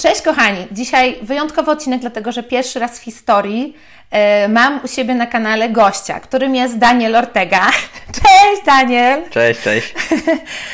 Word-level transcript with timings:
Cześć 0.00 0.22
kochani, 0.22 0.66
dzisiaj 0.72 1.18
wyjątkowy 1.22 1.70
odcinek, 1.70 2.00
dlatego 2.00 2.32
że 2.32 2.42
pierwszy 2.42 2.78
raz 2.78 2.98
w 2.98 3.02
historii 3.02 3.76
e, 4.10 4.48
mam 4.48 4.80
u 4.84 4.88
siebie 4.88 5.14
na 5.14 5.26
kanale 5.26 5.68
gościa, 5.68 6.20
którym 6.20 6.54
jest 6.54 6.78
Daniel 6.78 7.16
Ortega. 7.16 7.70
Cześć 8.22 8.62
Daniel! 8.66 9.22
Cześć, 9.30 9.60
cześć. 9.60 9.94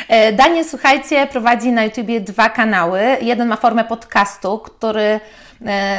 E, 0.08 0.32
Daniel, 0.32 0.64
słuchajcie, 0.64 1.26
prowadzi 1.26 1.72
na 1.72 1.84
YouTubie 1.84 2.20
dwa 2.20 2.50
kanały. 2.50 3.00
Jeden 3.20 3.48
ma 3.48 3.56
formę 3.56 3.84
podcastu, 3.84 4.58
który 4.58 5.20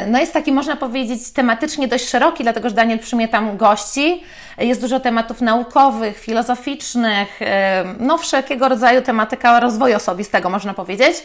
no 0.06 0.18
jest 0.18 0.32
taki, 0.32 0.52
można 0.52 0.76
powiedzieć, 0.76 1.32
tematycznie 1.32 1.88
dość 1.88 2.08
szeroki, 2.08 2.42
dlatego 2.42 2.68
że 2.68 2.74
Daniel 2.74 2.98
przyjmie 2.98 3.28
tam 3.28 3.56
gości. 3.56 4.22
Jest 4.58 4.80
dużo 4.80 5.00
tematów 5.00 5.40
naukowych, 5.40 6.18
filozoficznych, 6.18 7.42
e, 7.42 7.84
no 7.98 8.18
wszelkiego 8.18 8.68
rodzaju 8.68 9.02
tematyka 9.02 9.60
rozwoju 9.60 9.96
osobistego, 9.96 10.50
można 10.50 10.74
powiedzieć. 10.74 11.16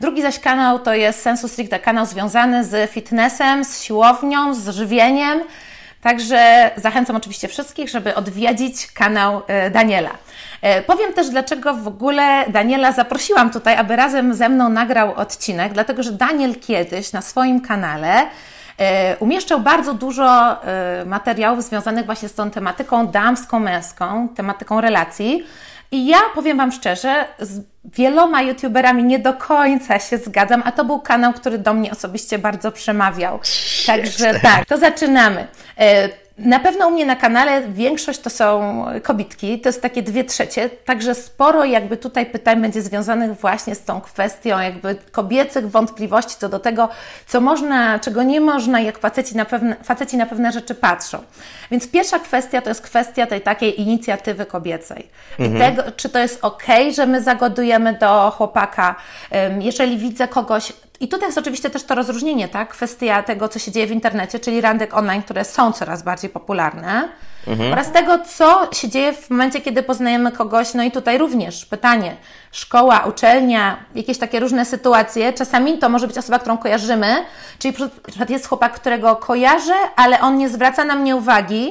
Drugi 0.00 0.22
zaś 0.22 0.38
kanał 0.38 0.78
to 0.78 0.94
jest 0.94 1.22
Sensu 1.22 1.48
Stricte, 1.48 1.78
kanał 1.78 2.06
związany 2.06 2.64
z 2.64 2.90
fitnessem, 2.90 3.64
z 3.64 3.82
siłownią, 3.82 4.54
z 4.54 4.68
żywieniem. 4.68 5.40
Także 6.02 6.70
zachęcam 6.76 7.16
oczywiście 7.16 7.48
wszystkich, 7.48 7.88
żeby 7.88 8.14
odwiedzić 8.14 8.92
kanał 8.92 9.42
e, 9.46 9.70
Daniela. 9.70 10.10
E, 10.62 10.82
powiem 10.82 11.12
też, 11.12 11.28
dlaczego 11.28 11.74
w 11.74 11.88
ogóle 11.88 12.44
Daniela 12.48 12.92
zaprosiłam 12.92 13.50
tutaj, 13.50 13.76
aby 13.76 13.96
razem 13.96 14.34
ze 14.34 14.48
mną 14.48 14.68
nagrał 14.68 15.14
odcinek, 15.14 15.72
dlatego 15.72 16.02
że 16.02 16.12
Daniel 16.12 16.54
kiedyś 16.60 17.12
na 17.12 17.22
swoim 17.22 17.60
kanale 17.60 18.26
e, 18.78 19.16
umieszczał 19.16 19.60
bardzo 19.60 19.94
dużo 19.94 20.56
materiałów 21.06 21.64
związanych 21.64 22.06
właśnie 22.06 22.28
z 22.28 22.34
tą 22.34 22.50
tematyką 22.50 23.06
damsko-męską, 23.06 24.28
tematyką 24.28 24.80
relacji. 24.80 25.46
I 25.90 26.06
ja 26.06 26.18
powiem 26.34 26.56
Wam 26.56 26.72
szczerze, 26.72 27.24
wieloma 27.96 28.42
youtuberami 28.42 29.04
nie 29.04 29.18
do 29.18 29.34
końca 29.34 29.98
się 29.98 30.18
zgadzam, 30.18 30.62
a 30.64 30.72
to 30.72 30.84
był 30.84 31.00
kanał, 31.00 31.32
który 31.32 31.58
do 31.58 31.74
mnie 31.74 31.90
osobiście 31.90 32.38
bardzo 32.38 32.72
przemawiał. 32.72 33.40
Także 33.86 34.40
tak, 34.40 34.66
to 34.66 34.78
zaczynamy. 34.78 35.46
Na 36.38 36.60
pewno 36.60 36.88
u 36.88 36.90
mnie 36.90 37.06
na 37.06 37.16
kanale 37.16 37.62
większość 37.68 38.20
to 38.20 38.30
są 38.30 38.84
kobitki, 39.02 39.60
to 39.60 39.68
jest 39.68 39.82
takie 39.82 40.02
dwie 40.02 40.24
trzecie, 40.24 40.70
także 40.70 41.14
sporo 41.14 41.64
jakby 41.64 41.96
tutaj 41.96 42.26
pytań 42.26 42.62
będzie 42.62 42.82
związanych 42.82 43.40
właśnie 43.40 43.74
z 43.74 43.84
tą 43.84 44.00
kwestią 44.00 44.58
jakby 44.58 44.96
kobiecych 45.12 45.70
wątpliwości 45.70 46.36
co 46.38 46.48
do 46.48 46.58
tego, 46.58 46.88
co 47.26 47.40
można, 47.40 47.98
czego 47.98 48.22
nie 48.22 48.40
można, 48.40 48.80
jak 48.80 48.98
faceci 48.98 49.36
na 49.36 49.44
pewne, 49.44 49.76
faceci 49.82 50.16
na 50.16 50.26
pewne 50.26 50.52
rzeczy 50.52 50.74
patrzą. 50.74 51.18
Więc 51.70 51.90
pierwsza 51.90 52.18
kwestia 52.18 52.62
to 52.62 52.68
jest 52.68 52.82
kwestia 52.82 53.26
tej 53.26 53.40
takiej 53.40 53.80
inicjatywy 53.80 54.46
kobiecej. 54.46 55.08
Mhm. 55.38 55.56
I 55.56 55.76
tego, 55.76 55.92
czy 55.92 56.08
to 56.08 56.18
jest 56.18 56.38
ok, 56.44 56.64
że 56.94 57.06
my 57.06 57.22
zagodujemy 57.22 57.92
do 57.92 58.32
chłopaka, 58.36 58.94
jeżeli 59.60 59.98
widzę 59.98 60.28
kogoś, 60.28 60.72
i 61.00 61.08
tutaj 61.08 61.28
jest 61.28 61.38
oczywiście 61.38 61.70
też 61.70 61.84
to 61.84 61.94
rozróżnienie, 61.94 62.48
tak? 62.48 62.68
Kwestia 62.68 63.22
tego, 63.22 63.48
co 63.48 63.58
się 63.58 63.72
dzieje 63.72 63.86
w 63.86 63.90
internecie, 63.90 64.40
czyli 64.40 64.60
randek 64.60 64.94
online, 64.94 65.22
które 65.22 65.44
są 65.44 65.72
coraz 65.72 66.02
bardziej 66.02 66.30
popularne, 66.30 67.08
mhm. 67.46 67.72
oraz 67.72 67.92
tego, 67.92 68.18
co 68.18 68.68
się 68.72 68.88
dzieje 68.88 69.12
w 69.12 69.30
momencie, 69.30 69.60
kiedy 69.60 69.82
poznajemy 69.82 70.32
kogoś. 70.32 70.74
No 70.74 70.82
i 70.82 70.90
tutaj 70.90 71.18
również 71.18 71.66
pytanie: 71.66 72.16
szkoła, 72.52 72.98
uczelnia, 72.98 73.84
jakieś 73.94 74.18
takie 74.18 74.40
różne 74.40 74.64
sytuacje. 74.64 75.32
Czasami 75.32 75.78
to 75.78 75.88
może 75.88 76.06
być 76.06 76.18
osoba, 76.18 76.38
którą 76.38 76.58
kojarzymy, 76.58 77.24
czyli 77.58 77.74
jest 78.28 78.48
chłopak, 78.48 78.72
którego 78.74 79.16
kojarzę, 79.16 79.74
ale 79.96 80.20
on 80.20 80.38
nie 80.38 80.48
zwraca 80.48 80.84
na 80.84 80.94
mnie 80.94 81.16
uwagi, 81.16 81.70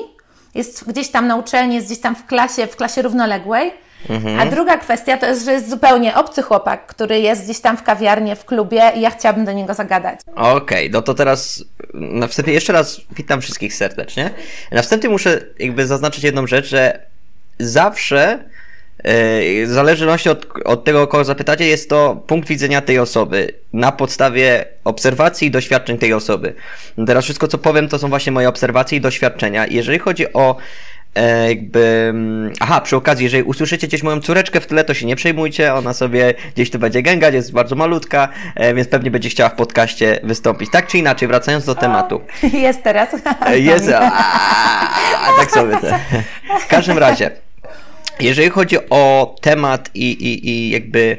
jest 0.56 0.90
gdzieś 0.90 1.10
tam 1.12 1.28
na 1.28 1.36
uczelni, 1.36 1.76
jest 1.76 1.88
gdzieś 1.88 2.00
tam 2.00 2.16
w 2.16 2.26
klasie, 2.26 2.68
w 2.68 2.76
klasie 2.76 3.02
równoległej 3.02 3.87
Mhm. 4.10 4.40
A 4.40 4.46
druga 4.46 4.78
kwestia 4.78 5.18
to 5.18 5.26
jest, 5.26 5.46
że 5.46 5.52
jest 5.52 5.70
zupełnie 5.70 6.16
obcy 6.16 6.42
chłopak, 6.42 6.86
który 6.86 7.20
jest 7.20 7.44
gdzieś 7.44 7.60
tam 7.60 7.78
w 7.78 7.84
kawiarni, 7.84 8.36
w 8.36 8.46
klubie 8.46 8.92
i 8.96 9.02
ja 9.02 9.10
chciałabym 9.10 9.46
do 9.46 9.52
niego 9.52 9.74
zagadać. 9.74 10.20
Okej, 10.36 10.54
okay, 10.56 10.90
no 10.92 11.02
to 11.02 11.14
teraz 11.14 11.64
na 11.94 12.28
wstępie 12.28 12.52
jeszcze 12.52 12.74
raz 12.74 13.02
witam 13.12 13.42
wszystkich 13.42 13.74
serdecznie. 13.74 14.30
Na 14.72 14.82
wstępie 14.82 15.10
muszę 15.10 15.42
jakby 15.60 15.88
zaznaczyć 15.88 16.24
jedną 16.24 16.48
rzecz, 16.48 16.68
że 16.68 17.00
zawsze 17.60 18.40
e, 18.98 19.66
w 19.66 19.70
zależności 19.70 20.30
od, 20.30 20.46
od 20.66 20.84
tego, 20.84 21.08
kogo 21.08 21.24
zapytacie, 21.24 21.68
jest 21.68 21.90
to 21.90 22.24
punkt 22.28 22.48
widzenia 22.48 22.82
tej 22.82 23.00
osoby 23.00 23.48
na 23.74 23.92
podstawie 23.92 24.66
obserwacji 24.84 25.48
i 25.48 25.52
doświadczeń 25.52 25.98
tej 25.98 26.14
osoby. 26.14 26.54
Teraz 27.08 27.24
wszystko, 27.24 27.48
co 27.48 27.58
powiem, 27.58 27.90
to 27.90 28.00
są 28.00 28.10
właśnie 28.10 28.32
moje 28.32 28.50
obserwacje 28.50 28.98
i 28.98 29.02
doświadczenia. 29.02 29.68
Jeżeli 29.68 30.00
chodzi 30.00 30.34
o 30.34 30.56
e, 30.56 30.58
jakby... 31.48 32.08
Mm, 32.10 32.54
aha, 32.60 32.82
przy 32.82 32.96
okazji, 32.96 33.24
jeżeli 33.24 33.44
usłyszycie 33.44 33.88
gdzieś 33.88 34.04
moją 34.04 34.22
córeczkę 34.22 34.62
w 34.62 34.68
tle, 34.68 34.84
to 34.84 34.94
się 34.94 35.06
nie 35.06 35.16
przejmujcie, 35.16 35.74
ona 35.74 35.94
sobie 35.94 36.34
gdzieś 36.56 36.72
tu 36.72 36.80
będzie 36.80 37.02
gęgać, 37.02 37.34
jest 37.34 37.52
bardzo 37.52 37.76
malutka, 37.76 38.30
e, 38.56 38.74
więc 38.74 38.88
pewnie 38.88 39.12
będzie 39.12 39.30
chciała 39.30 39.50
w 39.50 39.56
podcaście 39.56 40.20
wystąpić. 40.24 40.72
Tak 40.72 40.88
czy 40.88 40.98
inaczej, 40.98 41.28
wracając 41.28 41.66
do 41.66 41.76
tematu. 41.76 42.22
Jest 42.54 42.84
teraz. 42.84 43.10
E, 43.46 43.60
jest, 43.60 43.90
a, 43.90 44.12
a, 45.26 45.40
tak 45.40 45.52
sobie 45.52 45.78
te. 45.78 46.00
W 46.60 46.68
każdym 46.68 46.98
razie, 46.98 47.32
jeżeli 48.20 48.50
chodzi 48.50 48.78
o 48.90 49.36
temat 49.42 49.90
i, 49.94 50.12
i, 50.12 50.50
i 50.50 50.70
jakby 50.70 51.18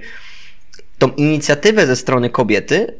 tą 0.98 1.09
inicjatywę 1.09 1.86
ze 1.86 1.97
strony 1.97 2.30
kobiety, 2.30 2.94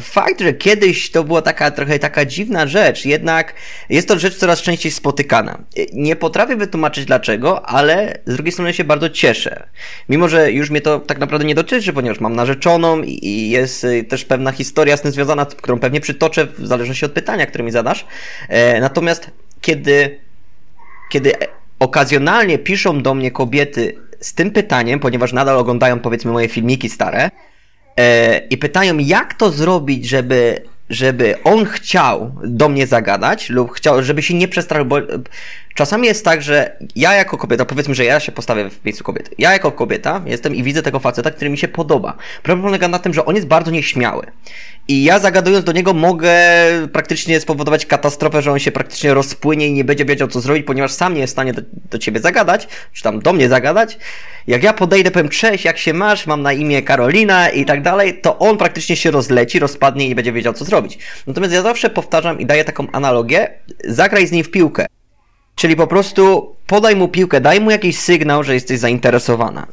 Fakt, 0.00 0.40
że 0.40 0.52
kiedyś 0.52 1.10
to 1.10 1.24
była 1.24 1.42
taka 1.42 1.70
trochę 1.70 1.98
taka 1.98 2.24
dziwna 2.24 2.66
rzecz, 2.66 3.04
jednak 3.04 3.54
jest 3.88 4.08
to 4.08 4.18
rzecz 4.18 4.36
coraz 4.36 4.62
częściej 4.62 4.92
spotykana. 4.92 5.58
Nie 5.92 6.16
potrafię 6.16 6.56
wytłumaczyć 6.56 7.04
dlaczego, 7.04 7.66
ale 7.68 8.18
z 8.26 8.34
drugiej 8.34 8.52
strony 8.52 8.74
się 8.74 8.84
bardzo 8.84 9.10
cieszę. 9.10 9.66
Mimo, 10.08 10.28
że 10.28 10.52
już 10.52 10.70
mnie 10.70 10.80
to 10.80 11.00
tak 11.00 11.18
naprawdę 11.18 11.46
nie 11.46 11.54
dotyczy, 11.54 11.92
ponieważ 11.92 12.20
mam 12.20 12.36
narzeczoną 12.36 13.02
i 13.02 13.50
jest 13.50 13.84
y, 13.84 14.04
też 14.04 14.24
pewna 14.24 14.52
historia 14.52 14.96
z 14.96 15.02
tym 15.02 15.12
związana, 15.12 15.46
którą 15.46 15.78
pewnie 15.78 16.00
przytoczę 16.00 16.46
w 16.46 16.66
zależności 16.66 17.04
od 17.04 17.12
pytania, 17.12 17.46
które 17.46 17.64
mi 17.64 17.70
zadasz. 17.70 18.06
E, 18.48 18.80
natomiast 18.80 19.30
kiedy, 19.60 20.20
kiedy 21.10 21.32
okazjonalnie 21.78 22.58
piszą 22.58 23.02
do 23.02 23.14
mnie 23.14 23.30
kobiety 23.30 23.98
z 24.20 24.34
tym 24.34 24.50
pytaniem, 24.50 25.00
ponieważ 25.00 25.32
nadal 25.32 25.56
oglądają 25.56 26.00
powiedzmy 26.00 26.32
moje 26.32 26.48
filmiki 26.48 26.88
stare, 26.88 27.30
i 28.50 28.58
pytają, 28.58 28.98
jak 28.98 29.34
to 29.34 29.50
zrobić, 29.50 30.08
żeby, 30.08 30.62
żeby 30.90 31.34
on 31.44 31.64
chciał 31.64 32.32
do 32.44 32.68
mnie 32.68 32.86
zagadać 32.86 33.50
lub 33.50 33.72
chciał, 33.72 34.02
żeby 34.02 34.22
się 34.22 34.34
nie 34.34 34.48
przestraszył, 34.48 34.86
bo 34.86 34.96
czasami 35.78 36.06
jest 36.06 36.24
tak, 36.24 36.42
że 36.42 36.76
ja 36.96 37.14
jako 37.14 37.38
kobieta, 37.38 37.64
powiedzmy, 37.64 37.94
że 37.94 38.04
ja 38.04 38.20
się 38.20 38.32
postawię 38.32 38.70
w 38.70 38.84
miejscu 38.84 39.04
kobiety. 39.04 39.30
Ja 39.38 39.52
jako 39.52 39.72
kobieta 39.72 40.22
jestem 40.26 40.54
i 40.54 40.62
widzę 40.62 40.82
tego 40.82 40.98
faceta, 40.98 41.30
który 41.30 41.50
mi 41.50 41.58
się 41.58 41.68
podoba. 41.68 42.16
Problem 42.42 42.64
polega 42.64 42.88
na 42.88 42.98
tym, 42.98 43.14
że 43.14 43.24
on 43.24 43.34
jest 43.34 43.46
bardzo 43.46 43.70
nieśmiały. 43.70 44.26
I 44.88 45.04
ja 45.04 45.18
zagadując 45.18 45.64
do 45.64 45.72
niego 45.72 45.94
mogę 45.94 46.32
praktycznie 46.92 47.40
spowodować 47.40 47.86
katastrofę, 47.86 48.42
że 48.42 48.52
on 48.52 48.58
się 48.58 48.72
praktycznie 48.72 49.14
rozpłynie 49.14 49.68
i 49.68 49.72
nie 49.72 49.84
będzie 49.84 50.04
wiedział 50.04 50.28
co 50.28 50.40
zrobić, 50.40 50.66
ponieważ 50.66 50.92
sam 50.92 51.14
nie 51.14 51.20
jest 51.20 51.30
w 51.30 51.36
stanie 51.36 51.52
do, 51.52 51.62
do 51.90 51.98
ciebie 51.98 52.20
zagadać, 52.20 52.68
czy 52.92 53.02
tam 53.02 53.20
do 53.20 53.32
mnie 53.32 53.48
zagadać. 53.48 53.98
Jak 54.46 54.62
ja 54.62 54.72
podejdę, 54.72 55.10
powiem 55.10 55.28
cześć, 55.28 55.64
jak 55.64 55.78
się 55.78 55.94
masz, 55.94 56.26
mam 56.26 56.42
na 56.42 56.52
imię 56.52 56.82
Karolina 56.82 57.48
i 57.48 57.64
tak 57.64 57.82
dalej, 57.82 58.20
to 58.20 58.38
on 58.38 58.56
praktycznie 58.56 58.96
się 58.96 59.10
rozleci, 59.10 59.58
rozpadnie 59.58 60.06
i 60.06 60.08
nie 60.08 60.14
będzie 60.14 60.32
wiedział 60.32 60.52
co 60.52 60.64
zrobić. 60.64 60.98
Natomiast 61.26 61.54
ja 61.54 61.62
zawsze 61.62 61.90
powtarzam 61.90 62.40
i 62.40 62.46
daję 62.46 62.64
taką 62.64 62.86
analogię, 62.92 63.50
zagraj 63.84 64.26
z 64.26 64.32
nim 64.32 64.44
w 64.44 64.50
piłkę. 64.50 64.86
Czyli 65.58 65.76
po 65.76 65.86
prostu 65.86 66.54
podaj 66.66 66.96
mu 66.96 67.08
piłkę, 67.08 67.40
daj 67.40 67.60
mu 67.60 67.70
jakiś 67.70 67.98
sygnał, 67.98 68.44
że 68.44 68.54
jesteś 68.54 68.78
zainteresowana. 68.78 69.66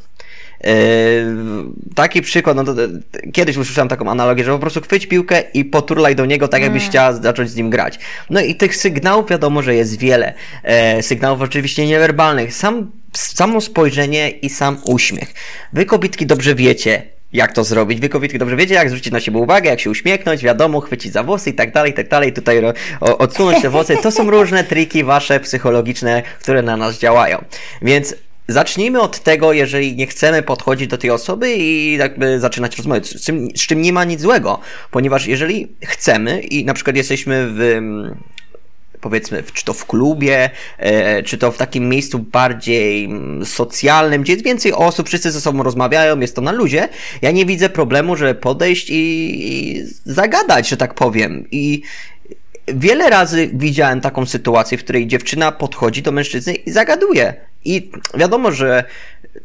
Yy, 0.63 0.71
taki 1.95 2.21
przykład, 2.21 2.57
no 2.57 2.63
to, 2.63 2.73
kiedyś 3.33 3.57
usłyszałem 3.57 3.89
taką 3.89 4.11
analogię, 4.11 4.43
że 4.43 4.51
po 4.51 4.59
prostu 4.59 4.81
chwyć 4.81 5.07
piłkę 5.07 5.43
i 5.53 5.65
poturlaj 5.65 6.15
do 6.15 6.25
niego 6.25 6.47
tak, 6.47 6.61
jakbyś 6.61 6.81
mm. 6.81 6.91
chciała 6.91 7.13
zacząć 7.13 7.49
z 7.49 7.55
nim 7.55 7.69
grać. 7.69 7.99
No 8.29 8.41
i 8.41 8.55
tych 8.55 8.75
sygnałów 8.75 9.29
wiadomo, 9.29 9.61
że 9.61 9.75
jest 9.75 9.99
wiele. 9.99 10.33
E, 10.63 11.03
sygnałów 11.03 11.41
oczywiście 11.41 11.87
niewerbalnych. 11.87 12.53
Sam, 12.53 12.91
samo 13.13 13.61
spojrzenie 13.61 14.29
i 14.29 14.49
sam 14.49 14.77
uśmiech. 14.85 15.33
Wy 15.73 15.85
kobitki 15.85 16.25
dobrze 16.25 16.55
wiecie, 16.55 17.14
jak 17.35 17.53
to 17.53 17.63
zrobić. 17.63 17.99
Wy 17.99 18.09
kobietki 18.09 18.39
dobrze 18.39 18.55
wiecie, 18.55 18.73
jak 18.73 18.89
zwrócić 18.89 19.13
na 19.13 19.19
siebie 19.19 19.37
uwagę, 19.37 19.69
jak 19.69 19.79
się 19.79 19.89
uśmiechnąć, 19.89 20.43
wiadomo, 20.43 20.81
chwycić 20.81 21.13
za 21.13 21.23
włosy 21.23 21.49
i 21.49 21.53
tak 21.53 21.73
dalej, 21.73 21.91
i 21.91 21.93
tak 21.93 22.09
dalej, 22.09 22.33
tutaj 22.33 22.61
odsunąć 22.99 23.61
te 23.61 23.69
włosy. 23.69 23.97
To 24.03 24.11
są 24.11 24.29
różne 24.39 24.63
triki 24.63 25.03
wasze 25.03 25.39
psychologiczne, 25.39 26.23
które 26.39 26.61
na 26.61 26.77
nas 26.77 26.99
działają. 26.99 27.45
Więc 27.81 28.15
Zacznijmy 28.47 29.01
od 29.01 29.19
tego, 29.19 29.53
jeżeli 29.53 29.95
nie 29.95 30.07
chcemy 30.07 30.43
podchodzić 30.43 30.87
do 30.87 30.97
tej 30.97 31.09
osoby 31.11 31.55
i 31.55 31.97
jakby 31.97 32.39
zaczynać 32.39 32.77
rozmowę, 32.77 33.03
z 33.03 33.25
czym, 33.25 33.47
z 33.55 33.67
czym 33.67 33.81
nie 33.81 33.93
ma 33.93 34.03
nic 34.03 34.21
złego, 34.21 34.59
ponieważ 34.91 35.27
jeżeli 35.27 35.67
chcemy 35.85 36.39
i 36.39 36.65
na 36.65 36.73
przykład 36.73 36.95
jesteśmy 36.95 37.47
w 37.49 37.81
powiedzmy, 39.05 39.43
czy 39.53 39.65
to 39.65 39.73
w 39.73 39.85
klubie, 39.85 40.49
e, 40.77 41.23
czy 41.23 41.37
to 41.37 41.51
w 41.51 41.57
takim 41.57 41.89
miejscu 41.89 42.19
bardziej 42.19 43.05
mm, 43.05 43.45
socjalnym, 43.45 44.21
gdzie 44.21 44.33
jest 44.33 44.45
więcej 44.45 44.73
osób, 44.73 45.07
wszyscy 45.07 45.31
ze 45.31 45.41
sobą 45.41 45.63
rozmawiają, 45.63 46.19
jest 46.19 46.35
to 46.35 46.41
na 46.41 46.51
luzie, 46.51 46.89
ja 47.21 47.31
nie 47.31 47.45
widzę 47.45 47.69
problemu, 47.69 48.15
żeby 48.15 48.35
podejść 48.35 48.89
i, 48.89 48.95
i 48.95 49.83
zagadać, 50.05 50.69
że 50.69 50.77
tak 50.77 50.93
powiem. 50.93 51.47
I 51.51 51.81
wiele 52.67 53.09
razy 53.09 53.49
widziałem 53.53 54.01
taką 54.01 54.25
sytuację, 54.25 54.77
w 54.77 54.83
której 54.83 55.07
dziewczyna 55.07 55.51
podchodzi 55.51 56.01
do 56.01 56.11
mężczyzny 56.11 56.53
i 56.53 56.71
zagaduje. 56.71 57.33
I 57.65 57.91
wiadomo, 58.13 58.51
że 58.51 58.83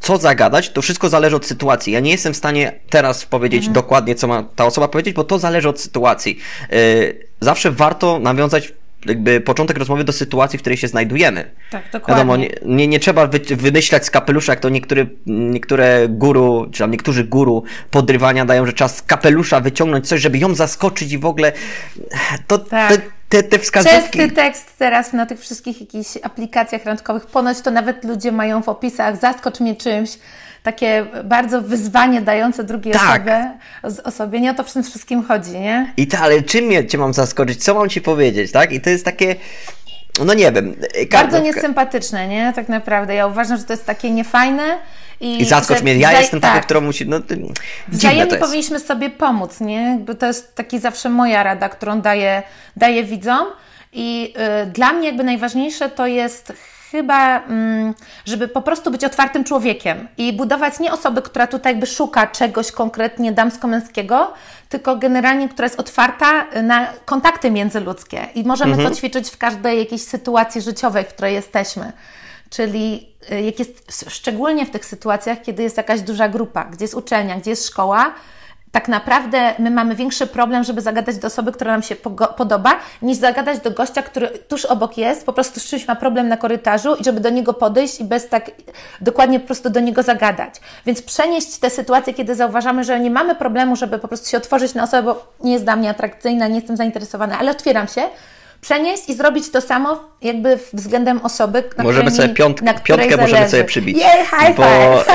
co 0.01 0.19
zagadać, 0.19 0.71
to 0.71 0.83
wszystko 0.83 1.09
zależy 1.09 1.37
od 1.37 1.47
sytuacji. 1.47 1.93
Ja 1.93 2.01
nie 2.01 2.11
jestem 2.11 2.35
w 2.35 2.37
stanie 2.37 2.73
teraz 2.91 3.25
powiedzieć 3.25 3.59
mhm. 3.59 3.75
dokładnie, 3.75 4.15
co 4.15 4.27
ma 4.27 4.43
ta 4.57 4.67
osoba 4.67 4.89
powiedzieć, 4.89 5.15
bo 5.15 5.25
to 5.25 5.39
zależy 5.39 5.69
od 5.69 5.81
sytuacji. 5.81 6.39
Yy, 6.71 7.27
zawsze 7.41 7.71
warto 7.71 8.19
nawiązać 8.19 8.73
jakby 9.07 9.41
początek 9.41 9.79
rozmowy 9.79 10.05
do 10.05 10.13
sytuacji, 10.13 10.59
w 10.59 10.63
której 10.63 10.77
się 10.77 10.89
znajdujemy. 10.89 11.51
Tak, 11.71 11.83
dokładnie. 11.93 12.15
Wiadomo, 12.15 12.37
nie, 12.37 12.49
nie, 12.63 12.89
nie 12.89 13.01
trzeba 13.01 13.27
wy, 13.27 13.39
wymyślać 13.39 14.05
z 14.05 14.11
kapelusza, 14.11 14.53
jak 14.53 14.61
to 14.61 14.69
niektóry, 14.69 15.09
niektóre 15.27 16.09
guru, 16.09 16.67
czy 16.73 16.79
tam 16.79 16.91
niektórzy 16.91 17.25
guru 17.25 17.65
podrywania 17.91 18.45
dają, 18.45 18.67
że 18.67 18.73
trzeba 18.73 18.89
z 18.89 19.03
kapelusza 19.03 19.61
wyciągnąć 19.61 20.09
coś, 20.09 20.21
żeby 20.21 20.39
ją 20.39 20.55
zaskoczyć 20.55 21.13
i 21.13 21.19
w 21.19 21.27
ogóle 21.27 21.53
to, 22.47 22.59
tak. 22.59 22.91
te, 22.91 23.03
te, 23.29 23.43
te 23.43 23.59
wskazówki... 23.59 24.19
Częsty 24.19 24.35
tekst 24.35 24.79
teraz 24.79 25.13
na 25.13 25.27
tych 25.27 25.41
wszystkich 25.41 25.81
jakichś 25.81 26.11
aplikacjach 26.23 26.85
randkowych, 26.85 27.27
ponoć 27.27 27.61
to 27.61 27.71
nawet 27.71 28.05
ludzie 28.05 28.33
mają 28.33 28.63
w 28.63 28.69
opisach, 28.69 29.17
zaskocz 29.17 29.61
mnie 29.61 29.77
czymś, 29.77 30.11
takie 30.63 31.07
bardzo 31.25 31.63
wyzwanie 31.63 32.21
dające 32.21 32.65
drugiej 32.65 32.95
tak. 32.95 33.23
osobie, 33.23 33.51
osobie. 34.05 34.41
Nie 34.41 34.51
o 34.51 34.55
to 34.55 34.65
w 34.65 34.73
tym 34.73 34.83
wszystkim 34.83 35.25
chodzi, 35.25 35.51
nie? 35.51 35.93
I 35.97 36.07
to, 36.07 36.19
ale 36.19 36.43
czym 36.43 36.89
cię 36.89 36.99
mam 36.99 37.15
zaskoczyć? 37.15 37.65
Co 37.65 37.75
mam 37.75 37.89
ci 37.89 38.01
powiedzieć, 38.01 38.53
tak? 38.53 38.73
I 38.73 38.81
to 38.81 38.91
jest 38.91 39.05
takie... 39.05 39.37
No 40.25 40.35
nie 40.35 40.53
wiem. 40.53 40.77
Bardzo 41.13 41.39
niesympatyczne, 41.39 42.29
nie? 42.29 42.53
Tak 42.57 42.69
naprawdę. 42.69 43.15
Ja 43.15 43.27
uważam, 43.27 43.59
że 43.59 43.65
to 43.65 43.73
jest 43.73 43.87
takie 43.87 44.11
niefajne. 44.11 44.79
I, 45.21 45.43
I 45.43 45.45
zaskocz 45.45 45.83
mnie, 45.83 45.97
ja 45.97 46.21
jestem 46.21 46.41
tak. 46.41 46.65
którą 46.65 46.81
musi. 46.81 47.09
No, 47.09 47.21
Wzajemnie 47.89 48.37
powinniśmy 48.37 48.81
sobie 48.81 49.11
pomóc, 49.11 49.61
nie? 49.61 49.99
Bo 50.07 50.15
to 50.15 50.27
jest 50.27 50.55
taki 50.55 50.79
zawsze 50.79 51.09
moja 51.09 51.43
rada, 51.43 51.69
którą 51.69 52.01
daję, 52.01 52.43
daję 52.77 53.05
widzom. 53.05 53.47
I 53.93 54.35
y, 54.63 54.67
dla 54.67 54.93
mnie 54.93 55.07
jakby 55.07 55.25
najważniejsze 55.25 55.91
to 55.91 56.07
jest 56.07 56.53
chyba, 56.91 57.45
mm, 57.45 57.95
żeby 58.25 58.49
po 58.49 58.63
prostu 58.63 58.91
być 58.91 59.05
otwartym 59.05 59.45
człowiekiem 59.45 60.09
i 60.19 60.33
budować 60.33 60.81
nie 60.81 60.93
osoby, 60.93 61.23
która 61.23 61.47
tutaj 61.47 61.73
jakby 61.73 61.87
szuka 61.87 62.27
czegoś 62.27 62.73
konkretnie 62.73 63.33
damsko-męskiego, 63.33 64.33
tylko 64.69 64.97
generalnie, 64.97 65.49
która 65.49 65.67
jest 65.67 65.81
otwarta 65.81 66.63
na 66.63 66.87
kontakty 67.05 67.51
międzyludzkie 67.51 68.29
i 68.35 68.45
możemy 68.45 68.73
mhm. 68.73 68.89
to 68.89 68.95
ćwiczyć 68.97 69.31
w 69.31 69.39
każdej 69.39 69.79
jakiejś 69.79 70.03
sytuacji 70.03 70.61
życiowej, 70.61 71.05
w 71.05 71.09
której 71.09 71.35
jesteśmy. 71.35 71.93
Czyli 72.51 73.09
y, 73.33 73.41
jak 73.41 73.59
jest, 73.59 74.11
szczególnie 74.11 74.67
w 74.67 74.71
tych 74.71 74.85
sytuacjach, 74.85 75.43
kiedy 75.43 75.63
jest 75.63 75.77
jakaś 75.77 76.01
duża 76.01 76.29
grupa, 76.29 76.65
gdzie 76.65 76.85
jest 76.85 76.95
uczelnia, 76.95 77.37
gdzie 77.37 77.51
jest 77.51 77.67
szkoła, 77.67 78.15
tak 78.73 78.89
naprawdę 78.89 79.55
my 79.59 79.71
mamy 79.71 79.95
większy 79.95 80.27
problem, 80.27 80.65
żeby 80.65 80.81
zagadać 80.81 81.17
do 81.17 81.27
osoby, 81.27 81.53
która 81.53 81.73
nam 81.73 81.83
się 81.83 81.97
podoba, 82.37 82.71
niż 83.03 83.17
zagadać 83.17 83.61
do 83.61 83.71
gościa, 83.71 84.03
który 84.03 84.29
tuż 84.29 84.65
obok 84.65 84.99
jest, 84.99 85.27
po 85.27 85.33
prostu 85.33 85.61
z 85.61 85.65
czymś 85.65 85.89
ma 85.89 85.97
problem 85.97 86.29
na 86.29 86.37
korytarzu 86.37 86.95
i 86.95 87.05
żeby 87.05 87.21
do 87.21 87.31
niego 87.31 87.55
podejść 87.55 88.01
i 88.01 88.05
bez 88.05 88.29
tak 88.29 88.51
dokładnie 89.01 89.41
po 89.41 89.47
prostu 89.47 89.71
do 89.71 89.81
niego 89.81 90.03
zagadać. 90.03 90.55
Więc 90.87 91.03
przenieść 91.03 91.59
te 91.59 91.71
sytuacje, 91.71 92.15
kiedy 92.15 92.35
zauważamy, 92.35 92.85
że 92.85 93.01
nie 93.01 93.11
mamy 93.11 93.35
problemu, 93.35 93.77
żeby 93.77 93.99
po 93.99 94.09
prostu 94.09 94.29
się 94.29 94.37
otworzyć 94.37 94.75
na 94.75 94.83
osobę, 94.83 95.03
bo 95.03 95.27
nie 95.45 95.53
jest 95.53 95.65
dla 95.65 95.77
mnie 95.77 95.91
atrakcyjna, 95.91 96.49
nie 96.49 96.55
jestem 96.55 96.77
zainteresowana, 96.77 97.39
ale 97.39 97.51
otwieram 97.51 97.89
się, 97.89 98.03
przenieść 98.61 99.09
i 99.09 99.15
zrobić 99.15 99.51
to 99.51 99.61
samo 99.61 100.11
jakby 100.23 100.59
względem 100.73 101.21
osoby, 101.23 101.65
na 101.79 101.85
Możemy 101.85 102.11
sobie 102.11 102.29
piąt, 102.29 102.63
na 102.63 102.75
piątkę 102.75 103.11
zależy. 103.11 103.21
możemy 103.21 103.49
sobie 103.49 103.65
przybić. 103.65 103.99
Jej, 103.99 104.27
high 104.27 104.57
bo 104.57 104.65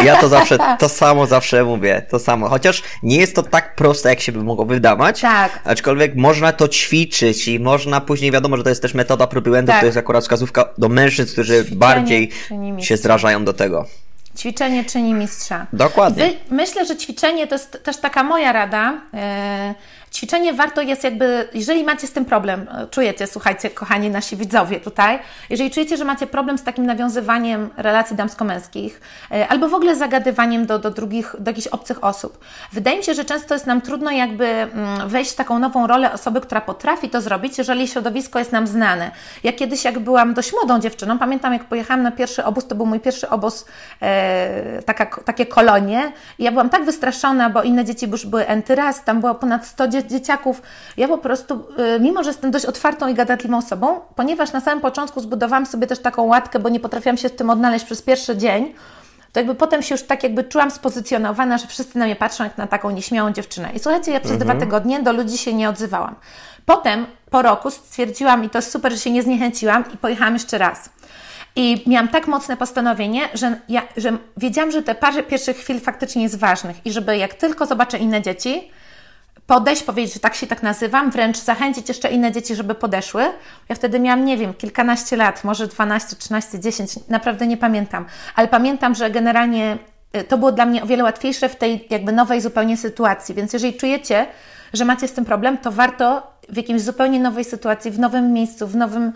ja 0.03 0.15
to 0.21 0.27
zawsze, 0.27 0.57
to 0.79 0.89
samo 0.89 1.25
zawsze 1.27 1.63
mówię, 1.63 2.05
to 2.09 2.19
samo. 2.19 2.49
Chociaż 2.49 2.83
nie 3.03 3.17
jest 3.17 3.35
to 3.35 3.43
tak 3.43 3.75
proste, 3.75 4.09
jak 4.09 4.19
się 4.19 4.31
by 4.31 4.43
mogło 4.43 4.65
wydawać. 4.65 5.21
Tak. 5.21 5.59
Aczkolwiek 5.63 6.15
można 6.15 6.51
to 6.51 6.67
ćwiczyć 6.67 7.47
i 7.47 7.59
można 7.59 8.01
później, 8.01 8.31
wiadomo, 8.31 8.57
że 8.57 8.63
to 8.63 8.69
jest 8.69 8.81
też 8.81 8.93
metoda 8.93 9.27
prób 9.27 9.49
błędów, 9.49 9.73
tak. 9.73 9.79
to 9.79 9.85
jest 9.85 9.97
akurat 9.97 10.23
wskazówka 10.23 10.69
do 10.77 10.89
mężczyzn, 10.89 11.33
którzy 11.33 11.63
Ćwiczenie 11.63 11.79
bardziej 11.79 12.31
się 12.79 12.97
zrażają 12.97 13.45
do 13.45 13.53
tego. 13.53 13.85
Ćwiczenie 14.37 14.85
czyni 14.85 15.13
mistrza. 15.13 15.67
Dokładnie. 15.73 16.25
Wy, 16.25 16.55
myślę, 16.55 16.85
że 16.85 16.97
ćwiczenie 16.97 17.47
to 17.47 17.55
jest 17.55 17.83
też 17.83 17.97
taka 17.97 18.23
moja 18.23 18.51
rada. 18.51 19.01
Yy, 19.13 19.19
ćwiczenie 20.15 20.53
warto 20.53 20.81
jest 20.81 21.03
jakby, 21.03 21.49
jeżeli 21.53 21.83
macie 21.83 22.07
z 22.07 22.11
tym 22.11 22.25
problem, 22.25 22.67
e, 22.71 22.87
czujecie, 22.87 23.27
słuchajcie, 23.27 23.69
kochani 23.69 24.09
nasi 24.09 24.35
widzowie 24.35 24.79
tutaj, 24.79 25.19
jeżeli 25.49 25.71
czujecie, 25.71 25.97
że 25.97 26.05
macie 26.05 26.27
problem 26.27 26.57
z 26.57 26.63
takim 26.63 26.85
nawiązywaniem 26.85 27.69
relacji 27.77 28.15
damsko-męskich, 28.15 29.01
e, 29.31 29.47
albo 29.47 29.69
w 29.69 29.73
ogóle 29.73 29.95
zagadywaniem 29.95 30.65
do, 30.65 30.79
do 30.79 30.91
drugich, 30.91 31.35
do 31.39 31.51
jakichś 31.51 31.67
obcych 31.67 32.03
osób, 32.03 32.45
wydaje 32.71 32.97
mi 32.97 33.03
się, 33.03 33.13
że 33.13 33.25
często 33.25 33.53
jest 33.53 33.67
nam 33.67 33.81
trudno 33.81 34.11
jakby 34.11 34.45
mm, 34.45 35.09
wejść 35.09 35.31
w 35.31 35.35
taką 35.35 35.59
nową 35.59 35.87
rolę 35.87 36.13
osoby, 36.13 36.41
która 36.41 36.61
potrafi 36.61 37.09
to 37.09 37.21
zrobić, 37.21 37.57
jeżeli 37.57 37.87
środowisko 37.87 38.39
jest 38.39 38.51
nam 38.51 38.67
znane. 38.67 39.11
Ja 39.43 39.53
kiedyś, 39.53 39.85
jak 39.85 39.99
byłam 39.99 40.33
dość 40.33 40.53
młodą 40.53 40.79
dziewczyną, 40.79 41.19
pamiętam, 41.19 41.53
jak 41.53 41.63
pojechałam 41.63 42.03
na 42.03 42.11
pierwszy 42.11 42.43
obóz, 42.43 42.67
to 42.67 42.75
był 42.75 42.85
mój 42.85 42.99
pierwszy 42.99 43.29
obóz, 43.29 43.65
e, 44.01 44.81
taka, 44.81 45.05
takie 45.05 45.45
kolonie, 45.45 46.11
i 46.39 46.43
ja 46.43 46.51
byłam 46.51 46.69
tak 46.69 46.85
wystraszona, 46.85 47.49
bo 47.49 47.63
inne 47.63 47.85
dzieci 47.85 48.09
już 48.09 48.25
były 48.25 48.47
entyras, 48.47 49.03
tam 49.03 49.19
było 49.19 49.35
ponad 49.35 49.67
100 49.67 49.87
dzieci, 49.87 50.04
dzieciaków, 50.07 50.61
ja 50.97 51.07
po 51.07 51.17
prostu, 51.17 51.67
y, 51.95 51.99
mimo 51.99 52.23
że 52.23 52.29
jestem 52.29 52.51
dość 52.51 52.65
otwartą 52.65 53.07
i 53.07 53.13
gadatliwą 53.13 53.57
osobą, 53.57 53.99
ponieważ 54.15 54.53
na 54.53 54.61
samym 54.61 54.81
początku 54.81 55.19
zbudowałam 55.19 55.65
sobie 55.65 55.87
też 55.87 55.99
taką 55.99 56.23
łatkę, 56.23 56.59
bo 56.59 56.69
nie 56.69 56.79
potrafiłam 56.79 57.17
się 57.17 57.29
w 57.29 57.35
tym 57.35 57.49
odnaleźć 57.49 57.85
przez 57.85 58.01
pierwszy 58.01 58.37
dzień, 58.37 58.73
to 59.35 59.39
jakby 59.39 59.55
potem 59.55 59.81
się 59.81 59.95
już 59.95 60.03
tak 60.03 60.23
jakby 60.23 60.43
czułam 60.43 60.71
spozycjonowana, 60.71 61.57
że 61.57 61.67
wszyscy 61.67 61.99
na 61.99 62.05
mnie 62.05 62.15
patrzą 62.15 62.43
jak 62.43 62.57
na 62.57 62.67
taką 62.67 62.91
nieśmiałą 62.91 63.33
dziewczynę. 63.33 63.69
I 63.73 63.79
słuchajcie, 63.79 64.11
ja 64.11 64.19
przez 64.19 64.31
mhm. 64.31 64.49
dwa 64.49 64.59
tygodnie 64.65 65.03
do 65.03 65.13
ludzi 65.13 65.37
się 65.37 65.53
nie 65.53 65.69
odzywałam. 65.69 66.15
Potem, 66.65 67.05
po 67.29 67.41
roku 67.41 67.71
stwierdziłam, 67.71 68.43
i 68.43 68.49
to 68.49 68.57
jest 68.57 68.71
super, 68.71 68.91
że 68.91 68.97
się 68.97 69.11
nie 69.11 69.23
zniechęciłam 69.23 69.83
i 69.93 69.97
pojechałam 69.97 70.33
jeszcze 70.33 70.57
raz. 70.57 70.89
I 71.55 71.83
miałam 71.87 72.07
tak 72.07 72.27
mocne 72.27 72.57
postanowienie, 72.57 73.29
że, 73.33 73.59
ja, 73.69 73.81
że 73.97 74.17
wiedziałam, 74.37 74.71
że 74.71 74.83
te 74.83 74.95
parę 74.95 75.23
pierwszych 75.23 75.57
chwil 75.57 75.79
faktycznie 75.79 76.23
jest 76.23 76.39
ważnych 76.39 76.85
i 76.85 76.91
żeby 76.91 77.17
jak 77.17 77.33
tylko 77.33 77.65
zobaczę 77.65 77.97
inne 77.97 78.21
dzieci, 78.21 78.71
podejść, 79.47 79.83
powiedzieć, 79.83 80.13
że 80.13 80.19
tak 80.19 80.35
się 80.35 80.47
tak 80.47 80.63
nazywam, 80.63 81.11
wręcz 81.11 81.37
zachęcić 81.37 81.87
jeszcze 81.87 82.09
inne 82.09 82.31
dzieci, 82.31 82.55
żeby 82.55 82.75
podeszły. 82.75 83.23
Ja 83.69 83.75
wtedy 83.75 83.99
miałam, 83.99 84.25
nie 84.25 84.37
wiem, 84.37 84.53
kilkanaście 84.53 85.17
lat, 85.17 85.43
może 85.43 85.67
12, 85.67 86.15
13, 86.15 86.59
10, 86.59 86.91
naprawdę 87.09 87.47
nie 87.47 87.57
pamiętam, 87.57 88.05
ale 88.35 88.47
pamiętam, 88.47 88.95
że 88.95 89.09
generalnie 89.09 89.77
y, 90.17 90.23
to 90.23 90.37
było 90.37 90.51
dla 90.51 90.65
mnie 90.65 90.83
o 90.83 90.85
wiele 90.85 91.03
łatwiejsze 91.03 91.49
w 91.49 91.55
tej 91.55 91.87
jakby 91.89 92.11
nowej 92.11 92.41
zupełnie 92.41 92.77
sytuacji. 92.77 93.35
Więc 93.35 93.53
jeżeli 93.53 93.73
czujecie, 93.73 94.25
że 94.73 94.85
macie 94.85 95.07
z 95.07 95.13
tym 95.13 95.25
problem, 95.25 95.57
to 95.57 95.71
warto 95.71 96.35
w 96.49 96.57
jakiejś 96.57 96.81
zupełnie 96.81 97.19
nowej 97.19 97.43
sytuacji, 97.43 97.91
w 97.91 97.99
nowym 97.99 98.33
miejscu, 98.33 98.67
w 98.67 98.75
nowym 98.75 99.13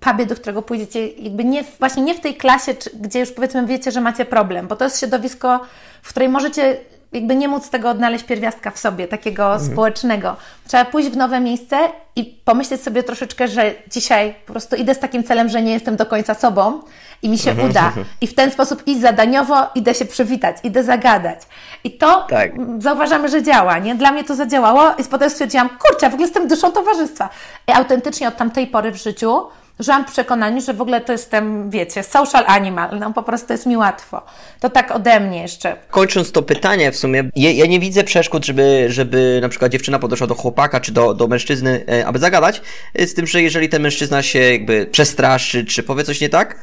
pubie, 0.00 0.26
do 0.26 0.34
którego 0.34 0.62
pójdziecie, 0.62 1.08
jakby 1.08 1.44
nie, 1.44 1.64
właśnie 1.78 2.02
nie 2.02 2.14
w 2.14 2.20
tej 2.20 2.34
klasie, 2.34 2.74
gdzie 3.00 3.20
już 3.20 3.32
powiedzmy 3.32 3.66
wiecie, 3.66 3.90
że 3.90 4.00
macie 4.00 4.24
problem, 4.24 4.68
bo 4.68 4.76
to 4.76 4.84
jest 4.84 5.00
środowisko, 5.00 5.60
w 6.02 6.08
której 6.08 6.28
możecie 6.28 6.76
jakby 7.14 7.36
nie 7.36 7.48
móc 7.48 7.70
tego 7.70 7.90
odnaleźć 7.90 8.24
pierwiastka 8.24 8.70
w 8.70 8.78
sobie, 8.78 9.08
takiego 9.08 9.52
mhm. 9.52 9.72
społecznego. 9.72 10.36
Trzeba 10.68 10.84
pójść 10.84 11.08
w 11.10 11.16
nowe 11.16 11.40
miejsce 11.40 11.78
i 12.16 12.24
pomyśleć 12.44 12.82
sobie 12.82 13.02
troszeczkę, 13.02 13.48
że 13.48 13.74
dzisiaj 13.90 14.34
po 14.46 14.52
prostu 14.52 14.76
idę 14.76 14.94
z 14.94 14.98
takim 14.98 15.24
celem, 15.24 15.48
że 15.48 15.62
nie 15.62 15.72
jestem 15.72 15.96
do 15.96 16.06
końca 16.06 16.34
sobą 16.34 16.80
i 17.22 17.28
mi 17.28 17.38
się 17.38 17.50
mhm. 17.50 17.70
uda. 17.70 17.92
I 18.20 18.26
w 18.26 18.34
ten 18.34 18.50
sposób 18.50 18.86
iść 18.86 19.00
zadaniowo, 19.00 19.66
idę 19.74 19.94
się 19.94 20.04
przywitać, 20.04 20.56
idę 20.62 20.82
zagadać. 20.82 21.40
I 21.84 21.90
to 21.90 22.26
tak. 22.30 22.52
zauważamy, 22.78 23.28
że 23.28 23.42
działa, 23.42 23.78
nie? 23.78 23.94
Dla 23.94 24.12
mnie 24.12 24.24
to 24.24 24.34
zadziałało 24.34 24.82
i 24.98 25.04
potem 25.04 25.30
stwierdziłam, 25.30 25.68
kurczę, 25.68 26.10
w 26.10 26.14
ogóle 26.14 26.26
jestem 26.26 26.48
duszą 26.48 26.72
towarzystwa. 26.72 27.28
I 27.68 27.72
autentycznie 27.72 28.28
od 28.28 28.36
tamtej 28.36 28.66
pory 28.66 28.90
w 28.90 28.96
życiu 28.96 29.46
Żyłam 29.80 30.06
w 30.06 30.12
przekonaniu, 30.12 30.60
że 30.60 30.74
w 30.74 30.80
ogóle 30.80 31.00
to 31.00 31.12
jestem, 31.12 31.70
wiecie, 31.70 32.02
social 32.02 32.44
animal, 32.46 32.98
no 32.98 33.12
po 33.12 33.22
prostu 33.22 33.52
jest 33.52 33.66
mi 33.66 33.76
łatwo. 33.76 34.22
To 34.60 34.70
tak 34.70 34.90
ode 34.90 35.20
mnie 35.20 35.42
jeszcze. 35.42 35.76
Kończąc 35.90 36.32
to 36.32 36.42
pytanie 36.42 36.92
w 36.92 36.96
sumie, 36.96 37.30
ja, 37.36 37.50
ja 37.50 37.66
nie 37.66 37.80
widzę 37.80 38.04
przeszkód, 38.04 38.46
żeby, 38.46 38.86
żeby 38.88 39.38
na 39.42 39.48
przykład 39.48 39.72
dziewczyna 39.72 39.98
podeszła 39.98 40.26
do 40.26 40.34
chłopaka 40.34 40.80
czy 40.80 40.92
do, 40.92 41.14
do 41.14 41.28
mężczyzny, 41.28 41.84
e, 41.88 42.06
aby 42.06 42.18
zagadać, 42.18 42.62
z 42.94 43.14
tym, 43.14 43.26
że 43.26 43.42
jeżeli 43.42 43.68
ten 43.68 43.82
mężczyzna 43.82 44.22
się 44.22 44.38
jakby 44.38 44.86
przestraszy, 44.86 45.64
czy 45.64 45.82
powie 45.82 46.04
coś 46.04 46.20
nie 46.20 46.28
tak, 46.28 46.56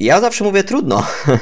ja 0.00 0.20
zawsze 0.20 0.44
mówię 0.44 0.64
trudno. 0.64 1.02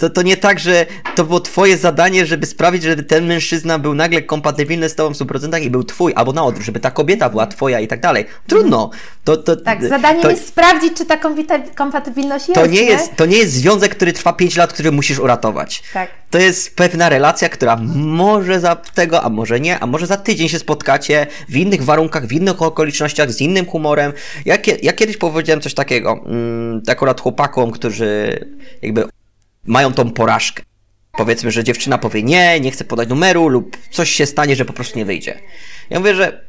To, 0.00 0.10
to 0.10 0.22
nie 0.22 0.36
tak, 0.36 0.58
że 0.58 0.86
to 1.14 1.24
było 1.24 1.40
twoje 1.40 1.76
zadanie, 1.76 2.26
żeby 2.26 2.46
sprawić, 2.46 2.82
żeby 2.82 3.02
ten 3.02 3.26
mężczyzna 3.26 3.78
był 3.78 3.94
nagle 3.94 4.22
kompatybilny 4.22 4.88
z 4.88 4.94
tobą 4.94 5.14
w 5.14 5.18
100% 5.18 5.62
i 5.62 5.70
był 5.70 5.84
twój, 5.84 6.12
albo 6.16 6.32
na 6.32 6.44
odwrót, 6.44 6.66
żeby 6.66 6.80
ta 6.80 6.90
kobieta 6.90 7.30
była 7.30 7.46
twoja 7.46 7.80
i 7.80 7.88
tak 7.88 8.00
dalej. 8.00 8.26
Trudno. 8.46 8.90
To, 9.24 9.36
to, 9.36 9.56
tak, 9.56 9.84
zadaniem 9.88 10.22
to, 10.22 10.30
jest 10.30 10.48
sprawdzić, 10.48 10.92
czy 10.94 11.06
ta 11.06 11.16
kompatybilność 11.74 12.48
jest. 12.48 12.60
To 12.60 12.66
nie, 12.66 12.82
nie, 12.82 12.90
Jest, 12.90 13.16
to 13.16 13.26
nie 13.26 13.36
jest 13.36 13.52
związek, 13.52 13.94
który 13.94 14.12
trwa 14.12 14.32
5 14.32 14.56
lat, 14.56 14.72
który 14.72 14.92
musisz 14.92 15.18
uratować. 15.18 15.82
Tak. 15.92 16.10
To 16.30 16.38
jest 16.38 16.76
pewna 16.76 17.08
relacja, 17.08 17.48
która 17.48 17.76
może 17.94 18.60
za 18.60 18.76
tego, 18.76 19.22
a 19.22 19.28
może 19.28 19.60
nie, 19.60 19.78
a 19.78 19.86
może 19.86 20.06
za 20.06 20.16
tydzień 20.16 20.48
się 20.48 20.58
spotkacie 20.58 21.26
w 21.48 21.56
innych 21.56 21.84
warunkach, 21.84 22.26
w 22.26 22.32
innych 22.32 22.62
okolicznościach, 22.62 23.32
z 23.32 23.40
innym 23.40 23.66
humorem. 23.66 24.12
Ja, 24.44 24.56
ja 24.82 24.92
kiedyś 24.92 25.16
powiedziałem 25.16 25.60
coś 25.60 25.74
takiego, 25.74 26.20
mm, 26.26 26.82
akurat 26.88 27.20
chłopakom, 27.60 27.70
którzy 27.70 28.38
jakby 28.82 29.04
mają 29.64 29.92
tą 29.92 30.12
porażkę. 30.12 30.62
Powiedzmy, 31.12 31.50
że 31.50 31.64
dziewczyna 31.64 31.98
powie 31.98 32.22
nie, 32.22 32.60
nie 32.60 32.70
chce 32.70 32.84
podać 32.84 33.08
numeru 33.08 33.48
lub 33.48 33.76
coś 33.90 34.10
się 34.10 34.26
stanie, 34.26 34.56
że 34.56 34.64
po 34.64 34.72
prostu 34.72 34.98
nie 34.98 35.04
wyjdzie. 35.04 35.40
Ja 35.90 35.98
mówię, 35.98 36.14
że 36.14 36.44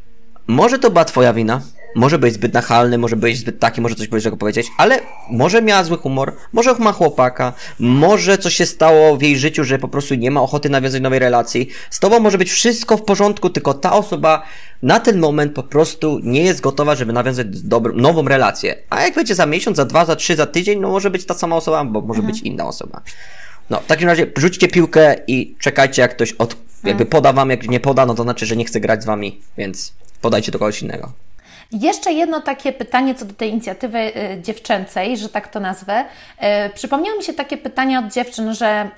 może 0.47 0.79
to 0.79 0.91
była 0.91 1.05
twoja 1.05 1.33
wina, 1.33 1.61
może 1.95 2.19
być 2.19 2.33
zbyt 2.33 2.53
nachalny, 2.53 2.98
może 2.98 3.15
być 3.15 3.38
zbyt 3.38 3.60
taki, 3.60 3.81
może 3.81 3.95
coś 3.95 4.07
powiedzieć, 4.07 4.33
powiedzieć, 4.39 4.67
ale 4.77 5.00
może 5.29 5.62
miała 5.62 5.83
zły 5.83 5.98
humor, 5.98 6.36
może 6.53 6.74
ma 6.74 6.91
chłopaka, 6.91 7.53
może 7.79 8.38
coś 8.38 8.55
się 8.55 8.65
stało 8.65 9.17
w 9.17 9.21
jej 9.21 9.38
życiu, 9.38 9.63
że 9.63 9.79
po 9.79 9.88
prostu 9.88 10.15
nie 10.15 10.31
ma 10.31 10.41
ochoty 10.41 10.69
nawiązać 10.69 11.01
nowej 11.01 11.19
relacji. 11.19 11.69
Z 11.89 12.00
tobą 12.00 12.19
może 12.19 12.38
być 12.38 12.51
wszystko 12.51 12.98
w 12.98 13.03
porządku, 13.03 13.50
tylko 13.50 13.74
ta 13.74 13.93
osoba 13.93 14.43
na 14.83 15.00
ten 15.00 15.19
moment 15.19 15.53
po 15.53 15.63
prostu 15.63 16.19
nie 16.24 16.43
jest 16.43 16.62
gotowa, 16.62 16.95
żeby 16.95 17.13
nawiązać 17.13 17.48
dobrą, 17.48 17.95
nową 17.95 18.27
relację. 18.27 18.75
A 18.89 19.01
jak 19.01 19.15
będzie 19.15 19.36
za 19.36 19.45
miesiąc, 19.45 19.77
za 19.77 19.86
dwa, 19.86 20.05
za 20.05 20.15
trzy, 20.15 20.36
za 20.36 20.45
tydzień, 20.45 20.79
no 20.79 20.89
może 20.89 21.10
być 21.10 21.25
ta 21.25 21.33
sama 21.33 21.55
osoba, 21.55 21.86
bo 21.86 22.01
może 22.01 22.19
mhm. 22.19 22.33
być 22.33 22.41
inna 22.41 22.67
osoba. 22.67 23.01
No, 23.69 23.79
w 23.79 23.86
takim 23.86 24.07
razie 24.07 24.27
rzućcie 24.38 24.67
piłkę 24.67 25.15
i 25.27 25.55
czekajcie, 25.60 26.01
jak 26.01 26.12
ktoś 26.12 26.33
od, 26.33 26.55
jakby 26.83 27.05
poda 27.05 27.33
wam, 27.33 27.50
jak 27.50 27.67
nie 27.67 27.79
poda, 27.79 28.05
no 28.05 28.15
to 28.15 28.24
znaczy, 28.24 28.45
że 28.45 28.55
nie 28.55 28.65
chce 28.65 28.79
grać 28.79 29.03
z 29.03 29.05
wami, 29.05 29.39
więc 29.57 29.93
podajcie 30.21 30.51
do 30.51 30.60
kogoś 30.60 30.81
innego. 30.81 31.12
Jeszcze 31.71 32.11
jedno 32.11 32.41
takie 32.41 32.73
pytanie 32.73 33.15
co 33.15 33.25
do 33.25 33.33
tej 33.33 33.49
inicjatywy 33.49 33.97
y, 33.99 34.41
dziewczęcej, 34.41 35.17
że 35.17 35.29
tak 35.29 35.47
to 35.47 35.59
nazwę. 35.59 36.05
Y, 36.65 36.69
przypomniało 36.73 37.17
mi 37.17 37.23
się 37.23 37.33
takie 37.33 37.57
pytania 37.57 37.99
od 37.99 38.13
dziewczyn, 38.13 38.53
że 38.53 38.89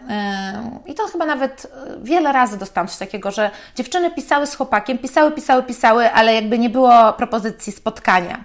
y, 0.87 0.91
i 0.91 0.93
to 0.93 1.07
chyba 1.07 1.25
nawet 1.25 1.67
wiele 2.03 2.31
razy 2.31 2.57
dostałam 2.57 2.87
coś 2.87 2.97
takiego, 2.97 3.31
że 3.31 3.51
dziewczyny 3.75 4.11
pisały 4.11 4.47
z 4.47 4.55
chłopakiem, 4.55 4.97
pisały, 4.97 5.31
pisały, 5.31 5.63
pisały, 5.63 6.11
ale 6.11 6.35
jakby 6.35 6.59
nie 6.59 6.69
było 6.69 7.13
propozycji 7.13 7.73
spotkania. 7.73 8.43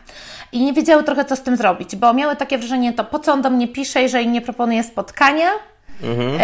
I 0.53 0.65
nie 0.65 0.73
wiedziały 0.73 1.05
trochę, 1.05 1.25
co 1.25 1.37
z 1.37 1.43
tym 1.43 1.57
zrobić, 1.57 1.97
bo 1.97 2.15
miały 2.15 2.37
takie 2.37 2.59
wrażenie, 2.59 2.93
to 2.93 3.05
po 3.05 3.19
co 3.19 3.33
on 3.33 3.43
do 3.43 3.51
mnie 3.51 3.69
pisze, 3.69 4.03
jeżeli 4.03 4.29
nie 4.29 4.41
proponuje 4.41 4.83
spotkania, 4.83 5.49
Mhm. 6.03 6.41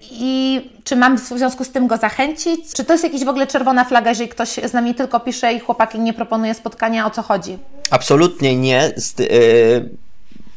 I 0.00 0.60
czy 0.84 0.96
mam 0.96 1.18
w 1.18 1.28
związku 1.28 1.64
z 1.64 1.70
tym 1.70 1.86
go 1.86 1.96
zachęcić? 1.96 2.72
Czy 2.76 2.84
to 2.84 2.92
jest 2.92 3.04
jakaś 3.04 3.24
w 3.24 3.28
ogóle 3.28 3.46
czerwona 3.46 3.84
flaga, 3.84 4.10
jeżeli 4.10 4.28
ktoś 4.28 4.48
z 4.48 4.72
nami 4.72 4.94
tylko 4.94 5.20
pisze 5.20 5.52
i 5.52 5.60
chłopaki 5.60 6.00
nie 6.00 6.14
proponuje 6.14 6.54
spotkania? 6.54 7.06
O 7.06 7.10
co 7.10 7.22
chodzi? 7.22 7.58
Absolutnie 7.90 8.56
nie, 8.56 8.92
yy, 9.18 9.28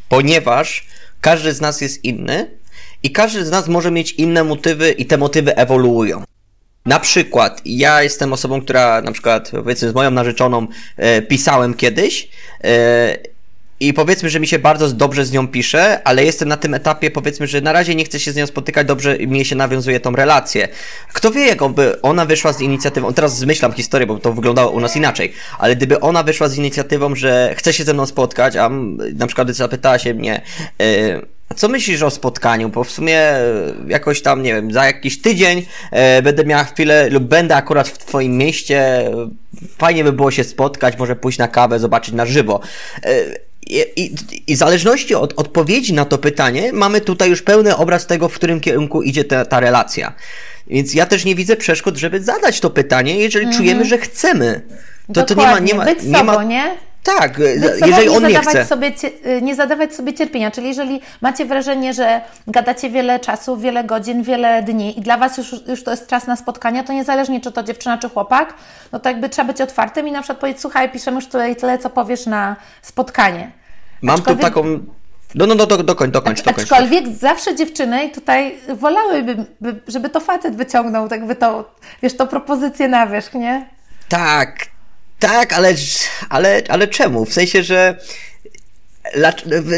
ponieważ 0.09 0.87
każdy 1.21 1.53
z 1.53 1.61
nas 1.61 1.81
jest 1.81 2.05
inny 2.05 2.51
i 3.03 3.11
każdy 3.11 3.45
z 3.45 3.51
nas 3.51 3.67
może 3.67 3.91
mieć 3.91 4.11
inne 4.11 4.43
motywy 4.43 4.91
i 4.91 5.05
te 5.05 5.17
motywy 5.17 5.55
ewoluują. 5.55 6.23
Na 6.85 6.99
przykład, 6.99 7.61
ja 7.65 8.03
jestem 8.03 8.33
osobą, 8.33 8.61
która 8.61 9.01
na 9.01 9.11
przykład, 9.11 9.51
powiedzmy, 9.51 9.89
z 9.89 9.95
moją 9.95 10.11
narzeczoną 10.11 10.67
e, 10.97 11.21
pisałem 11.21 11.73
kiedyś 11.73 12.29
e, 12.63 13.17
i 13.79 13.93
powiedzmy, 13.93 14.29
że 14.29 14.39
mi 14.39 14.47
się 14.47 14.59
bardzo 14.59 14.89
dobrze 14.89 15.25
z 15.25 15.31
nią 15.31 15.47
pisze, 15.47 16.01
ale 16.03 16.25
jestem 16.25 16.49
na 16.49 16.57
tym 16.57 16.73
etapie, 16.73 17.11
powiedzmy, 17.11 17.47
że 17.47 17.61
na 17.61 17.71
razie 17.71 17.95
nie 17.95 18.05
chcę 18.05 18.19
się 18.19 18.31
z 18.31 18.35
nią 18.35 18.47
spotykać, 18.47 18.87
dobrze 18.87 19.17
mi 19.17 19.45
się 19.45 19.55
nawiązuje 19.55 19.99
tą 19.99 20.11
relację. 20.11 20.67
Kto 21.13 21.31
wie, 21.31 21.47
jakby 21.47 22.01
ona 22.01 22.25
wyszła 22.25 22.53
z 22.53 22.61
inicjatywą, 22.61 23.13
teraz 23.13 23.37
zmyślam 23.37 23.73
historię, 23.73 24.07
bo 24.07 24.17
to 24.17 24.33
wyglądało 24.33 24.71
u 24.71 24.79
nas 24.79 24.95
inaczej, 24.95 25.33
ale 25.59 25.75
gdyby 25.75 25.99
ona 25.99 26.23
wyszła 26.23 26.47
z 26.47 26.57
inicjatywą, 26.57 27.15
że 27.15 27.55
chce 27.57 27.73
się 27.73 27.83
ze 27.83 27.93
mną 27.93 28.05
spotkać, 28.05 28.55
a 28.55 28.69
na 29.15 29.27
przykład 29.27 29.49
zapytała 29.49 29.99
się 29.99 30.13
mnie, 30.13 30.41
yy, 30.79 31.21
co 31.55 31.67
myślisz 31.67 32.01
o 32.01 32.09
spotkaniu? 32.09 32.69
Bo 32.69 32.83
w 32.83 32.91
sumie 32.91 33.19
e, 33.19 33.43
jakoś 33.87 34.21
tam, 34.21 34.43
nie 34.43 34.53
wiem, 34.53 34.71
za 34.71 34.85
jakiś 34.85 35.21
tydzień 35.21 35.65
e, 35.91 36.21
będę 36.21 36.45
miała 36.45 36.63
chwilę 36.63 37.09
lub 37.09 37.23
będę 37.23 37.55
akurat 37.55 37.87
w 37.87 37.97
Twoim 37.97 38.37
mieście. 38.37 39.11
Fajnie 39.77 40.03
by 40.03 40.13
było 40.13 40.31
się 40.31 40.43
spotkać, 40.43 40.97
może 40.97 41.15
pójść 41.15 41.37
na 41.37 41.47
kawę, 41.47 41.79
zobaczyć 41.79 42.13
na 42.13 42.25
żywo. 42.25 42.61
I, 43.67 43.85
i, 43.95 44.15
I, 44.47 44.55
w 44.55 44.57
zależności 44.57 45.15
od 45.15 45.33
odpowiedzi 45.39 45.93
na 45.93 46.05
to 46.05 46.17
pytanie, 46.17 46.73
mamy 46.73 47.01
tutaj 47.01 47.29
już 47.29 47.41
pełny 47.41 47.75
obraz 47.75 48.07
tego, 48.07 48.29
w 48.29 48.33
którym 48.33 48.59
kierunku 48.59 49.01
idzie 49.01 49.23
ta, 49.23 49.45
ta 49.45 49.59
relacja. 49.59 50.13
Więc 50.67 50.93
ja 50.93 51.05
też 51.05 51.25
nie 51.25 51.35
widzę 51.35 51.55
przeszkód, 51.55 51.97
żeby 51.97 52.23
zadać 52.23 52.59
to 52.59 52.69
pytanie, 52.69 53.19
jeżeli 53.19 53.45
mm 53.45 53.55
-hmm. 53.55 53.57
czujemy, 53.57 53.85
że 53.85 53.97
chcemy. 53.97 54.61
To, 55.13 55.23
to 55.23 55.33
nie 55.33 55.47
ma, 55.47 55.59
nie 55.59 55.73
ma, 55.73 55.85
Być 55.85 56.03
nie 56.03 56.23
ma, 56.23 56.43
nie? 56.43 56.77
Tak, 57.03 57.39
jeżeli 57.85 58.09
on 58.09 58.27
nie 58.27 58.39
chce. 58.39 58.65
Sobie, 58.65 58.91
y, 59.25 59.41
nie 59.41 59.55
zadawać 59.55 59.95
sobie 59.95 60.13
cierpienia, 60.13 60.51
czyli 60.51 60.67
jeżeli 60.67 61.01
macie 61.21 61.45
wrażenie, 61.45 61.93
że 61.93 62.21
gadacie 62.47 62.89
wiele 62.89 63.19
czasu, 63.19 63.57
wiele 63.57 63.83
godzin, 63.83 64.23
wiele 64.23 64.63
dni 64.63 64.99
i 64.99 65.01
dla 65.01 65.17
Was 65.17 65.37
już, 65.37 65.55
już 65.67 65.83
to 65.83 65.91
jest 65.91 66.07
czas 66.07 66.27
na 66.27 66.35
spotkania, 66.35 66.83
to 66.83 66.93
niezależnie 66.93 67.41
czy 67.41 67.51
to 67.51 67.63
dziewczyna, 67.63 67.97
czy 67.97 68.09
chłopak, 68.09 68.53
no 68.91 68.99
to 68.99 69.09
jakby 69.09 69.29
trzeba 69.29 69.47
być 69.47 69.61
otwartym 69.61 70.07
i 70.07 70.11
na 70.11 70.21
przykład 70.21 70.39
powiedzieć, 70.39 70.61
słuchaj, 70.61 70.91
piszemy 70.91 71.15
już 71.15 71.25
tutaj 71.25 71.55
tyle, 71.55 71.77
co 71.77 71.89
powiesz 71.89 72.25
na 72.25 72.55
spotkanie. 72.81 73.51
Mam 74.01 74.15
aczkolwiek... 74.15 74.45
tu 74.45 74.49
taką... 74.49 74.79
No, 75.35 75.45
no, 75.45 75.55
no, 75.55 75.65
do, 75.65 75.83
dokończ, 75.83 76.13
dokończ, 76.13 76.41
dokończ. 76.41 76.71
Aczkolwiek 76.71 77.07
zawsze 77.07 77.55
dziewczyny 77.55 78.09
tutaj 78.09 78.55
wolałyby, 78.69 79.45
żeby 79.87 80.09
to 80.09 80.19
facet 80.19 80.55
wyciągnął, 80.55 81.07
tak 81.07 81.25
by 81.25 81.35
to, 81.35 81.75
wiesz, 82.01 82.17
tą 82.17 82.27
propozycję 82.27 82.87
na 82.87 83.07
wierzch, 83.07 83.33
nie? 83.33 83.69
Tak, 84.09 84.55
tak, 85.19 85.53
ale, 85.53 85.73
ale, 86.29 86.61
ale 86.69 86.87
czemu? 86.87 87.25
W 87.25 87.33
sensie, 87.33 87.63
że 87.63 87.99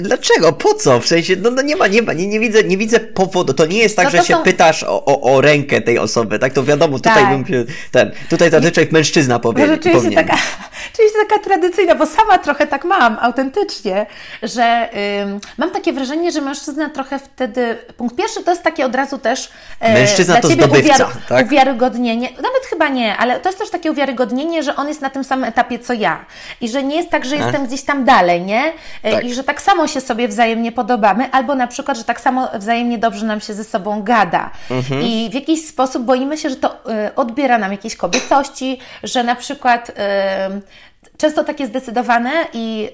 Dlaczego? 0.01 0.53
Po 0.53 0.73
co? 0.73 1.00
W 1.00 1.07
sensie, 1.07 1.35
no, 1.35 1.51
no 1.51 1.61
nie 1.61 1.75
ma, 1.75 1.88
nie 1.88 2.01
ma, 2.01 2.13
nie, 2.13 2.27
nie, 2.27 2.39
widzę, 2.39 2.63
nie 2.63 2.77
widzę 2.77 3.00
powodu. 3.00 3.53
To 3.53 3.65
nie 3.65 3.77
jest 3.77 3.95
tak, 3.95 4.09
że 4.09 4.17
się 4.17 4.33
są... 4.33 4.43
pytasz 4.43 4.83
o, 4.83 5.05
o, 5.05 5.21
o, 5.21 5.41
rękę 5.41 5.81
tej 5.81 6.00
osoby, 6.00 6.39
tak? 6.39 6.53
To 6.53 6.63
wiadomo, 6.63 6.97
tutaj 6.97 7.23
tak. 7.23 7.29
bym 7.29 7.45
się, 7.45 7.65
ten, 7.91 8.11
tutaj 8.29 8.51
zazwyczaj 8.51 8.88
mężczyzna 8.91 9.39
powie, 9.39 9.67
no, 9.67 9.73
rzeczywiście 9.73 10.11
taka, 10.11 10.35
rzeczywiście 10.91 11.19
taka 11.29 11.43
tradycyjna, 11.43 11.95
bo 11.95 12.05
sama 12.05 12.38
trochę 12.38 12.67
tak 12.67 12.85
mam, 12.85 13.17
autentycznie, 13.21 14.05
że 14.43 14.89
ym, 15.23 15.39
mam 15.57 15.71
takie 15.71 15.93
wrażenie, 15.93 16.31
że 16.31 16.41
mężczyzna 16.41 16.89
trochę 16.89 17.19
wtedy, 17.19 17.77
punkt 17.97 18.15
pierwszy 18.15 18.43
to 18.43 18.51
jest 18.51 18.63
takie 18.63 18.85
od 18.85 18.95
razu 18.95 19.17
też 19.17 19.50
e, 19.79 19.93
mężczyzna 19.93 20.33
dla 20.33 20.41
to 20.41 20.50
ciebie 20.50 20.63
zdobywca, 20.63 20.95
uwiar, 20.95 21.09
tak? 21.29 21.45
uwiarygodnienie, 21.45 22.29
nawet 22.29 22.65
chyba 22.69 22.89
nie, 22.89 23.17
ale 23.17 23.39
to 23.39 23.50
jest 23.50 23.59
też 23.59 23.69
takie 23.69 23.91
uwiarygodnienie, 23.91 24.63
że 24.63 24.75
on 24.75 24.88
jest 24.88 25.01
na 25.01 25.09
tym 25.09 25.23
samym 25.23 25.45
etapie 25.45 25.79
co 25.79 25.93
ja 25.93 26.25
i 26.61 26.69
że 26.69 26.83
nie 26.83 26.95
jest 26.95 27.09
tak, 27.09 27.25
że 27.25 27.35
jestem 27.35 27.65
gdzieś 27.65 27.83
tam 27.83 28.05
dalej, 28.05 28.41
nie? 28.41 28.73
E, 29.03 29.21
tak. 29.22 29.32
I 29.32 29.34
że 29.34 29.44
tak 29.44 29.62
samo 29.62 29.88
się 29.88 30.01
sobie 30.01 30.28
wzajemnie 30.28 30.72
podobamy, 30.72 31.32
albo 31.32 31.56
na 31.56 31.68
przykład, 31.68 31.98
że 31.98 32.04
tak 32.04 32.22
samo 32.22 32.50
wzajemnie 32.60 32.98
dobrze 32.98 33.25
nam 33.25 33.42
się 33.42 33.54
ze 33.54 33.63
sobą 33.63 34.04
gada. 34.04 34.50
Mhm. 34.72 35.01
I 35.01 35.30
w 35.32 35.34
jakiś 35.34 35.68
sposób 35.68 36.04
boimy 36.04 36.38
się, 36.38 36.50
że 36.50 36.56
to 36.56 36.74
y, 37.08 37.16
odbiera 37.16 37.58
nam 37.58 37.72
jakieś 37.72 37.96
kobiecości, 37.96 38.80
że 39.04 39.24
na 39.24 39.36
przykład 39.36 39.92
często 41.17 41.43
takie 41.43 41.67
zdecydowane 41.67 42.31
i 42.53 42.89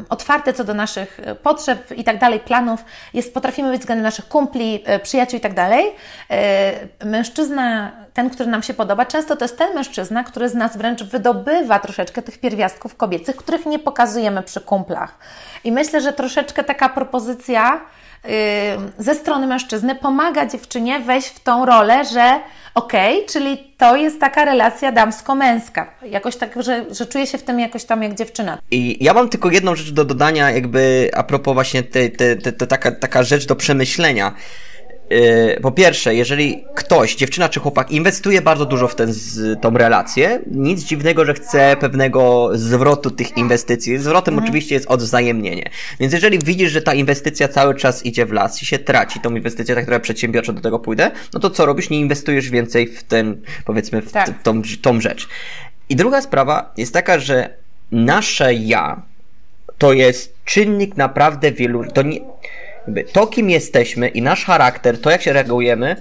y, 0.00 0.04
otwarte 0.08 0.52
co 0.52 0.64
do 0.64 0.74
naszych 0.74 1.20
potrzeb 1.42 1.92
i 1.96 2.04
tak 2.04 2.18
dalej, 2.18 2.40
planów, 2.40 2.84
jest, 3.14 3.34
potrafimy 3.34 3.70
być 3.70 3.80
względem 3.80 4.02
naszych 4.02 4.28
kumpli, 4.28 4.84
y, 4.94 4.98
przyjaciół 4.98 5.38
i 5.38 5.40
tak 5.40 5.54
dalej. 5.54 5.86
Y, 7.02 7.06
mężczyzna, 7.06 7.92
ten, 8.14 8.30
który 8.30 8.50
nam 8.50 8.62
się 8.62 8.74
podoba, 8.74 9.06
często 9.06 9.36
to 9.36 9.44
jest 9.44 9.58
ten 9.58 9.74
mężczyzna, 9.74 10.24
który 10.24 10.48
z 10.48 10.54
nas 10.54 10.76
wręcz 10.76 11.02
wydobywa 11.02 11.78
troszeczkę 11.78 12.22
tych 12.22 12.38
pierwiastków 12.38 12.96
kobiecych, 12.96 13.36
których 13.36 13.66
nie 13.66 13.78
pokazujemy 13.78 14.42
przy 14.42 14.60
kumplach. 14.60 15.18
I 15.64 15.72
myślę, 15.72 16.00
że 16.00 16.12
troszeczkę 16.12 16.64
taka 16.64 16.88
propozycja 16.88 17.80
ze 18.98 19.14
strony 19.14 19.46
mężczyzny 19.46 19.94
pomaga 19.94 20.46
dziewczynie 20.46 21.00
wejść 21.00 21.28
w 21.28 21.40
tą 21.40 21.66
rolę, 21.66 22.04
że 22.04 22.40
okej, 22.74 23.16
okay, 23.16 23.28
czyli 23.28 23.74
to 23.78 23.96
jest 23.96 24.20
taka 24.20 24.44
relacja 24.44 24.92
damsko-męska. 24.92 25.86
Jakoś 26.10 26.36
tak, 26.36 26.62
że, 26.62 26.84
że 26.90 27.06
czuję 27.06 27.26
się 27.26 27.38
w 27.38 27.42
tym 27.42 27.60
jakoś 27.60 27.84
tam 27.84 28.02
jak 28.02 28.14
dziewczyna. 28.14 28.58
I 28.70 29.04
ja 29.04 29.14
mam 29.14 29.28
tylko 29.28 29.50
jedną 29.50 29.74
rzecz 29.74 29.90
do 29.90 30.04
dodania, 30.04 30.50
jakby 30.50 31.10
a 31.14 31.22
propos 31.22 31.54
właśnie 31.54 31.82
tej, 31.82 32.12
te, 32.12 32.36
te, 32.36 32.52
te, 32.52 32.66
taka, 32.66 32.92
taka 32.92 33.22
rzecz 33.22 33.46
do 33.46 33.56
przemyślenia. 33.56 34.34
Yy, 35.10 35.58
po 35.62 35.72
pierwsze, 35.72 36.14
jeżeli 36.14 36.64
ktoś, 36.74 37.16
dziewczyna 37.16 37.48
czy 37.48 37.60
chłopak, 37.60 37.90
inwestuje 37.90 38.42
bardzo 38.42 38.66
dużo 38.66 38.88
w 38.88 38.94
z, 39.06 39.60
tą 39.60 39.70
relację, 39.78 40.40
nic 40.50 40.84
dziwnego, 40.84 41.24
że 41.24 41.34
chce 41.34 41.76
pewnego 41.80 42.50
zwrotu 42.52 43.10
tych 43.10 43.36
inwestycji. 43.36 43.98
Zwrotem 43.98 44.34
mhm. 44.34 44.44
oczywiście 44.44 44.74
jest 44.74 44.86
odwzajemnienie. 44.86 45.70
Więc 46.00 46.12
jeżeli 46.12 46.38
widzisz, 46.38 46.72
że 46.72 46.82
ta 46.82 46.94
inwestycja 46.94 47.48
cały 47.48 47.74
czas 47.74 48.06
idzie 48.06 48.26
w 48.26 48.32
las 48.32 48.62
i 48.62 48.66
się 48.66 48.78
traci, 48.78 49.20
tą 49.20 49.36
inwestycję, 49.36 49.74
tak 49.74 49.84
która 49.84 50.00
przedsiębiorczo 50.00 50.52
do 50.52 50.60
tego 50.60 50.78
pójdę, 50.78 51.10
no 51.34 51.40
to 51.40 51.50
co 51.50 51.66
robisz? 51.66 51.90
Nie 51.90 52.00
inwestujesz 52.00 52.50
więcej 52.50 52.86
w 52.86 53.02
ten, 53.02 53.42
powiedzmy, 53.64 54.02
w 54.02 54.12
tak. 54.12 54.42
tą, 54.42 54.62
tą 54.82 55.00
rzecz. 55.00 55.28
I 55.88 55.96
druga 55.96 56.22
sprawa 56.22 56.72
jest 56.76 56.92
taka, 56.92 57.18
że 57.18 57.54
nasze 57.92 58.54
ja 58.54 59.02
to 59.78 59.92
jest 59.92 60.36
czynnik 60.44 60.96
naprawdę 60.96 61.52
wielu. 61.52 61.84
To 61.84 62.02
nie 62.02 62.20
to, 63.12 63.26
kim 63.26 63.50
jesteśmy 63.50 64.08
i 64.08 64.22
nasz 64.22 64.44
charakter, 64.44 65.00
to 65.00 65.10
jak 65.10 65.22
się 65.22 65.32
reagujemy, 65.32 65.96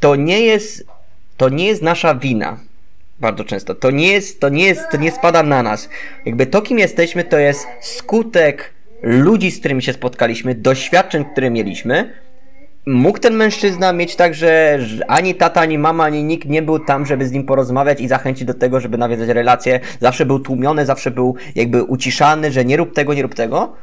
to 0.00 0.16
nie 0.16 0.40
jest, 0.40 0.84
to 1.36 1.48
nie 1.48 1.66
jest 1.66 1.82
nasza 1.82 2.14
wina. 2.14 2.58
Bardzo 3.20 3.44
często. 3.44 3.74
To 3.74 3.90
nie 3.90 4.12
jest, 4.12 4.40
to 4.40 4.48
nie 4.48 4.64
jest, 4.64 4.82
to 4.90 4.96
nie 4.96 5.12
spada 5.12 5.42
na 5.42 5.62
nas. 5.62 5.88
Jakby 6.26 6.46
to, 6.46 6.62
kim 6.62 6.78
jesteśmy, 6.78 7.24
to 7.24 7.38
jest 7.38 7.66
skutek 7.80 8.74
ludzi, 9.02 9.50
z 9.50 9.58
którymi 9.58 9.82
się 9.82 9.92
spotkaliśmy, 9.92 10.54
doświadczeń, 10.54 11.24
które 11.32 11.50
mieliśmy. 11.50 12.12
Mógł 12.86 13.18
ten 13.18 13.34
mężczyzna 13.34 13.92
mieć 13.92 14.16
tak, 14.16 14.34
że 14.34 14.78
ani 15.08 15.34
tata, 15.34 15.60
ani 15.60 15.78
mama, 15.78 16.04
ani 16.04 16.24
nikt 16.24 16.48
nie 16.48 16.62
był 16.62 16.78
tam, 16.78 17.06
żeby 17.06 17.26
z 17.26 17.32
nim 17.32 17.44
porozmawiać 17.44 18.00
i 18.00 18.08
zachęcić 18.08 18.44
do 18.44 18.54
tego, 18.54 18.80
żeby 18.80 18.98
nawiązać 18.98 19.28
relacje. 19.28 19.80
Zawsze 20.00 20.26
był 20.26 20.38
tłumiony, 20.38 20.86
zawsze 20.86 21.10
był 21.10 21.36
jakby 21.54 21.82
uciszany, 21.82 22.52
że 22.52 22.64
nie 22.64 22.76
rób 22.76 22.94
tego, 22.94 23.14
nie 23.14 23.22
rób 23.22 23.34
tego. 23.34 23.76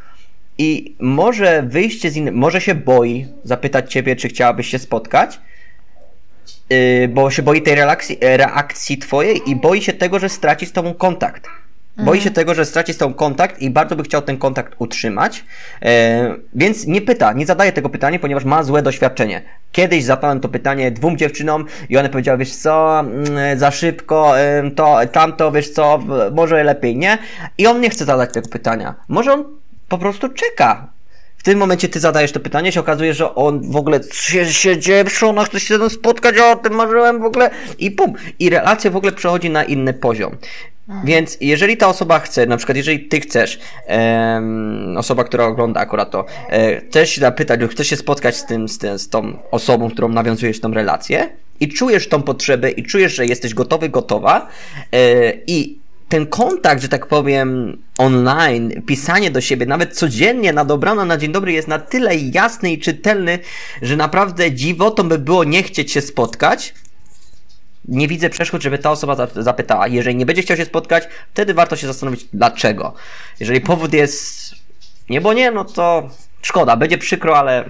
I 0.58 0.96
może 1.00 1.64
wyjście 1.64 2.12
z 2.12 2.16
innym, 2.16 2.36
może 2.36 2.62
się 2.62 2.76
boi 2.76 3.28
zapytać 3.44 3.92
ciebie, 3.92 4.16
czy 4.16 4.28
chciałabyś 4.28 4.68
się 4.68 4.80
spotkać, 4.80 5.40
yy, 6.70 7.08
bo 7.08 7.32
się 7.32 7.44
boi 7.44 7.62
tej 7.62 7.76
reakcji, 7.76 8.18
reakcji 8.22 8.98
twojej 8.98 9.50
i 9.50 9.56
boi 9.56 9.82
się 9.82 9.94
tego, 9.94 10.20
że 10.20 10.30
straci 10.30 10.66
z 10.66 10.72
tobą 10.72 10.94
kontakt. 10.94 11.48
Boi 11.98 12.22
się 12.22 12.32
tego, 12.32 12.56
że 12.56 12.66
straci 12.66 12.94
z 12.94 12.98
tą 12.98 13.14
kontakt 13.14 13.62
i 13.62 13.70
bardzo 13.70 13.96
by 13.96 14.04
chciał 14.04 14.22
ten 14.22 14.38
kontakt 14.38 14.76
utrzymać, 14.78 15.46
e, 15.82 16.36
więc 16.56 16.88
nie 16.88 17.02
pyta, 17.02 17.34
nie 17.34 17.46
zadaje 17.46 17.72
tego 17.72 17.90
pytania, 17.90 18.20
ponieważ 18.20 18.46
ma 18.46 18.64
złe 18.64 18.82
doświadczenie. 18.82 19.42
Kiedyś 19.72 20.04
zadałem 20.04 20.40
to 20.40 20.50
pytanie 20.50 20.92
dwóm 20.92 21.18
dziewczynom 21.18 21.66
i 21.90 21.98
one 21.98 22.10
powiedziały, 22.10 22.38
wiesz 22.38 22.56
co, 22.56 23.00
mm, 23.00 23.60
za 23.60 23.72
szybko, 23.72 24.40
e, 24.40 24.72
to, 24.72 25.00
tamto, 25.12 25.52
wiesz 25.52 25.70
co, 25.70 26.00
może 26.32 26.64
lepiej 26.64 26.98
nie. 26.98 27.18
I 27.58 27.68
on 27.68 27.82
nie 27.82 27.90
chce 27.90 28.06
zadać 28.06 28.34
tego 28.34 28.50
pytania. 28.50 28.96
Może 29.08 29.34
on 29.34 29.46
po 29.90 29.98
prostu 29.98 30.30
czeka. 30.30 30.88
W 31.38 31.44
tym 31.44 31.60
momencie 31.60 31.90
ty 31.90 32.00
zadajesz 32.00 32.32
to 32.32 32.40
pytanie, 32.40 32.72
się 32.72 32.80
okazuje, 32.80 33.14
że 33.14 33.36
on 33.36 33.72
w 33.72 33.76
ogóle 33.76 34.00
się, 34.12 34.54
się 34.54 34.78
dzieje, 34.78 35.04
ona 35.26 35.46
chce 35.46 35.60
się 35.60 35.74
ze 35.74 35.78
mną 35.78 35.90
spotkać, 35.90 36.36
o 36.38 36.56
tym 36.56 36.74
marzyłem 36.74 37.22
w 37.22 37.26
ogóle 37.26 37.50
i 37.80 37.92
pum. 37.92 38.14
I 38.40 38.50
relacja 38.50 38.92
w 38.92 38.96
ogóle 38.96 39.12
przechodzi 39.12 39.50
na 39.50 39.64
inny 39.64 39.94
poziom. 39.94 40.38
Więc 41.04 41.38
jeżeli 41.42 41.78
ta 41.78 41.88
osoba 41.88 42.20
chce, 42.20 42.46
na 42.46 42.58
przykład 42.58 42.78
jeżeli 42.78 43.00
ty 43.00 43.20
chcesz, 43.20 43.60
em, 43.86 44.96
osoba, 44.98 45.24
która 45.24 45.46
ogląda 45.46 45.80
akurat 45.80 46.12
to, 46.12 46.26
e, 46.50 46.82
chcesz 46.82 47.10
się 47.10 47.22
zapytać 47.22 47.60
lub 47.60 47.72
chcesz 47.72 47.88
się 47.88 47.96
spotkać 47.96 48.38
z, 48.38 48.46
tym, 48.46 48.70
z, 48.70 48.78
tym, 48.78 49.00
z 49.00 49.10
tą 49.10 49.38
osobą, 49.52 49.90
którą 49.90 50.10
nawiązujesz 50.10 50.60
tą 50.60 50.74
relację 50.74 51.30
i 51.60 51.68
czujesz 51.68 52.10
tą 52.10 52.22
potrzebę 52.22 52.72
i 52.72 52.84
czujesz, 52.84 53.16
że 53.16 53.26
jesteś 53.26 53.54
gotowy, 53.54 53.90
gotowa 53.90 54.48
e, 54.92 55.34
i 55.48 55.80
ten 56.10 56.28
kontakt, 56.28 56.82
że 56.82 56.90
tak 56.90 57.06
powiem, 57.06 57.78
online, 57.98 58.82
pisanie 58.86 59.32
do 59.32 59.42
siebie, 59.42 59.66
nawet 59.66 59.96
codziennie 59.98 60.54
na 60.54 60.66
dobrano, 60.66 61.06
na 61.06 61.18
dzień 61.18 61.32
dobry 61.32 61.52
jest 61.52 61.68
na 61.68 61.80
tyle 61.80 62.16
jasny 62.16 62.72
i 62.72 62.80
czytelny, 62.80 63.40
że 63.82 63.98
naprawdę 63.98 64.52
dziwotą 64.52 65.10
by 65.10 65.20
było 65.20 65.44
nie 65.44 65.64
chcieć 65.64 65.92
się 65.92 66.02
spotkać, 66.02 66.74
nie 67.88 68.08
widzę 68.08 68.30
przeszkód, 68.30 68.64
żeby 68.64 68.78
ta 68.78 68.92
osoba 68.92 69.28
zapytała. 69.36 69.88
Jeżeli 69.88 70.16
nie 70.16 70.26
będzie 70.26 70.42
chciał 70.42 70.58
się 70.58 70.66
spotkać, 70.66 71.08
wtedy 71.34 71.54
warto 71.54 71.76
się 71.76 71.88
zastanowić, 71.88 72.26
dlaczego. 72.34 72.94
Jeżeli 73.40 73.62
powód 73.62 73.94
jest 73.94 74.52
nie, 75.10 75.22
bo 75.22 75.34
nie, 75.34 75.52
no 75.52 75.66
to 75.66 76.10
szkoda, 76.42 76.78
będzie 76.78 76.98
przykro, 76.98 77.38
ale 77.38 77.70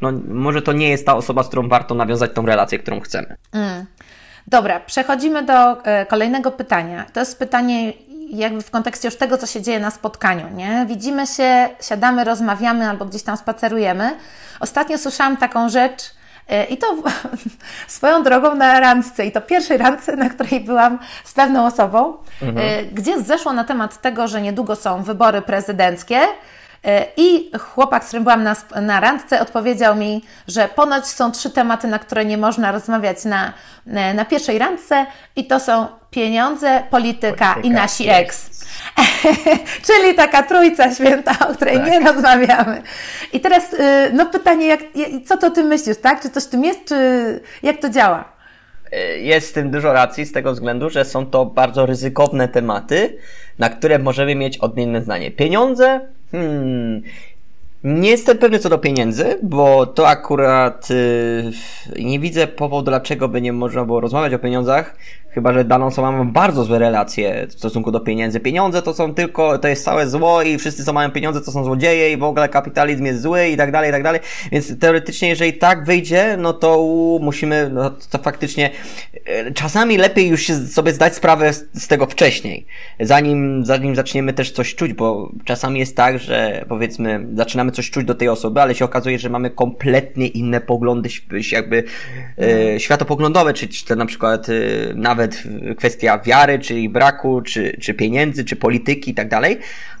no, 0.00 0.12
może 0.28 0.62
to 0.62 0.72
nie 0.72 0.88
jest 0.88 1.06
ta 1.06 1.16
osoba, 1.16 1.42
z 1.42 1.48
którą 1.48 1.68
warto 1.68 1.94
nawiązać 1.94 2.30
tą 2.34 2.46
relację, 2.46 2.78
którą 2.78 3.00
chcemy. 3.00 3.36
Mm. 3.52 3.86
Dobra, 4.50 4.80
przechodzimy 4.80 5.42
do 5.42 5.84
e, 5.84 6.06
kolejnego 6.06 6.50
pytania. 6.50 7.06
To 7.12 7.20
jest 7.20 7.38
pytanie 7.38 7.92
jakby 8.30 8.62
w 8.62 8.70
kontekście 8.70 9.08
już 9.08 9.16
tego, 9.16 9.38
co 9.38 9.46
się 9.46 9.62
dzieje 9.62 9.80
na 9.80 9.90
spotkaniu, 9.90 10.48
nie? 10.54 10.86
Widzimy 10.88 11.26
się, 11.26 11.68
siadamy, 11.80 12.24
rozmawiamy 12.24 12.88
albo 12.88 13.04
gdzieś 13.04 13.22
tam 13.22 13.36
spacerujemy. 13.36 14.16
Ostatnio 14.60 14.98
słyszałam 14.98 15.36
taką 15.36 15.68
rzecz, 15.68 16.18
E, 16.48 16.64
I 16.64 16.76
to 16.76 16.86
swoją 17.88 18.22
drogą 18.22 18.54
na 18.54 18.80
randce, 18.80 19.26
i 19.26 19.32
to 19.32 19.40
pierwszej 19.40 19.78
randce, 19.78 20.16
na 20.16 20.30
której 20.30 20.60
byłam 20.60 20.98
z 21.24 21.32
pewną 21.32 21.66
osobą, 21.66 22.16
mhm. 22.42 22.66
E, 22.66 22.82
gdzie 22.82 23.22
zeszło 23.22 23.52
na 23.52 23.64
temat 23.64 24.00
tego, 24.00 24.28
że 24.28 24.40
niedługo 24.40 24.76
są 24.76 25.02
wybory 25.02 25.42
prezydenckie. 25.42 26.20
E, 26.84 27.06
I 27.16 27.50
chłopak, 27.58 28.04
z 28.04 28.06
którym 28.06 28.24
byłam 28.24 28.42
na, 28.42 28.56
na 28.82 29.00
randce, 29.00 29.40
odpowiedział 29.40 29.96
mi, 29.96 30.24
że 30.48 30.68
ponoć 30.68 31.06
są 31.06 31.32
trzy 31.32 31.50
tematy, 31.50 31.88
na 31.88 31.98
które 31.98 32.24
nie 32.24 32.38
można 32.38 32.72
rozmawiać 32.72 33.24
na, 33.24 33.52
na 34.14 34.24
pierwszej 34.24 34.58
randce, 34.58 35.06
i 35.36 35.46
to 35.46 35.60
są 35.60 35.86
pieniądze, 36.10 36.82
polityka, 36.90 37.54
polityka 37.54 37.68
i 37.68 37.70
nasi 37.70 38.08
eks. 38.08 38.66
Czyli 39.86 40.14
taka 40.14 40.42
trójca 40.42 40.94
święta, 40.94 41.48
o 41.48 41.54
której 41.54 41.76
tak. 41.76 41.86
nie 41.86 42.00
rozmawiamy. 42.00 42.82
I 43.32 43.40
teraz 43.40 43.72
y, 43.72 44.10
no 44.12 44.26
pytanie, 44.26 44.66
jak, 44.66 44.80
co 45.26 45.36
to 45.36 45.50
ty 45.50 45.64
myślisz, 45.64 45.98
tak? 45.98 46.22
Czy 46.22 46.30
coś 46.30 46.44
w 46.44 46.48
tym 46.48 46.64
jest, 46.64 46.84
czy 46.84 46.94
jak 47.62 47.80
to 47.80 47.90
działa? 47.90 48.32
Y, 48.92 49.18
jest 49.18 49.50
w 49.50 49.52
tym 49.52 49.70
dużo 49.70 49.92
racji 49.92 50.26
z 50.26 50.32
tego 50.32 50.52
względu, 50.52 50.90
że 50.90 51.04
są 51.04 51.26
to 51.26 51.46
bardzo 51.46 51.86
ryzykowne 51.86 52.48
tematy, 52.48 53.18
na 53.58 53.68
które 53.68 53.98
możemy 53.98 54.34
mieć 54.34 54.58
odmienne 54.58 55.02
zdanie. 55.02 55.30
Pieniądze, 55.30 56.00
hmm, 56.30 57.02
nie 57.84 58.10
jestem 58.10 58.38
pewny 58.38 58.58
co 58.58 58.68
do 58.68 58.78
pieniędzy, 58.78 59.38
bo 59.42 59.86
to 59.86 60.08
akurat 60.08 60.88
yy, 60.90 62.04
nie 62.04 62.20
widzę 62.20 62.46
powodu, 62.46 62.90
dlaczego 62.90 63.28
by 63.28 63.42
nie 63.42 63.52
można 63.52 63.84
było 63.84 64.00
rozmawiać 64.00 64.34
o 64.34 64.38
pieniądzach, 64.38 64.96
chyba 65.30 65.52
że 65.52 65.64
daną 65.64 65.86
osobą 65.86 66.12
ma 66.12 66.24
bardzo 66.24 66.64
złe 66.64 66.78
relacje 66.78 67.46
w 67.46 67.52
stosunku 67.52 67.90
do 67.90 68.00
pieniędzy. 68.00 68.40
Pieniądze 68.40 68.82
to 68.82 68.94
są 68.94 69.14
tylko, 69.14 69.58
to 69.58 69.68
jest 69.68 69.84
całe 69.84 70.08
zło 70.08 70.42
i 70.42 70.58
wszyscy 70.58 70.84
co 70.84 70.92
mają 70.92 71.10
pieniądze 71.10 71.40
to 71.40 71.52
są 71.52 71.64
złodzieje 71.64 72.12
i 72.12 72.16
w 72.16 72.22
ogóle 72.22 72.48
kapitalizm 72.48 73.04
jest 73.04 73.22
zły 73.22 73.48
i 73.48 73.56
tak 73.56 73.72
dalej, 73.72 73.90
i 73.90 73.92
tak 73.92 74.02
dalej. 74.02 74.20
Więc 74.52 74.78
teoretycznie, 74.78 75.28
jeżeli 75.28 75.52
tak 75.52 75.84
wyjdzie, 75.84 76.36
no 76.38 76.52
to 76.52 76.78
musimy, 77.20 77.70
no 77.72 77.90
to 78.10 78.18
faktycznie 78.18 78.70
yy, 79.14 79.52
czasami 79.52 79.96
lepiej 79.96 80.28
już 80.28 80.46
sobie 80.46 80.92
zdać 80.92 81.14
sprawę 81.14 81.52
z, 81.52 81.88
tego 81.88 82.06
wcześniej, 82.06 82.66
zanim, 83.00 83.64
zanim 83.64 83.96
zaczniemy 83.96 84.32
też 84.32 84.50
coś 84.50 84.74
czuć, 84.74 84.92
bo 84.92 85.32
czasami 85.44 85.80
jest 85.80 85.96
tak, 85.96 86.18
że 86.18 86.64
powiedzmy 86.68 87.26
zaczynamy 87.34 87.72
coś 87.72 87.90
czuć 87.90 88.04
do 88.04 88.14
tej 88.14 88.28
osoby, 88.28 88.60
ale 88.60 88.74
się 88.74 88.84
okazuje, 88.84 89.18
że 89.18 89.28
mamy 89.28 89.50
kompletnie 89.50 90.26
inne 90.26 90.60
poglądy, 90.60 91.08
jakby 91.52 91.84
e, 92.38 92.80
światopoglądowe, 92.80 93.54
czy, 93.54 93.68
czy 93.68 93.96
na 93.96 94.06
przykład 94.06 94.48
e, 94.48 94.52
nawet 94.94 95.17
kwestia 95.76 96.18
wiary, 96.18 96.58
czy 96.58 96.88
braku, 96.88 97.42
czy, 97.42 97.76
czy 97.80 97.94
pieniędzy, 97.94 98.44
czy 98.44 98.56
polityki 98.56 99.10
i 99.10 99.14
tak 99.14 99.28
dalej. 99.28 99.58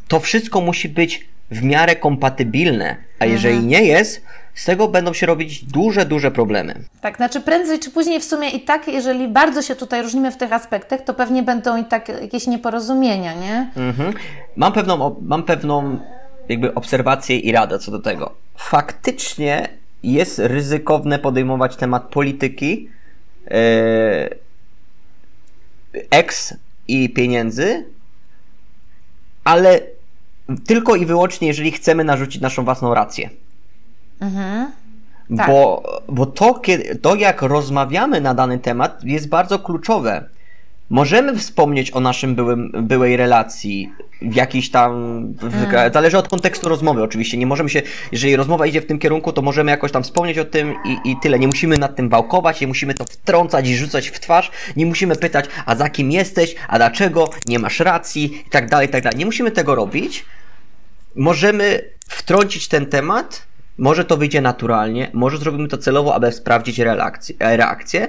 To 0.08 0.20
wszystko 0.20 0.60
musi 0.60 0.88
być 0.88 1.28
w 1.50 1.62
miarę 1.62 1.96
kompatybilne, 1.96 2.96
a 3.18 3.26
jeżeli 3.26 3.54
mhm. 3.54 3.70
nie 3.70 3.84
jest, 3.84 4.22
z 4.54 4.64
tego 4.64 4.88
będą 4.88 5.12
się 5.12 5.26
robić 5.26 5.64
duże, 5.64 6.06
duże 6.06 6.30
problemy. 6.30 6.74
Tak, 7.00 7.16
znaczy 7.16 7.40
prędzej 7.40 7.78
czy 7.78 7.90
później 7.90 8.20
w 8.20 8.24
sumie 8.24 8.50
i 8.50 8.60
tak, 8.60 8.88
jeżeli 8.88 9.28
bardzo 9.28 9.62
się 9.62 9.76
tutaj 9.76 10.02
różnimy 10.02 10.32
w 10.32 10.36
tych 10.36 10.52
aspektach, 10.52 11.00
to 11.04 11.14
pewnie 11.14 11.42
będą 11.42 11.76
i 11.76 11.84
tak 11.84 12.08
jakieś 12.08 12.46
nieporozumienia, 12.46 13.34
nie? 13.34 13.70
Mhm. 13.76 14.14
Mam 14.56 14.72
pewną, 14.72 15.16
mam 15.22 15.42
pewną 15.42 16.00
jakby 16.48 16.74
obserwacje 16.74 17.38
i 17.38 17.52
radę 17.52 17.78
co 17.78 17.90
do 17.90 17.98
tego. 17.98 18.34
Faktycznie 18.56 19.68
jest 20.02 20.38
ryzykowne 20.38 21.18
podejmować 21.18 21.76
temat 21.76 22.02
polityki, 22.02 22.88
yy, 23.50 23.56
eks 26.10 26.54
i 26.88 27.10
pieniędzy, 27.10 27.84
ale 29.44 29.80
tylko 30.66 30.96
i 30.96 31.06
wyłącznie, 31.06 31.48
jeżeli 31.48 31.72
chcemy 31.72 32.04
narzucić 32.04 32.42
naszą 32.42 32.64
własną 32.64 32.94
rację. 32.94 33.30
Mhm. 34.20 34.72
Tak. 35.36 35.46
Bo, 35.46 35.82
bo 36.08 36.26
to, 36.26 36.60
to, 37.02 37.14
jak 37.14 37.42
rozmawiamy 37.42 38.20
na 38.20 38.34
dany 38.34 38.58
temat, 38.58 39.04
jest 39.04 39.28
bardzo 39.28 39.58
kluczowe. 39.58 40.28
Możemy 40.90 41.36
wspomnieć 41.36 41.90
o 41.90 42.00
naszym 42.00 42.34
byłym, 42.34 42.72
byłej 42.82 43.16
relacji 43.16 43.92
w 44.22 44.34
jakiś 44.34 44.70
tam. 44.70 45.22
Hmm. 45.40 45.92
Zależy 45.92 46.18
od 46.18 46.28
kontekstu 46.28 46.68
rozmowy, 46.68 47.02
oczywiście. 47.02 47.36
Nie 47.36 47.46
możemy 47.46 47.70
się, 47.70 47.82
jeżeli 48.12 48.36
rozmowa 48.36 48.66
idzie 48.66 48.80
w 48.80 48.86
tym 48.86 48.98
kierunku, 48.98 49.32
to 49.32 49.42
możemy 49.42 49.70
jakoś 49.70 49.92
tam 49.92 50.02
wspomnieć 50.02 50.38
o 50.38 50.44
tym 50.44 50.74
i, 50.84 51.10
i 51.10 51.16
tyle. 51.22 51.38
Nie 51.38 51.46
musimy 51.46 51.78
nad 51.78 51.96
tym 51.96 52.08
wałkować, 52.08 52.60
nie 52.60 52.66
musimy 52.66 52.94
to 52.94 53.04
wtrącać 53.04 53.68
i 53.68 53.76
rzucać 53.76 54.08
w 54.08 54.20
twarz. 54.20 54.50
Nie 54.76 54.86
musimy 54.86 55.16
pytać, 55.16 55.44
a 55.66 55.76
za 55.76 55.90
kim 55.90 56.12
jesteś, 56.12 56.54
a 56.68 56.78
dlaczego, 56.78 57.30
nie 57.46 57.58
masz 57.58 57.80
racji 57.80 58.42
i 58.46 58.50
tak 58.50 58.70
dalej, 58.70 58.88
i 58.88 58.90
tak 58.90 59.02
dalej. 59.02 59.18
Nie 59.18 59.26
musimy 59.26 59.50
tego 59.50 59.74
robić. 59.74 60.24
Możemy 61.16 61.84
wtrącić 62.08 62.68
ten 62.68 62.86
temat. 62.86 63.48
Może 63.78 64.04
to 64.04 64.16
wyjdzie 64.16 64.40
naturalnie, 64.40 65.10
może 65.12 65.38
zrobimy 65.38 65.68
to 65.68 65.78
celowo, 65.78 66.14
aby 66.14 66.32
sprawdzić 66.32 66.78
reakcję, 67.40 68.08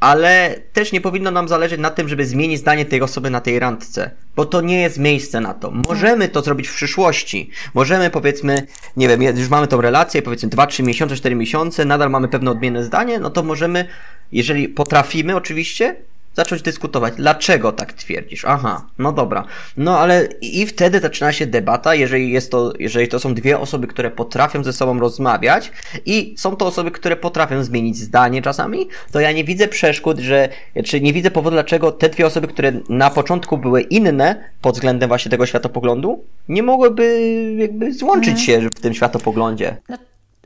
ale 0.00 0.54
też 0.72 0.92
nie 0.92 1.00
powinno 1.00 1.30
nam 1.30 1.48
zależeć 1.48 1.80
na 1.80 1.90
tym, 1.90 2.08
żeby 2.08 2.26
zmienić 2.26 2.60
zdanie 2.60 2.84
tej 2.84 3.02
osoby 3.02 3.30
na 3.30 3.40
tej 3.40 3.58
randce, 3.58 4.10
bo 4.36 4.44
to 4.44 4.60
nie 4.60 4.80
jest 4.80 4.98
miejsce 4.98 5.40
na 5.40 5.54
to. 5.54 5.70
Możemy 5.70 6.28
to 6.28 6.42
zrobić 6.42 6.68
w 6.68 6.74
przyszłości. 6.74 7.50
Możemy 7.74 8.10
powiedzmy, 8.10 8.66
nie 8.96 9.08
wiem, 9.08 9.22
już 9.22 9.48
mamy 9.48 9.66
tą 9.66 9.80
relację, 9.80 10.22
powiedzmy 10.22 10.48
2-3 10.48 10.84
miesiące, 10.84 11.16
4 11.16 11.34
miesiące, 11.34 11.84
nadal 11.84 12.10
mamy 12.10 12.28
pewne 12.28 12.50
odmienne 12.50 12.84
zdanie, 12.84 13.18
no 13.18 13.30
to 13.30 13.42
możemy, 13.42 13.88
jeżeli 14.32 14.68
potrafimy 14.68 15.36
oczywiście, 15.36 15.96
zacząć 16.38 16.62
dyskutować. 16.62 17.14
Dlaczego 17.16 17.72
tak 17.72 17.92
twierdzisz? 17.92 18.44
Aha, 18.44 18.86
no 18.98 19.12
dobra. 19.12 19.44
No 19.76 19.98
ale 19.98 20.28
i 20.40 20.66
wtedy 20.66 21.00
zaczyna 21.00 21.32
się 21.32 21.46
debata, 21.46 21.94
jeżeli 21.94 22.32
jest 22.32 22.50
to, 22.50 22.72
jeżeli 22.78 23.08
to 23.08 23.20
są 23.20 23.34
dwie 23.34 23.58
osoby, 23.58 23.86
które 23.86 24.10
potrafią 24.10 24.64
ze 24.64 24.72
sobą 24.72 25.00
rozmawiać 25.00 25.72
i 26.06 26.34
są 26.38 26.56
to 26.56 26.66
osoby, 26.66 26.90
które 26.90 27.16
potrafią 27.16 27.64
zmienić 27.64 27.96
zdanie 27.96 28.42
czasami, 28.42 28.88
to 29.12 29.20
ja 29.20 29.32
nie 29.32 29.44
widzę 29.44 29.68
przeszkód, 29.68 30.18
że, 30.18 30.48
czy 30.84 31.00
nie 31.00 31.12
widzę 31.12 31.30
powodu, 31.30 31.54
dlaczego 31.54 31.92
te 31.92 32.08
dwie 32.08 32.26
osoby, 32.26 32.48
które 32.48 32.72
na 32.88 33.10
początku 33.10 33.58
były 33.58 33.80
inne 33.80 34.50
pod 34.62 34.74
względem 34.74 35.08
właśnie 35.08 35.30
tego 35.30 35.46
światopoglądu, 35.46 36.24
nie 36.48 36.62
mogłyby 36.62 37.22
jakby 37.58 37.92
złączyć 37.92 38.28
mhm. 38.28 38.46
się 38.46 38.68
w 38.76 38.80
tym 38.80 38.94
światopoglądzie. 38.94 39.76
No 39.88 39.96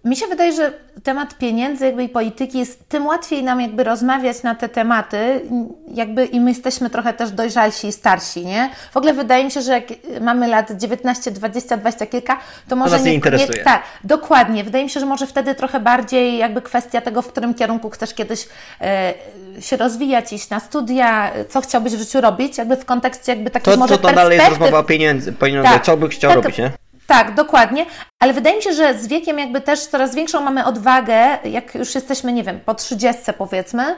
mi 0.05 0.17
się 0.17 0.27
wydaje, 0.27 0.53
że 0.53 0.73
temat 1.03 1.39
pieniędzy 1.39 1.87
jakby 1.87 2.05
i 2.05 2.09
polityki 2.09 2.59
jest, 2.59 2.89
tym 2.89 3.07
łatwiej 3.07 3.43
nam 3.43 3.61
jakby 3.61 3.85
rozmawiać 3.85 4.43
na 4.43 4.55
te 4.55 4.69
tematy, 4.69 5.41
jakby 5.89 6.25
i 6.25 6.41
my 6.41 6.51
jesteśmy 6.51 6.91
trochę 6.91 7.13
też 7.13 7.31
dojrzalsi 7.31 7.87
i 7.87 7.93
starsi, 7.93 8.47
nie? 8.47 8.71
W 8.93 8.97
ogóle 8.97 9.15
wydaje 9.15 9.45
mi 9.45 9.51
się, 9.51 9.61
że 9.61 9.73
jak 9.73 9.85
mamy 10.21 10.49
lat 10.49 10.73
19, 10.73 11.31
20, 11.31 11.77
20 11.77 12.07
kilka, 12.07 12.39
to 12.69 12.77
może 12.77 12.99
to 12.99 13.05
nie, 13.05 13.13
nie 13.13 13.47
tak, 13.65 13.83
dokładnie. 14.05 14.65
Wydaje 14.65 14.85
mi 14.85 14.91
się, 14.91 15.01
że 15.01 15.07
może 15.07 15.27
wtedy 15.27 15.55
trochę 15.55 15.81
bardziej 15.81 16.39
jakby 16.39 16.63
kwestia 16.63 17.01
tego, 17.01 17.23
w 17.23 17.29
którym 17.29 17.55
kierunku 17.55 17.91
chcesz 17.91 18.15
kiedyś 18.15 18.49
e, 18.81 19.15
się 19.61 19.77
rozwijać, 19.77 20.33
iść 20.33 20.51
na 20.51 20.61
studia, 20.61 21.33
co 21.49 21.61
chciałbyś 21.61 21.93
w 21.93 21.99
życiu 21.99 22.21
robić, 22.21 22.59
jakby 22.59 22.77
w 22.77 22.85
kontekście 22.85 23.33
jakby 23.33 23.51
takich 23.51 23.75
to, 23.75 23.81
może 23.81 23.99
to, 23.99 24.09
to 24.09 24.15
dalej 24.15 24.39
jest 24.39 24.51
rozmowa 24.51 24.79
o 24.79 24.85
pieniędzy, 24.85 25.33
pieniądze, 25.33 25.71
tak, 25.71 25.85
co 25.85 25.97
by 25.97 26.09
chciał 26.09 26.31
tak, 26.31 26.43
robić, 26.43 26.59
nie? 26.59 26.82
Tak, 27.13 27.35
dokładnie, 27.35 27.87
ale 28.21 28.33
wydaje 28.33 28.57
mi 28.57 28.63
się, 28.63 28.73
że 28.73 28.99
z 28.99 29.07
wiekiem 29.07 29.39
jakby 29.39 29.61
też 29.61 29.87
coraz 29.87 30.15
większą 30.15 30.41
mamy 30.41 30.65
odwagę, 30.65 31.39
jak 31.45 31.75
już 31.75 31.95
jesteśmy, 31.95 32.33
nie 32.33 32.45
wiem, 32.45 32.61
po 32.61 32.75
trzydziestce 32.75 33.33
powiedzmy, 33.33 33.97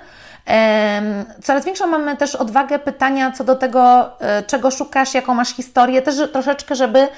Coraz 1.42 1.64
większą 1.64 1.86
mamy 1.86 2.16
też 2.16 2.34
odwagę 2.34 2.78
pytania 2.78 3.30
co 3.30 3.44
do 3.44 3.54
tego, 3.54 4.10
e, 4.20 4.42
czego 4.42 4.70
szukasz, 4.70 5.14
jaką 5.14 5.34
masz 5.34 5.56
historię, 5.56 6.02
też 6.02 6.14
troszeczkę, 6.32 6.74
żeby 6.74 7.08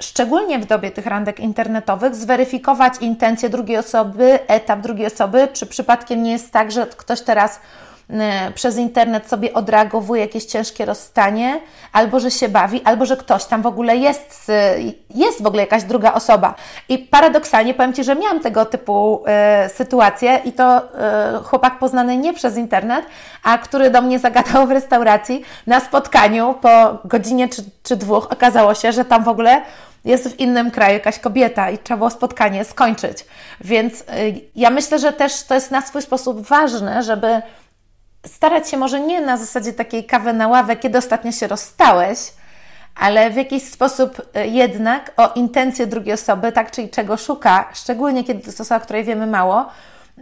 szczególnie 0.00 0.58
w 0.58 0.66
dobie 0.66 0.90
tych 0.90 1.06
randek 1.06 1.40
internetowych 1.40 2.14
zweryfikować 2.14 2.92
intencje 3.00 3.48
drugiej 3.48 3.78
osoby, 3.78 4.38
etap 4.48 4.80
drugiej 4.80 5.06
osoby, 5.06 5.48
czy 5.52 5.66
przypadkiem 5.66 6.22
nie 6.22 6.32
jest 6.32 6.52
tak, 6.52 6.72
że 6.72 6.86
ktoś 6.86 7.20
teraz 7.20 7.60
przez 8.54 8.76
internet 8.76 9.28
sobie 9.28 9.54
odreagowuje 9.54 10.22
jakieś 10.22 10.44
ciężkie 10.44 10.84
rozstanie, 10.84 11.60
albo 11.92 12.20
że 12.20 12.30
się 12.30 12.48
bawi, 12.48 12.82
albo 12.84 13.06
że 13.06 13.16
ktoś 13.16 13.44
tam 13.44 13.62
w 13.62 13.66
ogóle 13.66 13.96
jest, 13.96 14.52
jest 15.14 15.42
w 15.42 15.46
ogóle 15.46 15.62
jakaś 15.62 15.84
druga 15.84 16.12
osoba. 16.12 16.54
I 16.88 16.98
paradoksalnie 16.98 17.74
powiem 17.74 17.92
Ci, 17.92 18.04
że 18.04 18.16
miałam 18.16 18.40
tego 18.40 18.64
typu 18.64 19.22
e, 19.26 19.68
sytuacje 19.68 20.40
i 20.44 20.52
to 20.52 20.94
e, 20.98 21.40
chłopak 21.44 21.78
poznany 21.78 22.16
nie 22.16 22.34
przez 22.34 22.56
internet, 22.56 23.06
a 23.42 23.58
który 23.58 23.90
do 23.90 24.02
mnie 24.02 24.18
zagadał 24.18 24.66
w 24.66 24.70
restauracji 24.70 25.42
na 25.66 25.80
spotkaniu 25.80 26.54
po 26.62 26.98
godzinie 27.04 27.48
czy, 27.48 27.64
czy 27.82 27.96
dwóch. 27.96 28.32
Okazało 28.32 28.74
się, 28.74 28.92
że 28.92 29.04
tam 29.04 29.24
w 29.24 29.28
ogóle 29.28 29.62
jest 30.04 30.28
w 30.28 30.40
innym 30.40 30.70
kraju 30.70 30.94
jakaś 30.94 31.18
kobieta 31.18 31.70
i 31.70 31.78
trzeba 31.78 31.98
było 31.98 32.10
spotkanie 32.10 32.64
skończyć. 32.64 33.24
Więc 33.60 34.04
ja 34.56 34.70
myślę, 34.70 34.98
że 34.98 35.12
też 35.12 35.42
to 35.42 35.54
jest 35.54 35.70
na 35.70 35.82
swój 35.82 36.02
sposób 36.02 36.40
ważne, 36.40 37.02
żeby 37.02 37.42
starać 38.26 38.70
się 38.70 38.76
może 38.76 39.00
nie 39.00 39.20
na 39.20 39.36
zasadzie 39.36 39.72
takiej 39.72 40.04
kawy 40.04 40.32
na 40.32 40.48
ławę, 40.48 40.76
kiedy 40.76 40.98
ostatnio 40.98 41.32
się 41.32 41.46
rozstałeś, 41.46 42.18
ale 42.94 43.30
w 43.30 43.36
jakiś 43.36 43.62
sposób 43.62 44.22
e, 44.34 44.46
jednak 44.46 45.12
o 45.16 45.32
intencje 45.34 45.86
drugiej 45.86 46.14
osoby, 46.14 46.52
tak, 46.52 46.70
czyli 46.70 46.88
czego 46.88 47.16
szuka, 47.16 47.68
szczególnie 47.74 48.24
kiedy 48.24 48.40
to 48.40 48.46
jest 48.46 48.60
osoba, 48.60 48.80
której 48.80 49.04
wiemy 49.04 49.26
mało, 49.26 49.66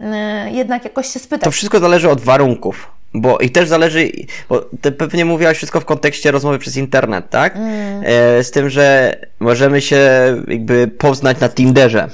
e, 0.01 0.51
jednak 0.51 0.83
jakoś 0.83 1.07
się 1.07 1.19
spytać. 1.19 1.43
To 1.43 1.51
wszystko 1.51 1.79
zależy 1.79 2.09
od 2.09 2.21
warunków. 2.21 2.91
Bo 3.13 3.37
i 3.37 3.49
też 3.49 3.69
zależy, 3.69 4.11
bo 4.49 4.61
ty 4.81 4.91
pewnie 4.91 5.25
mówiłaś 5.25 5.57
wszystko 5.57 5.81
w 5.81 5.85
kontekście 5.85 6.31
rozmowy 6.31 6.59
przez 6.59 6.77
internet, 6.77 7.29
tak? 7.29 7.55
Mm. 7.55 8.03
E, 8.05 8.43
z 8.43 8.51
tym, 8.51 8.69
że 8.69 9.15
możemy 9.39 9.81
się 9.81 9.99
jakby 10.47 10.87
poznać 10.87 11.39
na 11.39 11.49
Tinderze. 11.49 12.09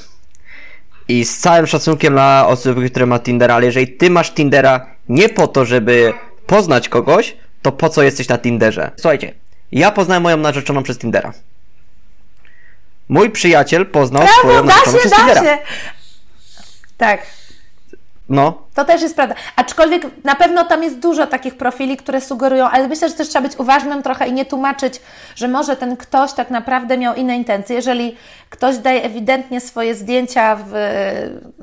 I 1.07 1.25
z 1.25 1.37
całym 1.37 1.67
szacunkiem 1.67 2.13
dla 2.13 2.47
osoby, 2.47 2.89
które 2.89 3.05
ma 3.05 3.19
Tindera, 3.19 3.55
ale 3.55 3.65
jeżeli 3.65 3.87
ty 3.87 4.09
masz 4.09 4.31
Tindera 4.31 4.90
nie 5.09 5.29
po 5.29 5.47
to, 5.47 5.65
żeby 5.65 6.13
poznać 6.45 6.89
kogoś, 6.89 7.37
to 7.61 7.71
po 7.71 7.89
co 7.89 8.03
jesteś 8.03 8.27
na 8.27 8.37
Tinderze? 8.37 8.91
Słuchajcie, 8.95 9.33
ja 9.71 9.91
poznałem 9.91 10.23
moją 10.23 10.37
narzeczoną 10.37 10.83
przez 10.83 10.97
Tindera. 10.97 11.33
Mój 13.09 13.29
przyjaciel 13.29 13.85
poznał 13.85 14.23
Brawo, 14.23 14.39
swoją 14.39 14.63
narzeczoną 14.63 14.97
się, 14.97 14.99
przez 14.99 15.13
Tindera. 15.19 15.43
Się. 15.43 15.57
Tak. 16.97 17.40
No. 18.31 18.53
To 18.73 18.85
też 18.85 19.01
jest 19.01 19.15
prawda. 19.15 19.35
Aczkolwiek 19.55 20.23
na 20.23 20.35
pewno 20.35 20.63
tam 20.63 20.83
jest 20.83 20.99
dużo 20.99 21.27
takich 21.27 21.57
profili, 21.57 21.97
które 21.97 22.21
sugerują, 22.21 22.69
ale 22.69 22.87
myślę, 22.87 23.09
że 23.09 23.15
też 23.15 23.29
trzeba 23.29 23.47
być 23.47 23.59
uważnym 23.59 24.03
trochę 24.03 24.27
i 24.27 24.33
nie 24.33 24.45
tłumaczyć, 24.45 25.01
że 25.35 25.47
może 25.47 25.75
ten 25.75 25.97
ktoś 25.97 26.33
tak 26.33 26.49
naprawdę 26.49 26.97
miał 26.97 27.15
inne 27.15 27.35
intencje. 27.35 27.75
Jeżeli 27.75 28.15
ktoś 28.49 28.77
daje 28.77 29.03
ewidentnie 29.03 29.61
swoje 29.61 29.95
zdjęcia 29.95 30.57
w 30.65 30.73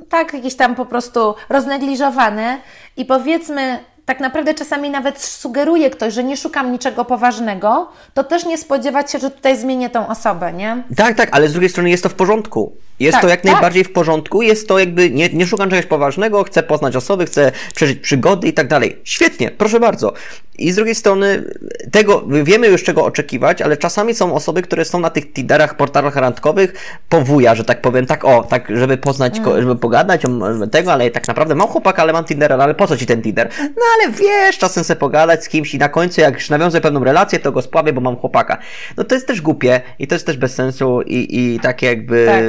tak 0.09 0.35
jakieś 0.35 0.57
tam 0.57 0.75
po 0.75 0.87
prostu 0.87 1.35
roznegliżowane 1.49 2.59
i 2.97 3.05
powiedzmy 3.05 3.79
tak 4.09 4.21
naprawdę 4.21 4.55
czasami 4.55 4.91
nawet 4.91 5.23
sugeruje 5.23 5.91
ktoś, 5.91 6.15
że 6.15 6.25
nie 6.25 6.37
szukam 6.37 6.73
niczego 6.73 7.05
poważnego, 7.05 7.89
to 8.15 8.25
też 8.25 8.47
nie 8.47 8.59
spodziewać 8.59 9.13
się, 9.13 9.19
że 9.19 9.31
tutaj 9.31 9.57
zmienię 9.59 9.91
tą 9.91 10.09
osobę, 10.09 10.53
nie? 10.53 10.83
Tak, 10.97 11.17
tak, 11.17 11.29
ale 11.33 11.49
z 11.49 11.53
drugiej 11.53 11.71
strony 11.71 11.91
jest 11.91 12.03
to 12.03 12.09
w 12.09 12.15
porządku. 12.15 12.77
Jest 13.01 13.13
tak, 13.13 13.23
to 13.23 13.29
jak 13.29 13.41
tak. 13.41 13.53
najbardziej 13.53 13.85
w 13.85 13.93
porządku, 13.93 14.43
jest 14.43 14.69
to 14.69 14.79
jakby, 14.79 15.11
nie, 15.11 15.29
nie 15.29 15.47
szukam 15.47 15.71
czegoś 15.71 15.87
poważnego, 15.87 16.45
chcę 16.45 16.63
poznać 16.63 16.97
osoby, 16.97 17.27
chcę 17.27 17.53
przeżyć 17.75 17.99
przygody 17.99 18.49
i 18.49 18.53
tak 18.53 18.69
dalej. 18.69 18.99
Świetnie, 19.05 19.51
proszę 19.51 19.81
bardzo. 19.81 20.13
I 20.59 20.73
z 20.73 20.77
drugiej 20.77 20.95
strony, 20.95 21.45
tego 21.93 22.23
wiemy 22.43 22.67
już 22.67 22.83
czego 22.83 23.05
oczekiwać, 23.05 23.63
ale 23.63 23.77
czasami 23.77 24.15
są 24.15 24.35
osoby, 24.35 24.63
które 24.63 24.85
są 24.85 25.01
na 25.01 25.11
tych 25.11 25.33
Tinderach, 25.33 25.77
portalach 25.77 26.17
randkowych, 26.17 26.99
powuja, 27.09 27.55
że 27.55 27.65
tak 27.65 27.81
powiem, 27.81 28.07
tak 28.07 28.25
o, 28.25 28.43
tak, 28.43 28.69
żeby 28.77 28.97
poznać, 28.97 29.39
mm. 29.39 29.61
żeby 29.61 29.77
pogadać 29.77 30.25
o 30.25 30.67
tego, 30.67 30.93
ale 30.93 31.11
tak 31.11 31.29
naprawdę 31.29 31.55
mam 31.55 31.69
chłopaka, 31.69 32.03
ale 32.03 32.13
mam 32.13 32.25
Tindera, 32.25 32.57
no 32.57 32.65
ale 32.65 32.75
po 32.75 32.87
co 32.87 32.97
ci 32.97 33.07
ten 33.07 33.23
Tinder? 33.23 33.49
No 33.61 33.83
ale 33.95 34.13
wiesz, 34.13 34.59
czasem 34.59 34.85
sobie 34.85 35.01
pogadać 35.01 35.45
z 35.45 35.49
kimś 35.49 35.75
i 35.75 35.79
na 35.79 35.89
końcu, 35.89 36.21
jak 36.21 36.35
już 36.35 36.51
nawiążę 36.51 36.81
pewną 36.81 37.05
relację, 37.05 37.39
to 37.39 37.53
go 37.53 37.63
spławię, 37.63 37.93
bo 37.93 38.01
mam 38.01 38.17
chłopaka. 38.17 38.59
No 38.97 39.05
to 39.05 39.15
jest 39.15 39.27
też 39.27 39.41
głupie 39.41 39.81
i 39.99 40.07
to 40.07 40.15
jest 40.15 40.27
też 40.27 40.37
bez 40.37 40.55
sensu 40.55 41.03
i, 41.03 41.55
i 41.55 41.61
takie 41.61 41.87
jakby 41.87 42.27
tak. 42.27 42.45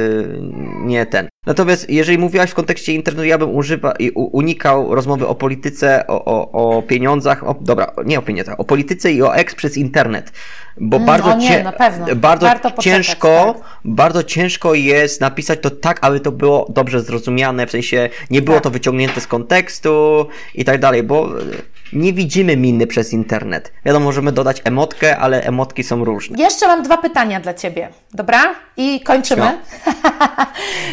nie 0.80 1.06
ten. 1.06 1.28
Natomiast 1.46 1.90
jeżeli 1.90 2.18
mówiłaś 2.18 2.50
w 2.50 2.54
kontekście 2.54 2.92
internetu, 2.92 3.24
ja 3.24 3.38
bym 3.38 3.56
używa, 3.56 3.92
i 3.98 4.10
unikał 4.10 4.94
rozmowy 4.94 5.26
o 5.26 5.34
polityce, 5.34 6.06
o, 6.06 6.24
o, 6.24 6.76
o 6.76 6.82
pieniądzach, 6.82 7.48
o, 7.48 7.56
dobra, 7.60 7.92
nie 8.04 8.18
o 8.18 8.22
pieniądzach, 8.22 8.60
o 8.60 8.64
polityce 8.64 9.12
i 9.12 9.22
o 9.22 9.36
eks 9.36 9.54
przez 9.54 9.76
internet. 9.76 10.32
Bo 10.80 10.96
mm, 10.96 11.06
bardzo, 11.06 11.36
nie, 11.36 11.48
cie, 11.48 11.72
bardzo 12.16 12.50
ciężko, 12.80 13.54
tak. 13.56 13.70
bardzo 13.84 14.22
ciężko 14.22 14.74
jest 14.74 15.20
napisać 15.20 15.58
to 15.62 15.70
tak, 15.70 15.98
aby 16.00 16.20
to 16.20 16.32
było 16.32 16.66
dobrze 16.68 17.00
zrozumiane, 17.00 17.66
w 17.66 17.70
sensie 17.70 18.08
nie 18.30 18.42
było 18.42 18.56
tak. 18.56 18.64
to 18.64 18.70
wyciągnięte 18.70 19.20
z 19.20 19.26
kontekstu 19.26 20.26
i 20.54 20.64
tak 20.64 20.80
dalej, 20.80 21.02
bo 21.02 21.28
nie 21.92 22.12
widzimy 22.12 22.56
miny 22.56 22.86
przez 22.86 23.12
internet. 23.12 23.72
Wiadomo, 23.84 24.04
możemy 24.04 24.32
dodać 24.32 24.62
emotkę, 24.64 25.18
ale 25.18 25.42
emotki 25.42 25.84
są 25.84 26.04
różne. 26.04 26.38
Jeszcze 26.38 26.66
mam 26.66 26.82
dwa 26.82 26.98
pytania 26.98 27.40
dla 27.40 27.54
Ciebie, 27.54 27.88
dobra? 28.14 28.54
I 28.76 29.00
kończymy. 29.00 29.58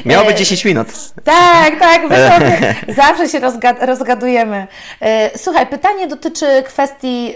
Miało 0.05 0.25
być 0.25 0.37
10 0.37 0.65
minut. 0.65 0.87
Tak, 1.23 1.79
tak, 1.79 2.01
zawsze 2.95 3.29
się 3.29 3.39
rozgad 3.39 3.83
rozgadujemy. 3.83 4.67
E, 5.01 5.37
słuchaj, 5.37 5.67
pytanie 5.67 6.07
dotyczy 6.07 6.63
kwestii 6.65 7.33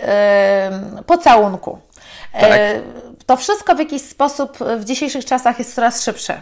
pocałunku. 1.05 1.79
E, 2.33 2.41
tak. 2.41 2.59
To 3.25 3.37
wszystko 3.37 3.75
w 3.75 3.79
jakiś 3.79 4.01
sposób 4.01 4.57
w 4.77 4.83
dzisiejszych 4.83 5.25
czasach 5.25 5.59
jest 5.59 5.75
coraz 5.75 6.03
szybsze. 6.03 6.41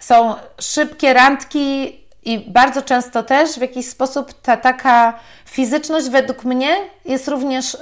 Są 0.00 0.34
szybkie 0.60 1.14
randki 1.14 1.96
i 2.24 2.38
bardzo 2.50 2.82
często 2.82 3.22
też 3.22 3.50
w 3.50 3.60
jakiś 3.60 3.88
sposób 3.88 4.32
ta 4.42 4.56
taka 4.56 5.18
fizyczność 5.50 6.08
według 6.08 6.44
mnie 6.44 6.76
jest 7.04 7.28
również 7.28 7.74
y, 7.74 7.78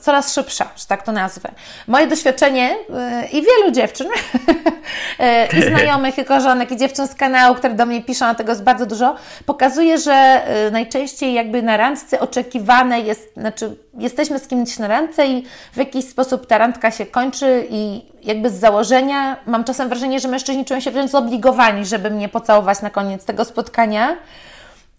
coraz 0.00 0.34
szybsza, 0.34 0.68
że 0.76 0.86
tak 0.86 1.02
to 1.02 1.12
nazwę. 1.12 1.48
Moje 1.88 2.06
doświadczenie 2.06 2.70
y, 2.72 3.26
i 3.26 3.42
wielu 3.42 3.70
dziewczyn, 3.72 4.06
y, 4.06 5.58
i 5.58 5.62
znajomych, 5.62 6.18
i 6.18 6.24
koleżanek, 6.24 6.70
i 6.70 6.76
dziewczyn 6.76 7.08
z 7.08 7.14
kanału, 7.14 7.54
które 7.54 7.74
do 7.74 7.86
mnie 7.86 8.02
piszą, 8.02 8.26
a 8.26 8.34
tego 8.34 8.52
jest 8.52 8.62
bardzo 8.62 8.86
dużo, 8.86 9.16
pokazuje, 9.46 9.98
że 9.98 10.42
najczęściej 10.72 11.34
jakby 11.34 11.62
na 11.62 11.76
randce 11.76 12.20
oczekiwane 12.20 13.00
jest, 13.00 13.34
znaczy 13.36 13.76
jesteśmy 13.98 14.38
z 14.38 14.48
kimś 14.48 14.78
na 14.78 14.88
randce 14.88 15.26
i 15.26 15.46
w 15.72 15.76
jakiś 15.76 16.08
sposób 16.08 16.46
ta 16.46 16.58
randka 16.58 16.90
się 16.90 17.06
kończy 17.06 17.66
i 17.70 18.02
jakby 18.22 18.50
z 18.50 18.54
założenia 18.54 19.36
mam 19.46 19.64
czasem 19.64 19.88
wrażenie, 19.88 20.20
że 20.20 20.28
mężczyźni 20.28 20.64
czują 20.64 20.80
się 20.80 20.90
wręcz 20.90 21.10
zobligowani, 21.10 21.86
żeby 21.86 22.10
mnie 22.10 22.28
pocałować 22.28 22.82
na 22.82 22.90
koniec 22.90 23.24
tego 23.24 23.44
spotkania. 23.44 24.16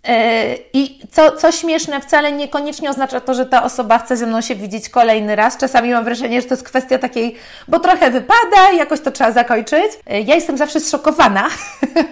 E, 0.08 0.56
I 0.74 1.00
co, 1.12 1.32
co 1.32 1.52
śmieszne, 1.52 2.02
wcale 2.02 2.32
niekoniecznie 2.32 2.90
oznacza 2.90 3.20
to, 3.20 3.34
że 3.34 3.46
ta 3.46 3.64
osoba 3.64 4.00
chce 4.00 4.18
ze 4.18 4.26
mną 4.26 4.42
się 4.42 4.56
widzieć 4.56 4.90
kolejny 4.90 5.36
raz. 5.36 5.58
Czasami 5.58 5.92
mam 5.92 6.04
wrażenie, 6.04 6.42
że 6.42 6.48
to 6.48 6.54
jest 6.54 6.64
kwestia 6.64 6.98
takiej, 6.98 7.36
bo 7.68 7.80
trochę 7.80 8.12
wypada, 8.12 8.72
jakoś 8.78 9.02
to 9.02 9.12
trzeba 9.12 9.32
zakończyć. 9.32 9.92
E, 10.08 10.22
ja 10.22 10.36
jestem 10.36 10.58
zawsze 10.58 10.80
zszokowana, 10.80 11.50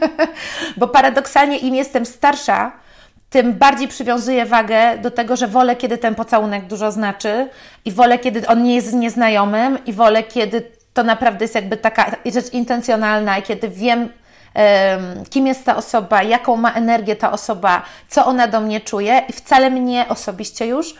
bo 0.77 0.87
paradoksalnie 0.87 1.57
im 1.57 1.75
jestem 1.75 2.05
starsza, 2.05 2.71
tym 3.29 3.53
bardziej 3.53 3.87
przywiązuję 3.87 4.45
wagę 4.45 4.97
do 4.97 5.11
tego, 5.11 5.35
że 5.35 5.47
wolę, 5.47 5.75
kiedy 5.75 5.97
ten 5.97 6.15
pocałunek 6.15 6.65
dużo 6.65 6.91
znaczy 6.91 7.49
i 7.85 7.91
wolę, 7.91 8.19
kiedy 8.19 8.47
on 8.47 8.63
nie 8.63 8.75
jest 8.75 8.93
nieznajomym 8.93 9.85
i 9.85 9.93
wolę, 9.93 10.23
kiedy 10.23 10.71
to 10.93 11.03
naprawdę 11.03 11.43
jest 11.43 11.55
jakby 11.55 11.77
taka 11.77 12.15
rzecz 12.25 12.53
intencjonalna 12.53 13.37
i 13.37 13.41
kiedy 13.41 13.69
wiem, 13.69 14.09
kim 15.29 15.47
jest 15.47 15.65
ta 15.65 15.75
osoba, 15.75 16.23
jaką 16.23 16.57
ma 16.57 16.73
energię 16.73 17.15
ta 17.15 17.31
osoba, 17.31 17.81
co 18.09 18.25
ona 18.25 18.47
do 18.47 18.61
mnie 18.61 18.81
czuje 18.81 19.23
i 19.29 19.33
wcale 19.33 19.69
mnie 19.69 20.05
osobiście 20.09 20.67
już 20.67 20.95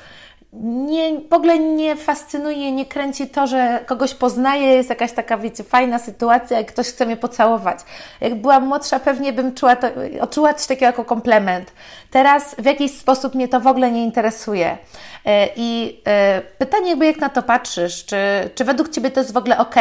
nie, 0.53 1.19
w 1.29 1.33
ogóle 1.33 1.59
nie 1.59 1.95
fascynuje, 1.95 2.71
nie 2.71 2.85
kręci 2.85 3.27
to, 3.27 3.47
że 3.47 3.79
kogoś 3.85 4.13
poznaję, 4.13 4.67
jest 4.67 4.89
jakaś 4.89 5.11
taka, 5.11 5.37
wiecie, 5.37 5.63
fajna 5.63 5.99
sytuacja 5.99 6.59
i 6.59 6.65
ktoś 6.65 6.87
chce 6.87 7.05
mnie 7.05 7.17
pocałować. 7.17 7.79
Jak 8.21 8.35
byłam 8.35 8.67
młodsza, 8.67 8.99
pewnie 8.99 9.33
bym 9.33 9.53
czuła 9.53 9.75
to, 9.75 9.87
odczuła 10.21 10.53
coś 10.53 10.67
takiego 10.67 10.85
jako 10.85 11.05
komplement. 11.05 11.71
Teraz 12.11 12.55
w 12.55 12.65
jakiś 12.65 12.91
sposób 12.97 13.35
mnie 13.35 13.47
to 13.47 13.59
w 13.59 13.67
ogóle 13.67 13.91
nie 13.91 14.03
interesuje. 14.03 14.77
E, 15.25 15.47
I 15.55 16.01
e, 16.07 16.41
pytanie 16.57 16.89
jakby 16.89 17.05
jak 17.05 17.17
na 17.17 17.29
to 17.29 17.43
patrzysz, 17.43 18.05
czy, 18.05 18.17
czy 18.55 18.65
według 18.65 18.89
Ciebie 18.89 19.11
to 19.11 19.19
jest 19.19 19.33
w 19.33 19.37
ogóle 19.37 19.57
ok, 19.57 19.75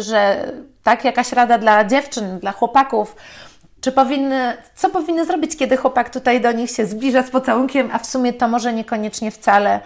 że 0.00 0.52
tak, 0.82 1.04
jakaś 1.04 1.32
rada 1.32 1.58
dla 1.58 1.84
dziewczyn, 1.84 2.38
dla 2.38 2.52
chłopaków, 2.52 3.16
czy 3.80 3.92
powinny, 3.92 4.56
co 4.74 4.88
powinny 4.88 5.26
zrobić, 5.26 5.56
kiedy 5.56 5.76
chłopak 5.76 6.10
tutaj 6.10 6.40
do 6.40 6.52
nich 6.52 6.70
się 6.70 6.86
zbliża 6.86 7.22
z 7.22 7.30
pocałunkiem, 7.30 7.90
a 7.92 7.98
w 7.98 8.06
sumie 8.06 8.32
to 8.32 8.48
może 8.48 8.72
niekoniecznie 8.72 9.30
wcale. 9.30 9.80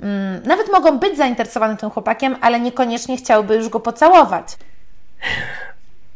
Mm, 0.00 0.42
nawet 0.42 0.72
mogą 0.72 0.98
być 0.98 1.16
zainteresowane 1.16 1.76
tym 1.76 1.90
chłopakiem, 1.90 2.36
ale 2.40 2.60
niekoniecznie 2.60 3.16
chciałby 3.16 3.56
już 3.56 3.68
go 3.68 3.80
pocałować. 3.80 4.56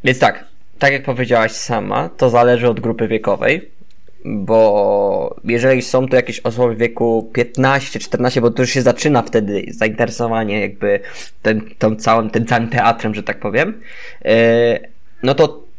Więc 0.05 0.19
tak, 0.19 0.45
tak 0.79 0.93
jak 0.93 1.05
powiedziałaś 1.05 1.53
sama, 1.53 2.09
to 2.09 2.31
zależy 2.31 2.69
od 2.69 2.81
grupy 2.81 3.09
wiekowej, 3.09 3.71
bo 4.25 5.37
jeżeli 5.45 5.83
są 5.83 6.09
to 6.09 6.17
jakieś 6.17 6.41
osoby 6.41 6.75
w 6.75 6.79
wieku 6.79 7.31
15-14, 7.33 8.41
bo 8.41 8.51
to 8.51 8.63
już 8.63 8.71
się 8.71 8.83
zaczyna 8.83 9.23
wtedy 9.23 9.65
zainteresowanie 9.69 10.61
jakby 10.61 11.01
tą 11.79 11.97
całym, 11.97 12.31
tym 12.31 12.47
całym 12.47 12.69
teatrem, 12.69 13.15
że 13.15 13.23
tak 13.23 13.41
powiem, 13.41 13.81
e, 14.25 14.79
no 15.23 15.35
to 15.35 15.70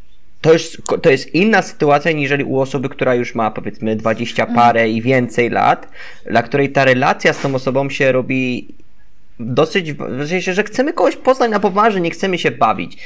to 0.41 0.54
jest, 0.54 0.77
to 1.01 1.10
jest 1.10 1.36
inna 1.36 1.62
sytuacja, 1.62 2.12
niżeli 2.12 2.43
u 2.43 2.60
osoby, 2.60 2.89
która 2.89 3.15
już 3.15 3.36
ma 3.36 3.51
powiedzmy 3.51 3.95
20 3.95 4.43
mhm. 4.43 4.56
parę 4.56 4.89
i 4.89 5.01
więcej 5.01 5.49
lat, 5.49 5.88
dla 6.25 6.43
której 6.43 6.71
ta 6.71 6.86
relacja 6.86 7.34
z 7.34 7.41
tą 7.41 7.56
osobą 7.56 7.89
się 7.89 8.12
robi 8.12 8.67
dosyć, 9.39 9.95
że 10.41 10.63
chcemy 10.63 10.93
kogoś 10.93 11.15
poznać 11.15 11.51
na 11.51 11.60
poważnie, 11.60 12.01
nie 12.01 12.12
chcemy 12.12 12.38
się 12.38 12.51
bawić. 12.51 12.97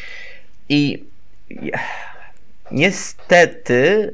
I 0.69 1.03
niestety, 2.71 4.13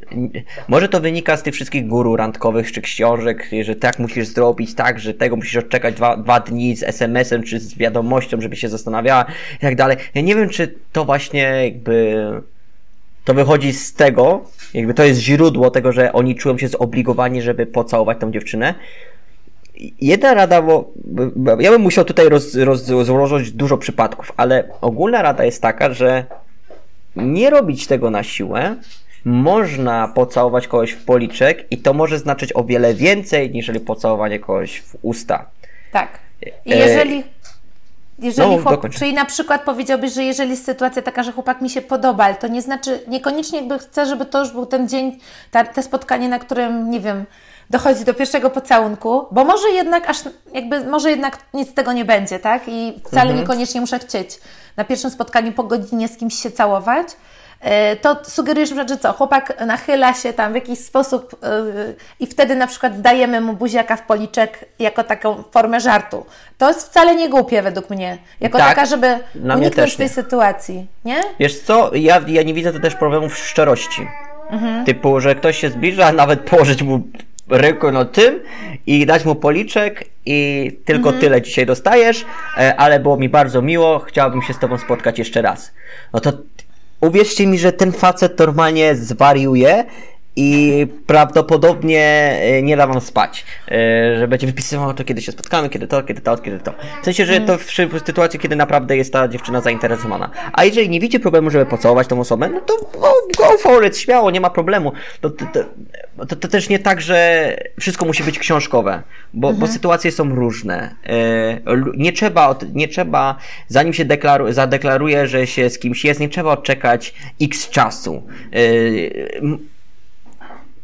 może 0.67 0.89
to 0.89 0.99
wynika 0.99 1.37
z 1.37 1.43
tych 1.43 1.53
wszystkich 1.53 1.87
guru 1.87 2.15
randkowych 2.15 2.71
czy 2.71 2.81
książek, 2.81 3.49
że 3.61 3.75
tak 3.75 3.99
musisz 3.99 4.27
zrobić, 4.27 4.75
tak, 4.75 4.99
że 4.99 5.13
tego 5.13 5.35
musisz 5.35 5.55
odczekać 5.55 5.95
dwa, 5.95 6.17
dwa 6.17 6.39
dni 6.39 6.75
z 6.75 6.83
SMS-em 6.83 7.43
czy 7.43 7.59
z 7.59 7.77
wiadomością, 7.77 8.41
żeby 8.41 8.55
się 8.55 8.69
zastanawiała 8.69 9.25
i 9.55 9.59
tak 9.59 9.75
dalej. 9.75 9.97
Ja 10.13 10.21
nie 10.21 10.35
wiem, 10.35 10.49
czy 10.49 10.75
to 10.91 11.05
właśnie 11.05 11.41
jakby 11.41 12.15
to 13.23 13.33
wychodzi 13.33 13.73
z 13.73 13.93
tego, 13.93 14.41
jakby 14.73 14.93
to 14.93 15.03
jest 15.03 15.19
źródło 15.19 15.71
tego, 15.71 15.91
że 15.91 16.13
oni 16.13 16.35
czują 16.35 16.57
się 16.57 16.67
zobligowani, 16.67 17.41
żeby 17.41 17.65
pocałować 17.65 18.17
tą 18.19 18.31
dziewczynę. 18.31 18.75
Jedna 20.01 20.33
rada, 20.33 20.61
bo, 20.61 20.91
ja 21.59 21.71
bym 21.71 21.81
musiał 21.81 22.05
tutaj 22.05 22.29
roz, 22.29 22.55
roz, 22.55 22.89
rozłożyć 22.89 23.51
dużo 23.51 23.77
przypadków, 23.77 24.31
ale 24.37 24.69
ogólna 24.81 25.21
rada 25.21 25.45
jest 25.45 25.61
taka, 25.61 25.93
że 25.93 26.25
nie 27.15 27.49
robić 27.49 27.87
tego 27.87 28.09
na 28.09 28.23
siłę. 28.23 28.75
Można 29.25 30.07
pocałować 30.07 30.67
kogoś 30.67 30.91
w 30.91 31.05
policzek 31.05 31.65
i 31.71 31.77
to 31.77 31.93
może 31.93 32.19
znaczyć 32.19 32.55
o 32.55 32.63
wiele 32.63 32.93
więcej, 32.93 33.51
niż 33.51 33.71
pocałowanie 33.85 34.39
kogoś 34.39 34.81
w 34.81 34.95
usta. 35.01 35.45
Tak. 35.91 36.19
I 36.65 36.69
jeżeli 36.69 37.19
e 37.19 37.23
jeżeli 38.21 38.55
no, 38.55 38.61
chłop, 38.61 38.89
czyli 38.89 39.13
na 39.13 39.25
przykład 39.25 39.61
powiedziałbyś, 39.61 40.13
że 40.13 40.23
jeżeli 40.23 40.51
jest 40.51 40.65
sytuacja 40.65 41.01
taka, 41.01 41.23
że 41.23 41.31
chłopak 41.31 41.61
mi 41.61 41.69
się 41.69 41.81
podoba, 41.81 42.23
ale 42.23 42.35
to 42.35 42.47
nie 42.47 42.61
znaczy, 42.61 42.99
niekoniecznie 43.07 43.59
jakby 43.59 43.79
chcę, 43.79 44.05
żeby 44.05 44.25
to 44.25 44.39
już 44.39 44.51
był 44.51 44.65
ten 44.65 44.89
dzień, 44.89 45.19
ta, 45.51 45.63
te 45.63 45.83
spotkanie, 45.83 46.29
na 46.29 46.39
którym, 46.39 46.89
nie 46.89 46.99
wiem, 46.99 47.25
dochodzi 47.69 48.05
do 48.05 48.13
pierwszego 48.13 48.49
pocałunku, 48.49 49.25
bo 49.31 49.45
może 49.45 49.69
jednak 49.69 50.09
aż, 50.09 50.17
jakby, 50.53 50.85
może 50.85 51.09
jednak 51.09 51.37
nic 51.53 51.69
z 51.69 51.73
tego 51.73 51.93
nie 51.93 52.05
będzie, 52.05 52.39
tak? 52.39 52.61
I 52.67 53.01
wcale 53.05 53.21
mhm. 53.21 53.39
niekoniecznie 53.39 53.81
muszę 53.81 53.99
chcieć 53.99 54.39
na 54.77 54.83
pierwszym 54.83 55.11
spotkaniu 55.11 55.51
po 55.51 55.63
godzinie 55.63 56.07
z 56.07 56.17
kimś 56.17 56.35
się 56.35 56.51
całować, 56.51 57.07
to 58.01 58.17
sugerujesz, 58.23 58.69
że 58.69 58.97
co, 58.97 59.13
chłopak 59.13 59.65
nachyla 59.65 60.13
się 60.13 60.33
tam 60.33 60.51
w 60.51 60.55
jakiś 60.55 60.79
sposób 60.79 61.35
yy, 61.43 61.95
i 62.19 62.27
wtedy 62.27 62.55
na 62.55 62.67
przykład 62.67 63.01
dajemy 63.01 63.41
mu 63.41 63.53
buziaka 63.53 63.95
w 63.95 64.01
policzek 64.01 64.65
jako 64.79 65.03
taką 65.03 65.43
formę 65.51 65.79
żartu. 65.79 66.25
To 66.57 66.67
jest 66.67 66.89
wcale 66.89 67.15
nie 67.15 67.29
głupie 67.29 67.61
według 67.61 67.89
mnie. 67.89 68.17
Jako 68.39 68.57
tak, 68.57 68.69
taka, 68.69 68.85
żeby 68.85 69.19
uniknąć 69.55 69.95
tej 69.95 70.09
sytuacji, 70.09 70.87
nie? 71.05 71.21
Wiesz 71.39 71.59
co, 71.59 71.95
ja, 71.95 72.21
ja 72.27 72.43
nie 72.43 72.53
widzę 72.53 72.73
to 72.73 72.79
też 72.79 72.95
problemu 72.95 73.29
w 73.29 73.37
szczerości. 73.37 74.07
Mhm. 74.49 74.85
Typu, 74.85 75.19
że 75.19 75.35
ktoś 75.35 75.57
się 75.57 75.69
zbliża, 75.69 76.11
nawet 76.11 76.39
położyć 76.39 76.83
mu 76.83 77.01
rękę 77.49 77.91
na 77.91 78.05
tym 78.05 78.39
i 78.87 79.05
dać 79.05 79.25
mu 79.25 79.35
policzek 79.35 80.05
i 80.25 80.71
tylko 80.85 81.09
mhm. 81.09 81.21
tyle 81.21 81.41
dzisiaj 81.41 81.65
dostajesz, 81.65 82.25
e, 82.57 82.75
ale 82.75 82.99
było 82.99 83.17
mi 83.17 83.29
bardzo 83.29 83.61
miło, 83.61 83.99
chciałbym 83.99 84.41
się 84.41 84.53
z 84.53 84.59
tobą 84.59 84.77
spotkać 84.77 85.19
jeszcze 85.19 85.41
raz. 85.41 85.71
No 86.13 86.19
to 86.19 86.33
uwierzcie 87.01 87.47
mi, 87.47 87.59
że 87.59 87.73
ten 87.73 87.91
facet 87.91 88.39
normalnie 88.39 88.95
zwariuje 88.95 89.85
i 90.35 90.87
prawdopodobnie 91.07 92.37
e, 92.41 92.61
nie 92.61 92.77
da 92.77 92.87
wam 92.87 93.01
spać, 93.01 93.45
e, 93.67 94.17
że 94.19 94.27
będzie 94.27 94.47
wypisywał 94.47 94.93
to, 94.93 95.03
kiedy 95.03 95.21
się 95.21 95.31
spotkamy, 95.31 95.69
kiedy 95.69 95.87
to, 95.87 96.03
kiedy 96.03 96.21
to, 96.21 96.37
kiedy 96.37 96.59
to. 96.59 96.73
W 97.01 97.05
sensie, 97.05 97.25
że 97.25 97.41
to 97.41 97.57
w, 97.57 97.71
sytuacji, 98.05 98.39
kiedy 98.39 98.55
naprawdę 98.55 98.97
jest 98.97 99.13
ta 99.13 99.27
dziewczyna 99.27 99.61
zainteresowana. 99.61 100.29
A 100.53 100.65
jeżeli 100.65 100.89
nie 100.89 100.99
widzi 100.99 101.19
problemu, 101.19 101.49
żeby 101.49 101.65
pocałować 101.65 102.07
tą 102.07 102.19
osobę, 102.19 102.49
no 102.49 102.61
to 102.61 102.77
go, 102.99 103.13
go 103.37 103.57
for 103.57 103.85
it, 103.85 103.97
śmiało, 103.97 104.31
nie 104.31 104.41
ma 104.41 104.49
problemu. 104.49 104.91
To, 105.21 105.29
to, 105.29 105.45
to, 106.27 106.35
to, 106.35 106.47
też 106.47 106.69
nie 106.69 106.79
tak, 106.79 107.01
że 107.01 107.57
wszystko 107.79 108.05
musi 108.05 108.23
być 108.23 108.39
książkowe, 108.39 109.03
bo, 109.33 109.47
mhm. 109.47 109.59
bo 109.59 109.73
sytuacje 109.73 110.11
są 110.11 110.35
różne. 110.35 110.95
E, 111.05 111.59
nie 111.97 112.13
trzeba, 112.13 112.55
nie 112.73 112.87
trzeba, 112.87 113.35
zanim 113.67 113.93
się 113.93 114.05
deklaru, 114.05 114.51
zadeklaruje, 114.51 115.27
że 115.27 115.47
się 115.47 115.69
z 115.69 115.79
kimś 115.79 116.05
jest, 116.05 116.19
nie 116.19 116.29
trzeba 116.29 116.51
odczekać 116.51 117.13
x 117.41 117.69
czasu 117.69 118.23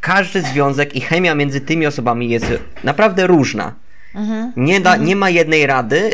każdy 0.07 0.41
związek 0.41 0.95
i 0.95 1.01
chemia 1.01 1.35
między 1.35 1.61
tymi 1.61 1.87
osobami 1.87 2.29
jest 2.29 2.45
naprawdę 2.83 3.27
różna. 3.27 3.73
Mhm. 4.15 4.51
Nie, 4.57 4.81
da, 4.81 4.95
nie 4.95 5.15
ma 5.15 5.29
jednej 5.29 5.67
rady. 5.67 6.11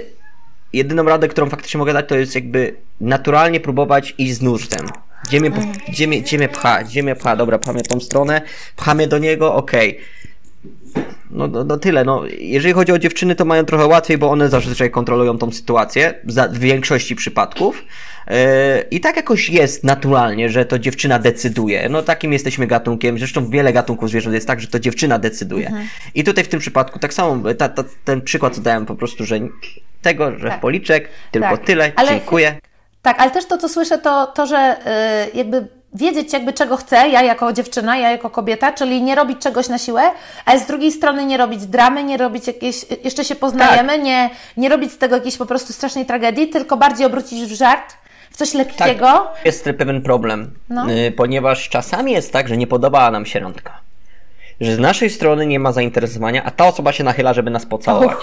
Jedyną 0.73 1.03
radę, 1.03 1.27
którą 1.27 1.49
faktycznie 1.49 1.77
mogę 1.77 1.93
dać, 1.93 2.05
to 2.07 2.15
jest 2.15 2.35
jakby 2.35 2.75
naturalnie 3.01 3.59
próbować 3.59 4.15
iść 4.17 4.33
z 4.33 4.41
nurtem. 4.41 4.87
Gdzie 5.27 5.39
mnie, 5.39 5.49
mhm. 5.49 5.73
gdzie 5.87 6.07
mnie, 6.07 6.21
gdzie 6.21 6.37
mnie 6.37 6.49
pcha? 6.49 6.83
Gdzie 6.83 7.03
mnie 7.03 7.15
pcha? 7.15 7.35
Dobra, 7.35 7.59
pchamy 7.59 7.81
tą 7.81 7.99
stronę, 7.99 8.41
pchamy 8.75 9.07
do 9.07 9.17
niego, 9.17 9.55
okej. 9.55 9.89
Okay. 9.89 10.03
No, 11.31 11.47
no, 11.47 11.63
no, 11.63 11.77
tyle. 11.77 12.03
No, 12.03 12.23
jeżeli 12.39 12.73
chodzi 12.73 12.91
o 12.91 12.99
dziewczyny, 12.99 13.35
to 13.35 13.45
mają 13.45 13.65
trochę 13.65 13.85
łatwiej, 13.85 14.17
bo 14.17 14.31
one 14.31 14.49
zazwyczaj 14.49 14.91
kontrolują 14.91 15.37
tą 15.37 15.51
sytuację 15.51 16.13
w 16.49 16.59
większości 16.59 17.15
przypadków. 17.15 17.83
I 18.91 18.99
tak 18.99 19.15
jakoś 19.15 19.49
jest 19.49 19.83
naturalnie, 19.83 20.49
że 20.49 20.65
to 20.65 20.79
dziewczyna 20.79 21.19
decyduje. 21.19 21.89
No 21.89 22.01
takim 22.01 22.33
jesteśmy 22.33 22.67
gatunkiem. 22.67 23.17
Zresztą 23.17 23.49
wiele 23.49 23.73
gatunków 23.73 24.09
zwierząt 24.09 24.33
jest 24.33 24.47
tak, 24.47 24.61
że 24.61 24.67
to 24.67 24.79
dziewczyna 24.79 25.19
decyduje. 25.19 25.67
Mhm. 25.67 25.87
I 26.15 26.23
tutaj 26.23 26.43
w 26.43 26.47
tym 26.47 26.59
przypadku 26.59 26.99
tak 26.99 27.13
samo, 27.13 27.53
ta, 27.53 27.69
ta, 27.69 27.83
ten 28.05 28.21
przykład 28.21 28.55
co 28.55 28.61
dałem 28.61 28.85
po 28.85 28.95
prostu, 28.95 29.25
że 29.25 29.39
tego, 30.01 30.39
że 30.39 30.49
tak. 30.49 30.59
policzek, 30.59 31.09
tylko 31.31 31.49
tak. 31.49 31.65
tyle, 31.65 31.91
ale, 31.95 32.09
dziękuję. 32.09 32.55
Tak, 33.01 33.19
ale 33.19 33.31
też 33.31 33.45
to, 33.45 33.57
co 33.57 33.69
słyszę, 33.69 33.97
to, 33.97 34.27
to 34.27 34.45
że 34.45 34.75
yy, 35.25 35.37
jakby 35.37 35.67
wiedzieć 35.93 36.33
jakby 36.33 36.53
czego 36.53 36.77
chcę, 36.77 37.09
ja 37.09 37.21
jako 37.21 37.53
dziewczyna, 37.53 37.97
ja 37.97 38.11
jako 38.11 38.29
kobieta, 38.29 38.71
czyli 38.71 39.01
nie 39.01 39.15
robić 39.15 39.39
czegoś 39.39 39.69
na 39.69 39.77
siłę, 39.77 40.01
ale 40.45 40.59
z 40.59 40.65
drugiej 40.65 40.91
strony 40.91 41.25
nie 41.25 41.37
robić 41.37 41.67
dramy, 41.67 42.03
nie 42.03 42.17
robić 42.17 42.47
jakieś, 42.47 42.85
jeszcze 43.03 43.25
się 43.25 43.35
poznajemy, 43.35 43.93
tak. 43.93 44.03
nie, 44.03 44.29
nie 44.57 44.69
robić 44.69 44.91
z 44.91 44.97
tego 44.97 45.15
jakiejś 45.15 45.37
po 45.37 45.45
prostu 45.45 45.73
strasznej 45.73 46.05
tragedii, 46.05 46.49
tylko 46.49 46.77
bardziej 46.77 47.05
obrócić 47.05 47.49
w 47.49 47.53
żart, 47.53 47.93
coś 48.33 48.53
lekkiego. 48.53 49.05
Tak, 49.05 49.45
jest 49.45 49.69
pewien 49.77 50.01
problem, 50.01 50.51
no. 50.69 50.91
Y, 50.91 51.11
ponieważ 51.11 51.69
czasami 51.69 52.11
jest 52.11 52.33
tak, 52.33 52.47
że 52.47 52.57
nie 52.57 52.67
podobała 52.67 53.11
nam 53.11 53.25
się 53.25 53.39
randka. 53.39 53.83
Że 54.61 54.75
z 54.75 54.79
naszej 54.79 55.09
strony 55.09 55.45
nie 55.45 55.59
ma 55.59 55.71
zainteresowania, 55.71 56.43
a 56.43 56.51
ta 56.51 56.67
osoba 56.67 56.91
się 56.91 57.03
nachyla, 57.03 57.33
żeby 57.33 57.51
nas 57.51 57.65
pocałować. 57.65 58.17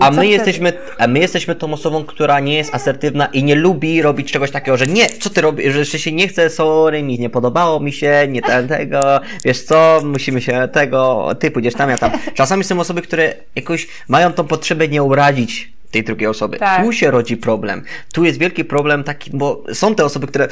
A 0.00 0.10
my, 0.10 0.26
jesteśmy, 0.26 0.72
a 0.98 1.06
my 1.06 1.18
jesteśmy 1.18 1.54
tą 1.54 1.72
osobą, 1.72 2.04
która 2.04 2.40
nie 2.40 2.54
jest 2.54 2.74
asertywna 2.74 3.26
i 3.26 3.44
nie 3.44 3.54
lubi 3.54 4.02
robić 4.02 4.32
czegoś 4.32 4.50
takiego, 4.50 4.76
że 4.76 4.86
nie, 4.86 5.06
co 5.06 5.30
ty 5.30 5.40
robisz, 5.40 5.72
że 5.72 5.78
jeszcze 5.78 5.98
się 5.98 6.12
nie 6.12 6.28
chce, 6.28 6.50
sorry, 6.50 7.02
mi 7.02 7.18
nie 7.18 7.30
podobało 7.30 7.80
mi 7.80 7.92
się, 7.92 8.26
nie 8.28 8.42
ten, 8.42 8.68
tego, 8.68 9.20
wiesz 9.44 9.62
co, 9.62 10.00
musimy 10.04 10.40
się 10.40 10.68
tego, 10.72 11.30
ty 11.38 11.50
pójdziesz 11.50 11.74
tam, 11.74 11.90
ja 11.90 11.98
tam. 11.98 12.10
Czasami 12.34 12.64
są 12.64 12.80
osoby, 12.80 13.02
które 13.02 13.34
jakoś 13.56 13.86
mają 14.08 14.32
tą 14.32 14.44
potrzebę 14.44 14.88
nie 14.88 15.02
urazić 15.02 15.73
tej 15.94 16.04
drugiej 16.04 16.28
osoby. 16.28 16.58
Tak. 16.58 16.84
Tu 16.84 16.92
się 16.92 17.10
rodzi 17.10 17.36
problem. 17.36 17.84
Tu 18.12 18.24
jest 18.24 18.38
wielki 18.38 18.64
problem 18.64 19.04
taki, 19.04 19.30
bo 19.34 19.64
są 19.72 19.94
te 19.94 20.04
osoby, 20.04 20.26
które 20.26 20.48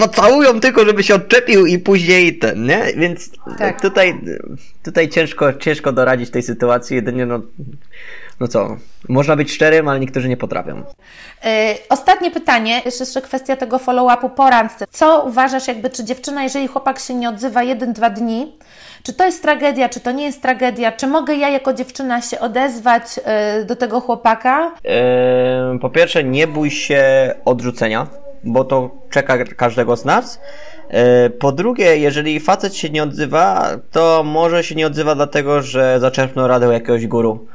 pocałują 0.00 0.60
tylko, 0.60 0.84
żeby 0.84 1.02
się 1.02 1.14
odczepił 1.14 1.66
i 1.66 1.78
później 1.78 2.38
ten, 2.38 2.66
nie? 2.66 2.84
Więc 2.96 3.30
tak. 3.58 3.80
tutaj, 3.80 4.20
tutaj 4.82 5.08
ciężko, 5.08 5.52
ciężko 5.52 5.92
doradzić 5.92 6.30
tej 6.30 6.42
sytuacji, 6.42 6.96
jedynie 6.96 7.26
no, 7.26 7.40
no 8.40 8.48
co, 8.48 8.76
można 9.08 9.36
być 9.36 9.52
szczerym, 9.52 9.88
ale 9.88 10.00
niektórzy 10.00 10.28
nie 10.28 10.36
potrafią. 10.36 10.76
Yy, 10.76 11.50
ostatnie 11.88 12.30
pytanie, 12.30 12.82
jeszcze 12.84 13.22
kwestia 13.22 13.56
tego 13.56 13.78
follow-upu 13.78 14.30
po 14.30 14.50
randce. 14.50 14.84
Co 14.90 15.24
uważasz 15.24 15.68
jakby, 15.68 15.90
czy 15.90 16.04
dziewczyna, 16.04 16.42
jeżeli 16.42 16.66
chłopak 16.66 16.98
się 16.98 17.14
nie 17.14 17.28
odzywa 17.28 17.62
jeden, 17.62 17.92
dwa 17.92 18.10
dni, 18.10 18.58
Czy 19.02 19.12
to 19.12 19.24
jest 19.24 19.42
tragedia, 19.42 19.88
czy 19.88 20.00
to 20.00 20.12
nie 20.12 20.24
jest 20.24 20.42
tragedia? 20.42 20.92
Czy 20.92 21.06
mogę 21.06 21.34
ja 21.34 21.48
jako 21.48 21.72
dziewczyna 21.72 22.22
się 22.22 22.40
odezwać 22.40 23.02
y, 23.60 23.64
do 23.64 23.76
tego 23.76 24.00
chłopaka? 24.00 24.72
Yy, 25.72 25.78
po 25.78 25.90
pierwsze, 25.90 26.24
nie 26.24 26.46
bój 26.46 26.70
się 26.70 27.34
odrzucenia, 27.44 28.06
bo 28.44 28.64
to 28.64 28.90
czeka 29.10 29.44
każdego 29.44 29.96
z 29.96 30.04
nas. 30.04 30.40
Yy, 30.90 31.30
po 31.30 31.52
drugie, 31.52 31.96
jeżeli 31.98 32.40
facet 32.40 32.76
się 32.76 32.90
nie 32.90 33.02
odzywa, 33.02 33.70
to 33.90 34.22
może 34.24 34.64
się 34.64 34.74
nie 34.74 34.86
odzywa 34.86 35.14
dlatego, 35.14 35.62
że 35.62 36.00
zaczerpnął 36.00 36.48
radę 36.48 36.66
jakiegoś 36.66 37.06
guru, 37.06 37.46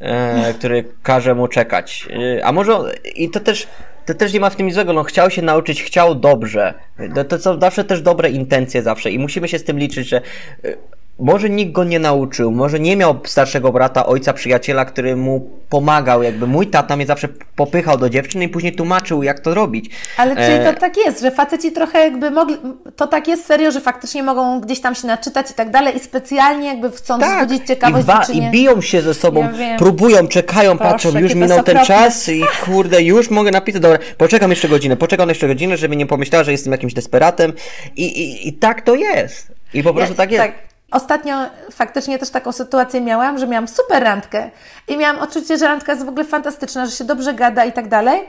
yy, 0.00 0.54
który 0.54 0.84
każe 1.02 1.34
mu 1.34 1.48
czekać. 1.48 2.08
A 2.44 2.52
może 2.52 2.78
i 3.14 3.30
to 3.30 3.40
też 3.40 3.68
to 4.06 4.14
też 4.14 4.32
nie 4.32 4.40
ma 4.40 4.50
w 4.50 4.56
tym 4.56 4.66
nic 4.66 4.74
złego, 4.74 4.92
no 4.92 5.02
chciał 5.02 5.30
się 5.30 5.42
nauczyć, 5.42 5.82
chciał 5.82 6.14
dobrze. 6.14 6.74
To, 7.14 7.24
to 7.24 7.38
są 7.38 7.60
zawsze 7.60 7.84
też 7.84 8.02
dobre 8.02 8.30
intencje 8.30 8.82
zawsze 8.82 9.10
i 9.10 9.18
musimy 9.18 9.48
się 9.48 9.58
z 9.58 9.64
tym 9.64 9.78
liczyć, 9.78 10.08
że 10.08 10.20
y, 10.64 10.76
może 11.22 11.50
nikt 11.50 11.72
go 11.72 11.84
nie 11.84 11.98
nauczył, 11.98 12.50
może 12.50 12.80
nie 12.80 12.96
miał 12.96 13.20
starszego 13.24 13.72
brata, 13.72 14.06
ojca, 14.06 14.32
przyjaciela, 14.32 14.84
który 14.84 15.16
mu 15.16 15.50
pomagał, 15.68 16.22
jakby 16.22 16.46
mój 16.46 16.66
tata 16.66 16.96
mnie 16.96 17.06
zawsze 17.06 17.28
popychał 17.56 17.98
do 17.98 18.10
dziewczyny 18.10 18.44
i 18.44 18.48
później 18.48 18.74
tłumaczył, 18.74 19.22
jak 19.22 19.40
to 19.40 19.54
robić. 19.54 19.90
Ale 20.16 20.36
czyli 20.36 20.64
to 20.64 20.70
e... 20.70 20.74
tak 20.74 20.96
jest, 20.96 21.20
że 21.20 21.30
faceci 21.30 21.72
trochę 21.72 21.98
jakby 21.98 22.30
mogli, 22.30 22.56
to 22.96 23.06
tak 23.06 23.28
jest 23.28 23.46
serio, 23.46 23.70
że 23.70 23.80
faktycznie 23.80 24.22
mogą 24.22 24.60
gdzieś 24.60 24.80
tam 24.80 24.94
się 24.94 25.06
naczytać 25.06 25.50
i 25.50 25.54
tak 25.54 25.70
dalej 25.70 25.96
i 25.96 26.00
specjalnie 26.00 26.66
jakby 26.66 26.90
chcą 26.90 27.20
tak. 27.20 27.38
wzbudzić 27.38 27.66
ciekawość 27.66 28.06
I, 28.32 28.38
I 28.38 28.50
biją 28.50 28.80
się 28.80 29.02
ze 29.02 29.14
sobą, 29.14 29.48
ja 29.58 29.78
próbują, 29.78 30.28
czekają, 30.28 30.78
Proszę, 30.78 30.92
patrzą, 30.92 31.18
już 31.18 31.34
minął 31.34 31.62
ten 31.62 31.84
czas 31.84 32.28
i 32.28 32.42
kurde, 32.64 33.02
już 33.02 33.30
mogę 33.30 33.50
napisać, 33.50 33.82
dobra, 33.82 33.98
poczekam 34.18 34.50
jeszcze 34.50 34.68
godzinę, 34.68 34.96
poczekam 34.96 35.28
jeszcze 35.28 35.48
godzinę, 35.48 35.76
żeby 35.76 35.96
nie 35.96 36.06
pomyślała, 36.06 36.44
że 36.44 36.52
jestem 36.52 36.72
jakimś 36.72 36.94
desperatem 36.94 37.52
i, 37.96 38.04
i, 38.04 38.48
i 38.48 38.52
tak 38.52 38.82
to 38.82 38.94
jest. 38.94 39.52
I 39.74 39.82
po 39.82 39.94
prostu 39.94 40.12
ja, 40.12 40.16
tak 40.16 40.32
jest. 40.32 40.44
Tak. 40.44 40.71
Ostatnio 40.92 41.36
faktycznie 41.70 42.18
też 42.18 42.30
taką 42.30 42.52
sytuację 42.52 43.00
miałam, 43.00 43.38
że 43.38 43.46
miałam 43.46 43.68
super 43.68 44.02
randkę 44.02 44.50
i 44.88 44.96
miałam 44.96 45.18
odczucie, 45.18 45.58
że 45.58 45.66
randka 45.66 45.92
jest 45.92 46.04
w 46.04 46.08
ogóle 46.08 46.24
fantastyczna, 46.24 46.86
że 46.86 46.92
się 46.92 47.04
dobrze 47.04 47.34
gada 47.34 47.64
i 47.64 47.72
tak 47.72 47.88
dalej. 47.88 48.20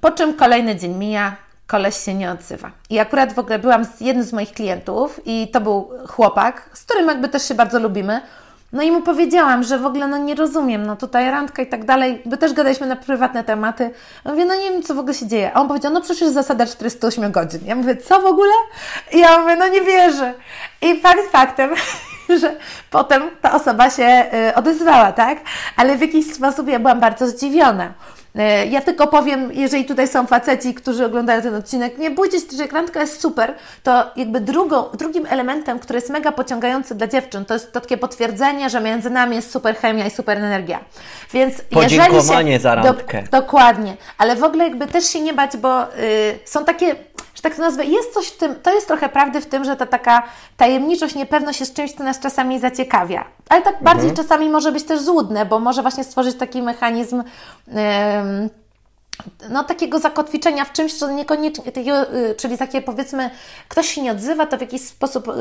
Po 0.00 0.10
czym 0.10 0.34
kolejny 0.34 0.76
dzień 0.76 0.94
mija, 0.94 1.36
koleś 1.66 1.96
się 1.96 2.14
nie 2.14 2.30
odzywa. 2.30 2.70
I 2.90 2.98
akurat 2.98 3.32
w 3.32 3.38
ogóle 3.38 3.58
byłam 3.58 3.84
z 3.84 4.00
jednym 4.00 4.24
z 4.24 4.32
moich 4.32 4.52
klientów 4.52 5.20
i 5.24 5.48
to 5.52 5.60
był 5.60 5.90
chłopak, 6.08 6.70
z 6.72 6.84
którym 6.84 7.08
jakby 7.08 7.28
też 7.28 7.48
się 7.48 7.54
bardzo 7.54 7.78
lubimy. 7.78 8.20
No 8.76 8.82
i 8.82 8.90
mu 8.90 9.02
powiedziałam, 9.02 9.62
że 9.62 9.78
w 9.78 9.86
ogóle 9.86 10.06
no 10.06 10.18
nie 10.18 10.34
rozumiem, 10.34 10.86
no 10.86 10.96
tutaj 10.96 11.30
randka 11.30 11.62
i 11.62 11.66
tak 11.66 11.84
dalej, 11.84 12.22
by 12.26 12.36
też 12.36 12.52
gadaliśmy 12.52 12.86
na 12.86 12.96
prywatne 12.96 13.44
tematy. 13.44 13.90
Ja 14.24 14.30
mówię, 14.30 14.44
no 14.44 14.54
nie 14.54 14.70
wiem, 14.70 14.82
co 14.82 14.94
w 14.94 14.98
ogóle 14.98 15.14
się 15.14 15.26
dzieje. 15.26 15.50
A 15.54 15.60
on 15.60 15.68
powiedział, 15.68 15.92
no 15.92 16.00
przecież 16.00 16.28
zasada 16.28 16.66
408 16.66 17.32
godzin. 17.32 17.60
Ja 17.66 17.74
mówię, 17.74 17.96
co 17.96 18.20
w 18.20 18.26
ogóle? 18.26 18.52
I 19.12 19.18
ja 19.18 19.38
mówię, 19.38 19.56
no 19.56 19.68
nie 19.68 19.80
wierzę. 19.80 20.34
I 20.82 21.00
fakt 21.00 21.30
faktem, 21.32 21.70
że 22.40 22.56
potem 22.90 23.22
ta 23.42 23.52
osoba 23.52 23.90
się 23.90 24.24
y, 24.50 24.54
odezwała, 24.54 25.12
tak? 25.12 25.38
Ale 25.76 25.96
w 25.96 26.00
jakiś 26.00 26.34
sposób 26.34 26.68
ja 26.68 26.78
byłam 26.78 27.00
bardzo 27.00 27.28
zdziwiona. 27.28 27.92
E, 28.36 28.66
ja 28.66 28.80
tylko 28.80 29.06
powiem, 29.06 29.52
jeżeli 29.52 29.84
tutaj 29.84 30.08
są 30.08 30.26
faceci, 30.26 30.74
którzy 30.74 31.06
oglądają 31.06 31.42
ten 31.42 31.54
odcinek, 31.54 31.98
nie 31.98 32.10
bójcie 32.10 32.40
się, 32.40 32.56
że 32.56 32.66
randka 32.66 33.00
jest 33.00 33.20
super, 33.20 33.54
to 33.82 34.04
jakby 34.16 34.40
drugą, 34.40 34.84
drugim 34.94 35.26
elementem, 35.30 35.78
który 35.78 35.96
jest 35.96 36.10
mega 36.10 36.32
pociągający 36.32 36.94
dla 36.94 37.06
dziewczyn, 37.06 37.44
to 37.44 37.54
jest 37.54 37.72
to 37.72 37.80
takie 37.80 37.96
potwierdzenie, 37.96 38.70
że 38.70 38.80
między 38.80 39.10
nami 39.10 39.36
jest 39.36 39.50
super 39.50 39.76
chemia 39.76 40.06
i 40.06 40.10
super 40.10 40.38
energia. 40.38 40.80
Więc 41.32 41.62
Podziękowanie 41.62 42.52
się, 42.52 42.60
za 42.60 42.74
randkę. 42.74 43.22
Do, 43.22 43.40
dokładnie. 43.40 43.96
Ale 44.18 44.36
w 44.36 44.44
ogóle 44.44 44.64
jakby 44.64 44.86
też 44.86 45.04
się 45.04 45.20
nie 45.20 45.34
bać, 45.34 45.56
bo 45.56 45.84
y, 45.84 46.38
są 46.44 46.64
takie 46.64 46.96
że 47.36 47.42
tak 47.42 47.54
to 47.54 47.62
nazwę, 47.62 47.84
jest 47.84 48.14
coś 48.14 48.26
w 48.26 48.36
tym, 48.36 48.54
to 48.62 48.74
jest 48.74 48.86
trochę 48.86 49.08
prawdy 49.08 49.40
w 49.40 49.46
tym, 49.46 49.64
że 49.64 49.76
ta 49.76 49.86
taka 49.86 50.22
tajemniczość, 50.56 51.14
niepewność 51.14 51.60
jest 51.60 51.74
czymś, 51.74 51.92
co 51.92 52.04
nas 52.04 52.20
czasami 52.20 52.60
zaciekawia. 52.60 53.24
Ale 53.48 53.62
tak 53.62 53.74
mhm. 53.74 53.84
bardziej 53.84 54.16
czasami 54.16 54.48
może 54.48 54.72
być 54.72 54.84
też 54.84 55.00
złudne, 55.00 55.46
bo 55.46 55.58
może 55.58 55.82
właśnie 55.82 56.04
stworzyć 56.04 56.36
taki 56.36 56.62
mechanizm. 56.62 57.22
Yy, 57.68 57.74
no, 59.50 59.64
takiego 59.64 59.98
zakotwiczenia 59.98 60.64
w 60.64 60.72
czymś, 60.72 60.94
co 60.94 61.10
niekoniecznie, 61.10 61.64
takiego, 61.64 62.14
y, 62.14 62.34
czyli 62.34 62.58
takie 62.58 62.82
powiedzmy, 62.82 63.30
ktoś 63.68 63.88
się 63.88 64.02
nie 64.02 64.12
odzywa, 64.12 64.46
to 64.46 64.58
w 64.58 64.60
jakiś 64.60 64.82
sposób 64.82 65.28
y, 65.28 65.32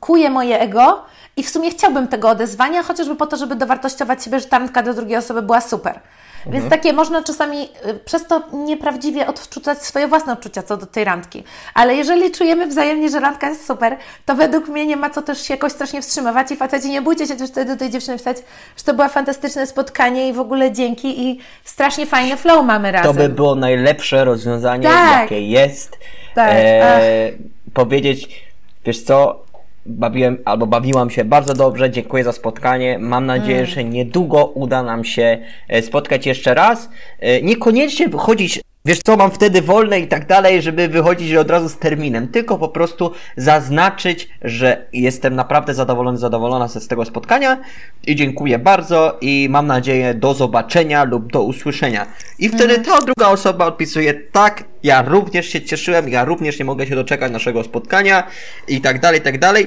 kuje 0.00 0.30
moje 0.30 0.60
ego 0.60 1.02
i 1.36 1.42
w 1.42 1.50
sumie 1.50 1.70
chciałbym 1.70 2.08
tego 2.08 2.28
odezwania, 2.28 2.82
chociażby 2.82 3.16
po 3.16 3.26
to, 3.26 3.36
żeby 3.36 3.56
dowartościować 3.56 4.24
siebie, 4.24 4.40
że 4.40 4.46
ta 4.46 4.82
do 4.82 4.94
drugiej 4.94 5.16
osoby 5.16 5.42
była 5.42 5.60
super. 5.60 6.00
Mhm. 6.46 6.60
Więc 6.60 6.70
takie 6.70 6.92
można 6.92 7.22
czasami 7.22 7.68
y, 7.86 7.94
przez 8.04 8.26
to 8.26 8.42
nieprawdziwie 8.52 9.26
odczuwać 9.26 9.82
swoje 9.82 10.08
własne 10.08 10.32
odczucia 10.32 10.62
co 10.62 10.76
do 10.76 10.86
tej 10.86 11.04
randki. 11.04 11.44
Ale 11.74 11.94
jeżeli 11.94 12.30
czujemy 12.30 12.66
wzajemnie, 12.66 13.10
że 13.10 13.20
randka 13.20 13.48
jest 13.48 13.66
super, 13.66 13.96
to 14.26 14.34
według 14.34 14.68
mnie 14.68 14.86
nie 14.86 14.96
ma 14.96 15.10
co 15.10 15.22
też 15.22 15.42
się 15.42 15.54
jakoś 15.54 15.72
strasznie 15.72 16.02
wstrzymywać 16.02 16.50
i 16.50 16.56
faceci 16.56 16.90
nie 16.90 17.02
bójcie 17.02 17.26
się 17.26 17.36
też 17.36 17.50
wtedy 17.50 17.72
do 17.72 17.78
tej 17.78 17.90
dziewczyny 17.90 18.18
pisać, 18.18 18.36
że 18.76 18.84
to 18.84 18.94
było 18.94 19.08
fantastyczne 19.08 19.66
spotkanie 19.66 20.28
i 20.28 20.32
w 20.32 20.40
ogóle 20.40 20.72
dzięki 20.72 21.26
i 21.26 21.38
strasznie 21.64 22.06
fajny 22.06 22.36
flow 22.36 22.66
mamy 22.66 22.92
razem. 22.92 23.16
To 23.16 23.22
by 23.22 23.28
było 23.28 23.54
najlepsze 23.54 24.24
rozwiązanie, 24.24 24.88
tak. 24.88 25.22
jakie 25.22 25.48
jest. 25.48 25.98
Tak. 26.34 26.50
E, 26.52 27.30
powiedzieć, 27.74 28.44
wiesz 28.84 29.02
co, 29.02 29.42
bawiłem 29.86 30.38
albo 30.44 30.66
bawiłam 30.66 31.10
się 31.10 31.24
bardzo 31.24 31.54
dobrze. 31.54 31.90
Dziękuję 31.90 32.24
za 32.24 32.32
spotkanie. 32.32 32.98
Mam 32.98 33.26
nadzieję, 33.26 33.58
mm. 33.58 33.70
że 33.70 33.84
niedługo 33.84 34.46
uda 34.46 34.82
nam 34.82 35.04
się 35.04 35.38
e, 35.68 35.82
spotkać 35.82 36.26
jeszcze 36.26 36.54
raz. 36.54 36.90
E, 37.18 37.42
niekoniecznie 37.42 38.08
wychodzić 38.08 38.60
Wiesz 38.84 38.98
co, 38.98 39.16
mam 39.16 39.30
wtedy 39.30 39.62
wolne 39.62 40.00
i 40.00 40.08
tak 40.08 40.26
dalej, 40.26 40.62
żeby 40.62 40.88
wychodzić 40.88 41.34
od 41.34 41.50
razu 41.50 41.68
z 41.68 41.78
terminem, 41.78 42.28
tylko 42.28 42.58
po 42.58 42.68
prostu 42.68 43.12
zaznaczyć, 43.36 44.28
że 44.42 44.86
jestem 44.92 45.34
naprawdę 45.34 45.74
zadowolony, 45.74 46.18
zadowolona 46.18 46.68
z 46.68 46.88
tego 46.88 47.04
spotkania 47.04 47.60
i 48.06 48.16
dziękuję 48.16 48.58
bardzo 48.58 49.18
i 49.20 49.48
mam 49.50 49.66
nadzieję 49.66 50.14
do 50.14 50.34
zobaczenia 50.34 51.04
lub 51.04 51.32
do 51.32 51.42
usłyszenia. 51.42 52.06
I 52.38 52.48
wtedy 52.48 52.74
mhm. 52.74 52.84
ta 52.84 53.04
druga 53.06 53.28
osoba 53.28 53.66
odpisuje, 53.66 54.14
tak, 54.14 54.64
ja 54.82 55.02
również 55.02 55.46
się 55.46 55.62
cieszyłem, 55.62 56.08
ja 56.08 56.24
również 56.24 56.58
nie 56.58 56.64
mogę 56.64 56.86
się 56.86 56.94
doczekać 56.94 57.32
naszego 57.32 57.64
spotkania 57.64 58.26
i 58.68 58.80
tak 58.80 59.00
dalej, 59.00 59.20
i 59.20 59.22
tak 59.22 59.38
dalej. 59.38 59.66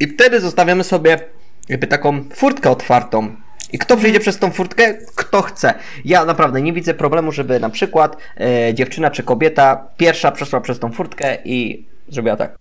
I 0.00 0.06
wtedy 0.06 0.40
zostawiamy 0.40 0.84
sobie 0.84 1.18
jakby 1.68 1.86
taką 1.86 2.24
furtkę 2.34 2.70
otwartą 2.70 3.43
i 3.74 3.78
kto 3.78 3.96
przyjdzie 3.96 4.20
przez 4.20 4.38
tą 4.38 4.50
furtkę? 4.50 4.94
Kto 5.16 5.42
chce. 5.42 5.74
Ja 6.04 6.24
naprawdę 6.24 6.62
nie 6.62 6.72
widzę 6.72 6.94
problemu, 6.94 7.32
żeby 7.32 7.60
na 7.60 7.70
przykład 7.70 8.16
e, 8.40 8.74
dziewczyna 8.74 9.10
czy 9.10 9.22
kobieta 9.22 9.88
pierwsza 9.96 10.32
przeszła 10.32 10.60
przez 10.60 10.78
tą 10.78 10.92
furtkę 10.92 11.38
i 11.44 11.86
zrobiła 12.08 12.36
tak. 12.36 12.58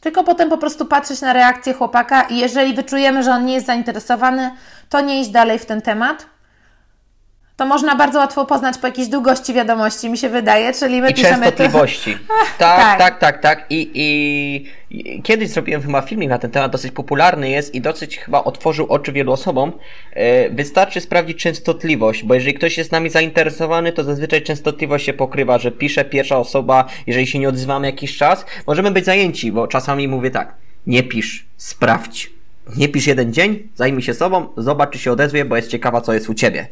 Tylko 0.00 0.24
potem 0.24 0.48
po 0.48 0.58
prostu 0.58 0.86
patrzeć 0.86 1.20
na 1.20 1.32
reakcję 1.32 1.72
chłopaka 1.72 2.22
i 2.22 2.38
jeżeli 2.38 2.74
wyczujemy, 2.74 3.22
że 3.22 3.30
on 3.30 3.44
nie 3.44 3.54
jest 3.54 3.66
zainteresowany, 3.66 4.50
to 4.88 5.00
nie 5.00 5.20
iść 5.20 5.30
dalej 5.30 5.58
w 5.58 5.66
ten 5.66 5.82
temat 5.82 6.26
to 7.58 7.66
można 7.66 7.96
bardzo 7.96 8.18
łatwo 8.18 8.44
poznać 8.44 8.78
po 8.78 8.86
jakiejś 8.86 9.08
długości 9.08 9.54
wiadomości, 9.54 10.10
mi 10.10 10.18
się 10.18 10.28
wydaje, 10.28 10.72
czyli 10.72 11.00
my 11.00 11.10
I 11.10 11.14
piszemy... 11.14 11.46
częstotliwości. 11.46 12.18
tak, 12.58 12.98
tak, 12.98 12.98
tak, 12.98 13.18
tak, 13.18 13.42
tak. 13.42 13.66
I, 13.70 13.90
I 13.94 15.22
kiedyś 15.22 15.48
zrobiłem 15.48 15.82
chyba 15.82 16.02
filmik 16.02 16.30
na 16.30 16.38
ten 16.38 16.50
temat, 16.50 16.72
dosyć 16.72 16.92
popularny 16.92 17.50
jest 17.50 17.74
i 17.74 17.80
dosyć 17.80 18.18
chyba 18.18 18.44
otworzył 18.44 18.86
oczy 18.86 19.12
wielu 19.12 19.32
osobom. 19.32 19.72
E, 20.12 20.50
wystarczy 20.50 21.00
sprawdzić 21.00 21.38
częstotliwość, 21.38 22.24
bo 22.24 22.34
jeżeli 22.34 22.54
ktoś 22.54 22.78
jest 22.78 22.92
nami 22.92 23.10
zainteresowany, 23.10 23.92
to 23.92 24.04
zazwyczaj 24.04 24.42
częstotliwość 24.42 25.06
się 25.06 25.12
pokrywa, 25.12 25.58
że 25.58 25.70
pisze 25.70 26.04
pierwsza 26.04 26.38
osoba, 26.38 26.84
jeżeli 27.06 27.26
się 27.26 27.38
nie 27.38 27.48
odzywamy 27.48 27.86
jakiś 27.86 28.16
czas, 28.16 28.44
możemy 28.66 28.90
być 28.90 29.04
zajęci, 29.04 29.52
bo 29.52 29.68
czasami 29.68 30.08
mówię 30.08 30.30
tak, 30.30 30.54
nie 30.86 31.02
pisz, 31.02 31.46
sprawdź. 31.56 32.30
Nie 32.76 32.88
pisz 32.88 33.06
jeden 33.06 33.32
dzień, 33.32 33.68
zajmij 33.74 34.02
się 34.02 34.14
sobą, 34.14 34.48
zobacz 34.56 34.90
czy 34.90 34.98
się 34.98 35.12
odezwie, 35.12 35.44
bo 35.44 35.56
jest 35.56 35.70
ciekawa 35.70 36.00
co 36.00 36.12
jest 36.12 36.28
u 36.28 36.34
Ciebie. 36.34 36.68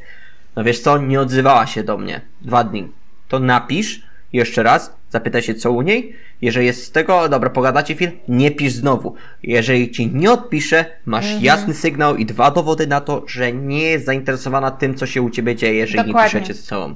No 0.57 0.65
wiesz 0.65 0.81
co, 0.81 0.99
nie 0.99 1.21
odzywała 1.21 1.67
się 1.67 1.83
do 1.83 1.99
mnie. 1.99 2.21
Dwa 2.43 2.65
dni. 2.65 2.89
To 3.29 3.39
napisz 3.39 4.03
jeszcze 4.33 4.63
raz, 4.63 4.97
zapytaj 5.11 5.43
się 5.43 5.55
co 5.55 5.73
u 5.73 5.83
niej. 5.83 6.17
Jeżeli 6.43 6.67
jest 6.67 6.85
z 6.85 6.91
tego, 6.91 7.29
dobra, 7.29 7.51
pogadacie 7.51 7.95
chwilę, 7.95 8.13
nie 8.29 8.51
pisz 8.51 8.73
znowu. 8.73 9.15
Jeżeli 9.43 9.91
ci 9.91 10.11
nie 10.13 10.33
odpisze, 10.33 10.85
masz 11.07 11.25
mhm. 11.25 11.45
jasny 11.45 11.75
sygnał 11.75 12.17
i 12.17 12.27
dwa 12.27 12.51
dowody 12.51 12.87
na 12.87 13.01
to, 13.01 13.25
że 13.27 13.53
nie 13.53 13.83
jest 13.83 14.07
zainteresowana 14.07 14.71
tym, 14.71 14.95
co 14.95 15.07
się 15.07 15.23
u 15.23 15.31
ciebie 15.31 15.57
dzieje, 15.57 15.75
jeżeli 15.75 16.05
Dokładnie. 16.07 16.23
nie 16.23 16.41
piszecie 16.41 16.55
ze 16.55 16.63
sobą. 16.63 16.95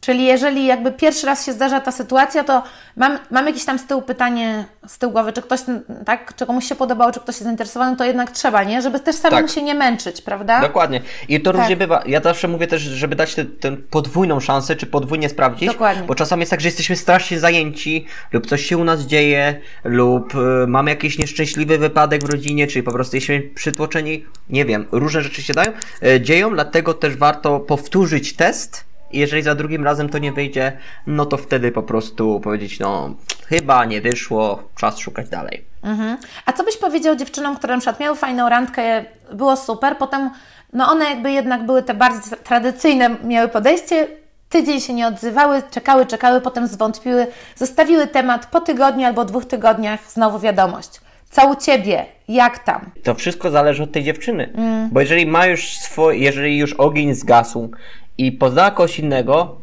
Czyli 0.00 0.24
jeżeli 0.24 0.66
jakby 0.66 0.92
pierwszy 0.92 1.26
raz 1.26 1.46
się 1.46 1.52
zdarza 1.52 1.80
ta 1.80 1.92
sytuacja, 1.92 2.44
to 2.44 2.62
mam, 2.96 3.18
mam 3.30 3.46
jakieś 3.46 3.64
tam 3.64 3.78
z 3.78 3.86
tyłu 3.86 4.02
pytanie, 4.02 4.64
z 4.86 4.98
tyłu 4.98 5.12
głowy, 5.12 5.32
czy 5.32 5.42
ktoś, 5.42 5.60
tak, 6.06 6.34
czy 6.36 6.46
komuś 6.46 6.64
się 6.64 6.74
podobało, 6.74 7.12
czy 7.12 7.20
ktoś 7.20 7.34
jest 7.34 7.44
zainteresowany, 7.44 7.96
to 7.96 8.04
jednak 8.04 8.30
trzeba, 8.30 8.64
nie? 8.64 8.82
Żeby 8.82 9.00
też 9.00 9.16
samemu 9.16 9.46
tak. 9.48 9.54
się 9.54 9.62
nie 9.62 9.74
męczyć, 9.74 10.22
prawda? 10.22 10.60
Dokładnie. 10.60 11.00
I 11.28 11.40
to 11.40 11.52
tak. 11.52 11.60
różnie 11.60 11.76
bywa. 11.76 12.02
Ja 12.06 12.20
zawsze 12.20 12.48
mówię 12.48 12.66
też, 12.66 12.82
żeby 12.82 13.16
dać 13.16 13.34
tę 13.34 13.76
podwójną 13.90 14.40
szansę, 14.40 14.76
czy 14.76 14.86
podwójnie 14.86 15.28
sprawdzić. 15.28 15.68
Dokładnie. 15.68 16.02
Bo 16.06 16.14
czasami 16.14 16.40
jest 16.40 16.50
tak, 16.50 16.60
że 16.60 16.68
jesteśmy 16.68 16.96
strasznie 16.96 17.40
zajęci, 17.40 18.06
lub 18.32 18.46
coś 18.46 18.66
się 18.66 18.78
u 18.78 18.84
nas 18.84 19.00
dzieje, 19.00 19.60
lub 19.84 20.34
y, 20.34 20.66
mamy 20.66 20.90
jakiś 20.90 21.18
nieszczęśliwy 21.18 21.78
wypadek 21.78 22.24
w 22.24 22.30
rodzinie, 22.30 22.66
czyli 22.66 22.82
po 22.82 22.92
prostu 22.92 23.16
jesteśmy 23.16 23.42
przytłoczeni, 23.54 24.24
nie 24.50 24.64
wiem, 24.64 24.86
różne 24.92 25.22
rzeczy 25.22 25.42
się 25.42 25.54
dają, 25.54 25.72
y, 26.02 26.20
dzieją, 26.20 26.50
dlatego 26.50 26.94
też 26.94 27.16
warto 27.16 27.60
powtórzyć 27.60 28.36
test, 28.36 28.89
i 29.12 29.18
jeżeli 29.18 29.42
za 29.42 29.54
drugim 29.54 29.84
razem 29.84 30.08
to 30.08 30.18
nie 30.18 30.32
wyjdzie, 30.32 30.72
no 31.06 31.26
to 31.26 31.36
wtedy 31.36 31.72
po 31.72 31.82
prostu 31.82 32.40
powiedzieć, 32.40 32.80
no 32.80 33.14
chyba 33.46 33.84
nie 33.84 34.00
wyszło, 34.00 34.62
czas 34.76 34.98
szukać 34.98 35.28
dalej. 35.28 35.64
Mhm. 35.82 36.16
A 36.46 36.52
co 36.52 36.64
byś 36.64 36.76
powiedział 36.76 37.16
dziewczynom, 37.16 37.56
które 37.56 37.74
na 37.74 37.80
przykład 37.80 38.00
miały 38.00 38.16
fajną 38.16 38.48
randkę, 38.48 39.04
było 39.32 39.56
super, 39.56 39.96
potem 39.96 40.30
no 40.72 40.90
one 40.90 41.04
jakby 41.04 41.32
jednak 41.32 41.66
były 41.66 41.82
te 41.82 41.94
bardzo 41.94 42.36
tradycyjne, 42.36 43.16
miały 43.24 43.48
podejście, 43.48 44.06
tydzień 44.48 44.80
się 44.80 44.94
nie 44.94 45.06
odzywały, 45.06 45.62
czekały, 45.70 46.06
czekały, 46.06 46.40
potem 46.40 46.66
zwątpiły, 46.66 47.26
zostawiły 47.56 48.06
temat 48.06 48.46
po 48.46 48.60
tygodniu 48.60 49.06
albo 49.06 49.24
dwóch 49.24 49.44
tygodniach, 49.44 50.10
znowu 50.10 50.38
wiadomość. 50.38 51.00
Co 51.30 51.50
u 51.50 51.56
Ciebie? 51.56 52.06
Jak 52.28 52.58
tam? 52.58 52.90
To 53.02 53.14
wszystko 53.14 53.50
zależy 53.50 53.82
od 53.82 53.92
tej 53.92 54.04
dziewczyny. 54.04 54.52
Mm. 54.54 54.88
Bo 54.92 55.00
jeżeli 55.00 55.26
ma 55.26 55.46
już 55.46 55.78
swój, 55.78 56.20
jeżeli 56.20 56.58
już 56.58 56.72
ogień 56.72 57.14
zgasł 57.14 57.70
i 58.18 58.32
poznała 58.32 58.70
kogoś 58.70 58.98
innego, 58.98 59.60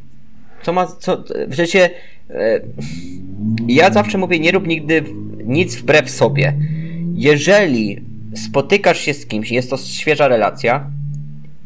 co 0.64 0.74
ma, 0.74 0.88
co, 0.88 1.24
w 1.48 1.56
sensie, 1.56 1.90
e, 2.30 2.60
ja 3.68 3.92
zawsze 3.92 4.18
mówię, 4.18 4.40
nie 4.40 4.52
rób 4.52 4.68
nigdy 4.68 5.04
nic 5.44 5.76
wbrew 5.76 6.10
sobie. 6.10 6.54
Jeżeli 7.14 8.02
spotykasz 8.36 9.00
się 9.00 9.14
z 9.14 9.26
kimś, 9.26 9.52
jest 9.52 9.70
to 9.70 9.78
świeża 9.78 10.28
relacja 10.28 10.90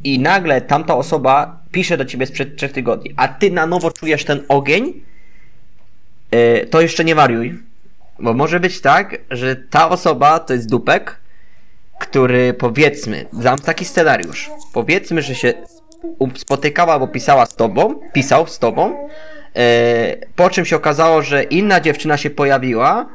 i 0.04 0.20
nagle 0.20 0.62
tamta 0.62 0.96
osoba 0.96 1.62
pisze 1.72 1.98
do 1.98 2.06
ciebie 2.06 2.26
sprzed 2.26 2.56
trzech 2.58 2.72
tygodni, 2.72 3.14
a 3.16 3.28
ty 3.28 3.52
na 3.52 3.68
nowo 3.68 3.92
czujesz 3.92 4.26
ten 4.26 4.44
ogień, 4.50 4.94
e, 6.32 6.66
to 6.66 6.82
jeszcze 6.82 7.06
nie 7.06 7.16
wariuj 7.16 7.72
bo 8.22 8.34
może 8.34 8.60
być 8.60 8.82
tak, 8.82 9.18
że 9.32 9.56
ta 9.56 9.90
osoba 9.90 10.40
to 10.40 10.54
jest 10.54 10.70
dupek, 10.70 11.18
który 12.00 12.54
powiedzmy, 12.54 13.26
dam 13.34 13.60
taki 13.60 13.86
scenariusz, 13.86 14.50
powiedzmy, 14.74 15.22
że 15.22 15.36
się 15.36 15.54
spotykała 16.36 16.94
albo 16.94 17.08
pisała 17.08 17.46
z 17.46 17.56
tobą, 17.56 17.96
pisał 18.14 18.48
z 18.48 18.60
tobą, 18.60 19.10
e, 19.56 20.16
po 20.36 20.50
czym 20.50 20.66
się 20.66 20.76
okazało, 20.76 21.22
że 21.22 21.44
inna 21.44 21.80
dziewczyna 21.80 22.18
się 22.18 22.30
pojawiła, 22.30 23.06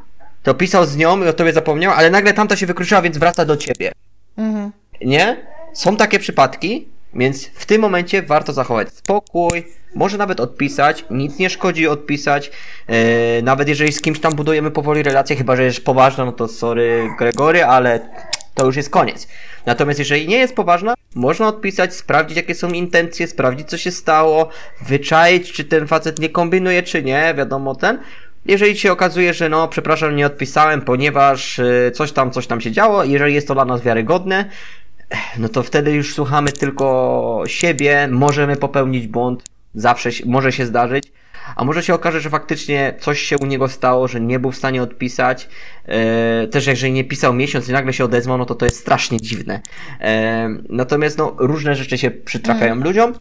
to 0.42 0.54
pisał 0.54 0.86
z 0.86 0.96
nią 0.96 1.24
i 1.24 1.28
o 1.28 1.32
tobie 1.32 1.52
zapomniał, 1.52 1.92
ale 1.92 2.10
nagle 2.10 2.32
tamta 2.32 2.56
się 2.56 2.66
wykluczyła, 2.66 3.02
więc 3.02 3.18
wraca 3.18 3.44
do 3.44 3.56
ciebie. 3.56 3.92
Mhm. 4.38 4.72
Nie? 5.00 5.36
Są 5.72 5.96
takie 5.96 6.18
przypadki, 6.18 6.88
więc 7.14 7.46
w 7.46 7.66
tym 7.66 7.80
momencie 7.80 8.22
warto 8.22 8.52
zachować 8.52 8.88
spokój, 8.92 9.64
może 9.94 10.18
nawet 10.18 10.40
odpisać, 10.40 11.04
nic 11.10 11.38
nie 11.38 11.50
szkodzi 11.50 11.88
odpisać, 11.88 12.50
e, 12.86 13.42
nawet 13.42 13.68
jeżeli 13.68 13.92
z 13.92 14.00
kimś 14.00 14.20
tam 14.20 14.32
budujemy 14.32 14.70
powoli 14.70 15.02
relację, 15.02 15.36
chyba 15.36 15.56
że 15.56 15.64
jest 15.64 15.84
poważna, 15.84 16.24
no 16.24 16.32
to 16.32 16.48
sorry 16.48 17.08
Gregory, 17.18 17.64
ale 17.64 18.00
to 18.54 18.66
już 18.66 18.76
jest 18.76 18.90
koniec. 18.90 19.28
Natomiast 19.66 19.98
jeżeli 19.98 20.28
nie 20.28 20.36
jest 20.36 20.54
poważna, 20.54 20.94
można 21.16 21.48
odpisać, 21.48 21.94
sprawdzić 21.94 22.36
jakie 22.36 22.54
są 22.54 22.68
intencje, 22.68 23.26
sprawdzić 23.26 23.68
co 23.68 23.78
się 23.78 23.90
stało, 23.90 24.48
wyczaić 24.86 25.52
czy 25.52 25.64
ten 25.64 25.86
facet 25.86 26.18
nie 26.18 26.28
kombinuje 26.28 26.82
czy 26.82 27.02
nie, 27.02 27.34
wiadomo 27.36 27.74
ten. 27.74 27.98
Jeżeli 28.46 28.78
się 28.78 28.92
okazuje, 28.92 29.34
że 29.34 29.48
no, 29.48 29.68
przepraszam, 29.68 30.16
nie 30.16 30.26
odpisałem, 30.26 30.80
ponieważ 30.80 31.58
e, 31.58 31.90
coś 31.90 32.12
tam, 32.12 32.30
coś 32.30 32.46
tam 32.46 32.60
się 32.60 32.72
działo, 32.72 33.04
jeżeli 33.04 33.34
jest 33.34 33.48
to 33.48 33.54
dla 33.54 33.64
nas 33.64 33.82
wiarygodne, 33.82 34.44
no 35.38 35.48
to 35.48 35.62
wtedy 35.62 35.92
już 35.92 36.14
słuchamy 36.14 36.52
tylko 36.52 37.42
siebie, 37.46 38.08
możemy 38.10 38.56
popełnić 38.56 39.06
błąd, 39.06 39.42
zawsze 39.74 40.10
może 40.26 40.52
się 40.52 40.66
zdarzyć, 40.66 41.12
a 41.56 41.64
może 41.64 41.82
się 41.82 41.94
okaże, 41.94 42.20
że 42.20 42.30
faktycznie 42.30 42.94
coś 43.00 43.20
się 43.20 43.38
u 43.38 43.46
niego 43.46 43.68
stało, 43.68 44.08
że 44.08 44.20
nie 44.20 44.38
był 44.38 44.52
w 44.52 44.56
stanie 44.56 44.82
odpisać. 44.82 45.48
E, 45.84 46.46
też 46.46 46.66
jeżeli 46.66 46.92
nie 46.92 47.04
pisał 47.04 47.34
miesiąc 47.34 47.68
i 47.68 47.72
nagle 47.72 47.92
się 47.92 48.04
odezwał, 48.04 48.38
no 48.38 48.44
to 48.44 48.54
to 48.54 48.64
jest 48.64 48.78
strasznie 48.78 49.20
dziwne. 49.20 49.60
E, 50.00 50.48
natomiast 50.68 51.18
no, 51.18 51.34
różne 51.38 51.74
rzeczy 51.74 51.98
się 51.98 52.10
przytrafiają 52.10 52.72
mm. 52.72 52.84
ludziom 52.84 53.12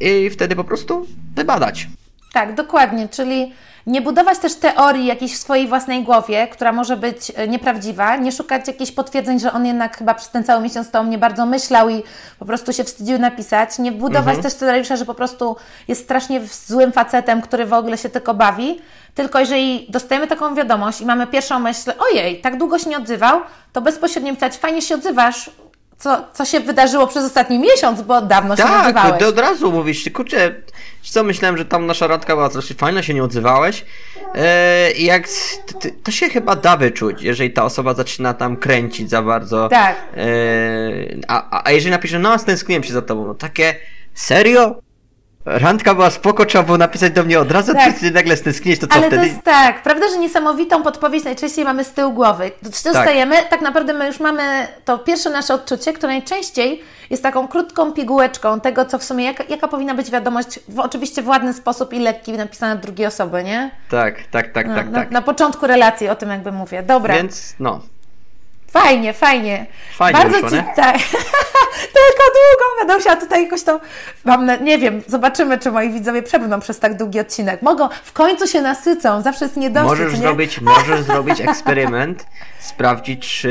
i 0.00 0.30
wtedy 0.30 0.56
po 0.56 0.64
prostu 0.64 1.06
wybadać. 1.34 1.88
Tak, 2.32 2.54
dokładnie, 2.54 3.08
czyli 3.08 3.52
nie 3.86 4.00
budować 4.02 4.38
też 4.38 4.54
teorii 4.54 5.06
jakiejś 5.06 5.34
w 5.34 5.38
swojej 5.38 5.68
własnej 5.68 6.04
głowie, 6.04 6.48
która 6.48 6.72
może 6.72 6.96
być 6.96 7.32
e, 7.34 7.48
nieprawdziwa, 7.48 8.16
nie 8.16 8.32
szukać 8.32 8.68
jakichś 8.68 8.92
potwierdzeń, 8.92 9.40
że 9.40 9.52
on 9.52 9.66
jednak 9.66 9.98
chyba 9.98 10.14
przez 10.14 10.30
ten 10.30 10.44
cały 10.44 10.62
miesiąc 10.62 10.90
to 10.90 11.00
o 11.00 11.02
mnie 11.02 11.18
bardzo 11.18 11.46
myślał 11.46 11.88
i 11.88 12.02
po 12.38 12.44
prostu 12.44 12.72
się 12.72 12.84
wstydził 12.84 13.18
napisać. 13.18 13.78
Nie 13.78 13.92
budować 13.92 14.26
mhm. 14.26 14.42
też 14.42 14.52
scenariusza, 14.52 14.96
że 14.96 15.04
po 15.04 15.14
prostu 15.14 15.56
jest 15.88 16.04
strasznie 16.04 16.40
złym 16.66 16.92
facetem, 16.92 17.42
który 17.42 17.66
w 17.66 17.72
ogóle 17.72 17.98
się 17.98 18.08
tylko 18.08 18.34
bawi. 18.34 18.80
Tylko 19.14 19.38
jeżeli 19.38 19.86
dostajemy 19.90 20.26
taką 20.26 20.54
wiadomość 20.54 21.00
i 21.00 21.06
mamy 21.06 21.26
pierwszą 21.26 21.58
myśl, 21.58 21.92
ojej, 21.98 22.40
tak 22.40 22.58
długo 22.58 22.78
się 22.78 22.90
nie 22.90 22.98
odzywał, 22.98 23.40
to 23.72 23.80
bezpośrednio 23.80 24.34
pisać, 24.34 24.56
fajnie 24.56 24.82
się 24.82 24.94
odzywasz, 24.94 25.50
co, 25.98 26.24
co 26.32 26.44
się 26.44 26.60
wydarzyło 26.60 27.06
przez 27.06 27.24
ostatni 27.24 27.58
miesiąc, 27.58 28.02
bo 28.02 28.22
dawno 28.22 28.56
tak, 28.56 28.66
się 28.66 28.72
nie 28.72 28.80
odzywałeś. 28.80 29.18
Tak, 29.20 29.28
od 29.28 29.38
razu 29.38 29.72
mówisz, 29.72 30.10
kurczę, 30.14 30.54
co 31.02 31.24
myślałem, 31.24 31.58
że 31.58 31.64
tam 31.64 31.86
nasza 31.86 32.06
randka 32.06 32.36
była 32.36 32.48
coś 32.48 32.66
fajna, 32.66 33.02
się 33.02 33.14
nie 33.14 33.24
odzywałeś. 33.24 33.84
Eee, 34.34 35.04
jak 35.04 35.28
to, 35.66 35.88
to, 36.02 36.10
się 36.10 36.28
chyba 36.28 36.56
da 36.56 36.76
wyczuć, 36.76 37.22
jeżeli 37.22 37.50
ta 37.50 37.64
osoba 37.64 37.94
zaczyna 37.94 38.34
tam 38.34 38.56
kręcić 38.56 39.10
za 39.10 39.22
bardzo. 39.22 39.68
Tak. 39.68 39.96
Eee, 40.16 41.20
a, 41.28 41.64
a 41.64 41.70
jeżeli 41.70 41.90
napisze, 41.90 42.18
no 42.18 42.38
stęskniłem 42.38 42.84
się 42.84 42.92
za 42.92 43.02
tobą, 43.02 43.26
no 43.26 43.34
takie, 43.34 43.74
serio? 44.14 44.85
Randka 45.46 45.94
była 45.94 46.10
spoko, 46.10 46.44
trzeba 46.46 46.64
było 46.64 46.78
napisać 46.78 47.12
do 47.12 47.24
mnie 47.24 47.40
od 47.40 47.52
razu, 47.52 47.72
tak. 47.74 47.98
ty 47.98 48.10
nagle 48.10 48.36
stęskniesz, 48.36 48.78
to 48.78 48.86
co 48.86 48.94
Ale 48.94 49.06
wtedy? 49.06 49.22
to 49.22 49.28
jest 49.28 49.42
tak, 49.42 49.82
prawda, 49.82 50.08
że 50.08 50.18
niesamowitą 50.18 50.82
podpowiedź 50.82 51.24
najczęściej 51.24 51.64
mamy 51.64 51.84
z 51.84 51.92
tyłu 51.92 52.12
głowy. 52.12 52.50
Dostajemy, 52.62 53.36
tak. 53.36 53.48
tak 53.48 53.60
naprawdę 53.60 53.92
my 53.92 54.06
już 54.06 54.20
mamy 54.20 54.42
to 54.84 54.98
pierwsze 54.98 55.30
nasze 55.30 55.54
odczucie, 55.54 55.92
które 55.92 56.12
najczęściej 56.12 56.82
jest 57.10 57.22
taką 57.22 57.48
krótką 57.48 57.92
pigułeczką 57.92 58.60
tego, 58.60 58.84
co 58.84 58.98
w 58.98 59.04
sumie, 59.04 59.24
jaka, 59.24 59.44
jaka 59.48 59.68
powinna 59.68 59.94
być 59.94 60.10
wiadomość, 60.10 60.60
w, 60.68 60.80
oczywiście 60.80 61.22
w 61.22 61.28
ładny 61.28 61.52
sposób 61.52 61.92
i 61.92 61.98
lekki, 61.98 62.32
napisana 62.32 62.76
drugiej 62.76 63.06
osoby, 63.06 63.44
nie? 63.44 63.70
Tak, 63.90 64.14
tak, 64.30 64.52
tak, 64.52 64.68
no, 64.68 64.74
tak, 64.74 64.90
na, 64.90 64.98
tak. 64.98 65.10
Na 65.10 65.22
początku 65.22 65.66
relacji 65.66 66.08
o 66.08 66.14
tym 66.14 66.30
jakby 66.30 66.52
mówię. 66.52 66.82
Dobra. 66.82 67.14
Więc, 67.14 67.54
no, 67.58 67.80
Fajnie, 68.82 69.12
fajnie. 69.12 69.66
Fajnie 69.96 70.20
Bardzo 70.20 70.34
wyszło, 70.34 70.50
ci, 70.50 70.64
tak. 70.76 70.98
Tylko 71.98 72.22
długo 72.36 72.64
będę 72.78 72.94
musiała 72.94 73.16
tutaj 73.16 73.44
jakoś 73.44 73.62
to, 73.62 73.80
mam, 74.24 74.64
nie 74.64 74.78
wiem, 74.78 75.02
zobaczymy, 75.06 75.58
czy 75.58 75.72
moi 75.72 75.90
widzowie 75.90 76.22
przebrną 76.22 76.60
przez 76.60 76.78
tak 76.78 76.96
długi 76.96 77.20
odcinek. 77.20 77.62
Mogą, 77.62 77.88
w 78.04 78.12
końcu 78.12 78.46
się 78.46 78.62
nasycą, 78.62 79.22
zawsze 79.22 79.44
jest 79.44 79.56
niedosyt, 79.56 79.88
Możesz 79.88 80.12
nie? 80.12 80.18
zrobić, 80.18 80.60
możesz 80.60 81.00
zrobić 81.00 81.40
eksperyment, 81.40 82.26
sprawdzić, 82.60 83.40
czy 83.40 83.50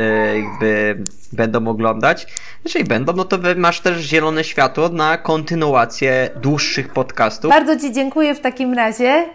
e, 0.00 0.38
jakby 0.38 0.98
będą 1.32 1.68
oglądać. 1.68 2.26
Jeżeli 2.64 2.84
będą, 2.84 3.12
no 3.12 3.24
to 3.24 3.38
masz 3.56 3.80
też 3.80 4.00
zielone 4.00 4.44
światło 4.44 4.88
na 4.88 5.18
kontynuację 5.18 6.30
dłuższych 6.36 6.88
podcastów. 6.88 7.50
Bardzo 7.50 7.80
Ci 7.80 7.92
dziękuję 7.92 8.34
w 8.34 8.40
takim 8.40 8.74
razie. 8.74 9.26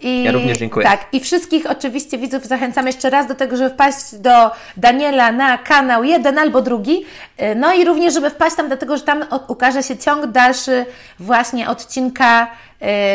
I, 0.00 0.22
ja 0.22 0.32
również 0.32 0.58
dziękuję. 0.58 0.86
Tak, 0.86 1.06
i 1.12 1.20
wszystkich 1.20 1.66
oczywiście 1.70 2.18
widzów 2.18 2.44
zachęcam 2.44 2.86
jeszcze 2.86 3.10
raz 3.10 3.26
do 3.26 3.34
tego, 3.34 3.56
żeby 3.56 3.70
wpaść 3.70 4.14
do 4.14 4.50
Daniela 4.76 5.32
na 5.32 5.58
kanał 5.58 6.04
jeden 6.04 6.38
albo 6.38 6.62
drugi. 6.62 7.04
Y, 7.42 7.54
no 7.54 7.74
i 7.74 7.84
również, 7.84 8.14
żeby 8.14 8.30
wpaść 8.30 8.56
tam, 8.56 8.66
dlatego 8.66 8.96
że 8.96 9.02
tam 9.02 9.24
ukaże 9.48 9.82
się 9.82 9.96
ciąg 9.96 10.26
dalszy 10.26 10.86
właśnie 11.18 11.68
odcinka, 11.68 12.46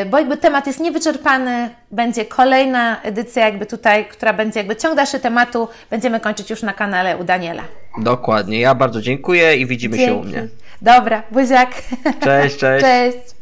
y, 0.01 0.05
bo 0.05 0.17
jakby 0.17 0.37
temat 0.37 0.67
jest 0.67 0.79
niewyczerpany. 0.79 1.69
Będzie 1.91 2.25
kolejna 2.25 3.01
edycja, 3.01 3.45
jakby 3.45 3.65
tutaj, 3.65 4.05
która 4.05 4.33
będzie 4.33 4.59
jakby 4.59 4.75
ciąg 4.75 4.95
dalszy 4.95 5.19
tematu. 5.19 5.67
Będziemy 5.89 6.19
kończyć 6.19 6.49
już 6.49 6.63
na 6.63 6.73
kanale 6.73 7.17
u 7.17 7.23
Daniela. 7.23 7.63
Dokładnie. 7.97 8.59
Ja 8.59 8.75
bardzo 8.75 9.01
dziękuję 9.01 9.55
i 9.57 9.65
widzimy 9.65 9.97
Dzięki. 9.97 10.13
się 10.13 10.19
u 10.19 10.23
mnie. 10.23 10.47
Dobra, 10.81 11.23
buziak. 11.31 11.69
Cześć, 12.23 12.57
cześć. 12.57 12.85
Cześć. 12.85 13.38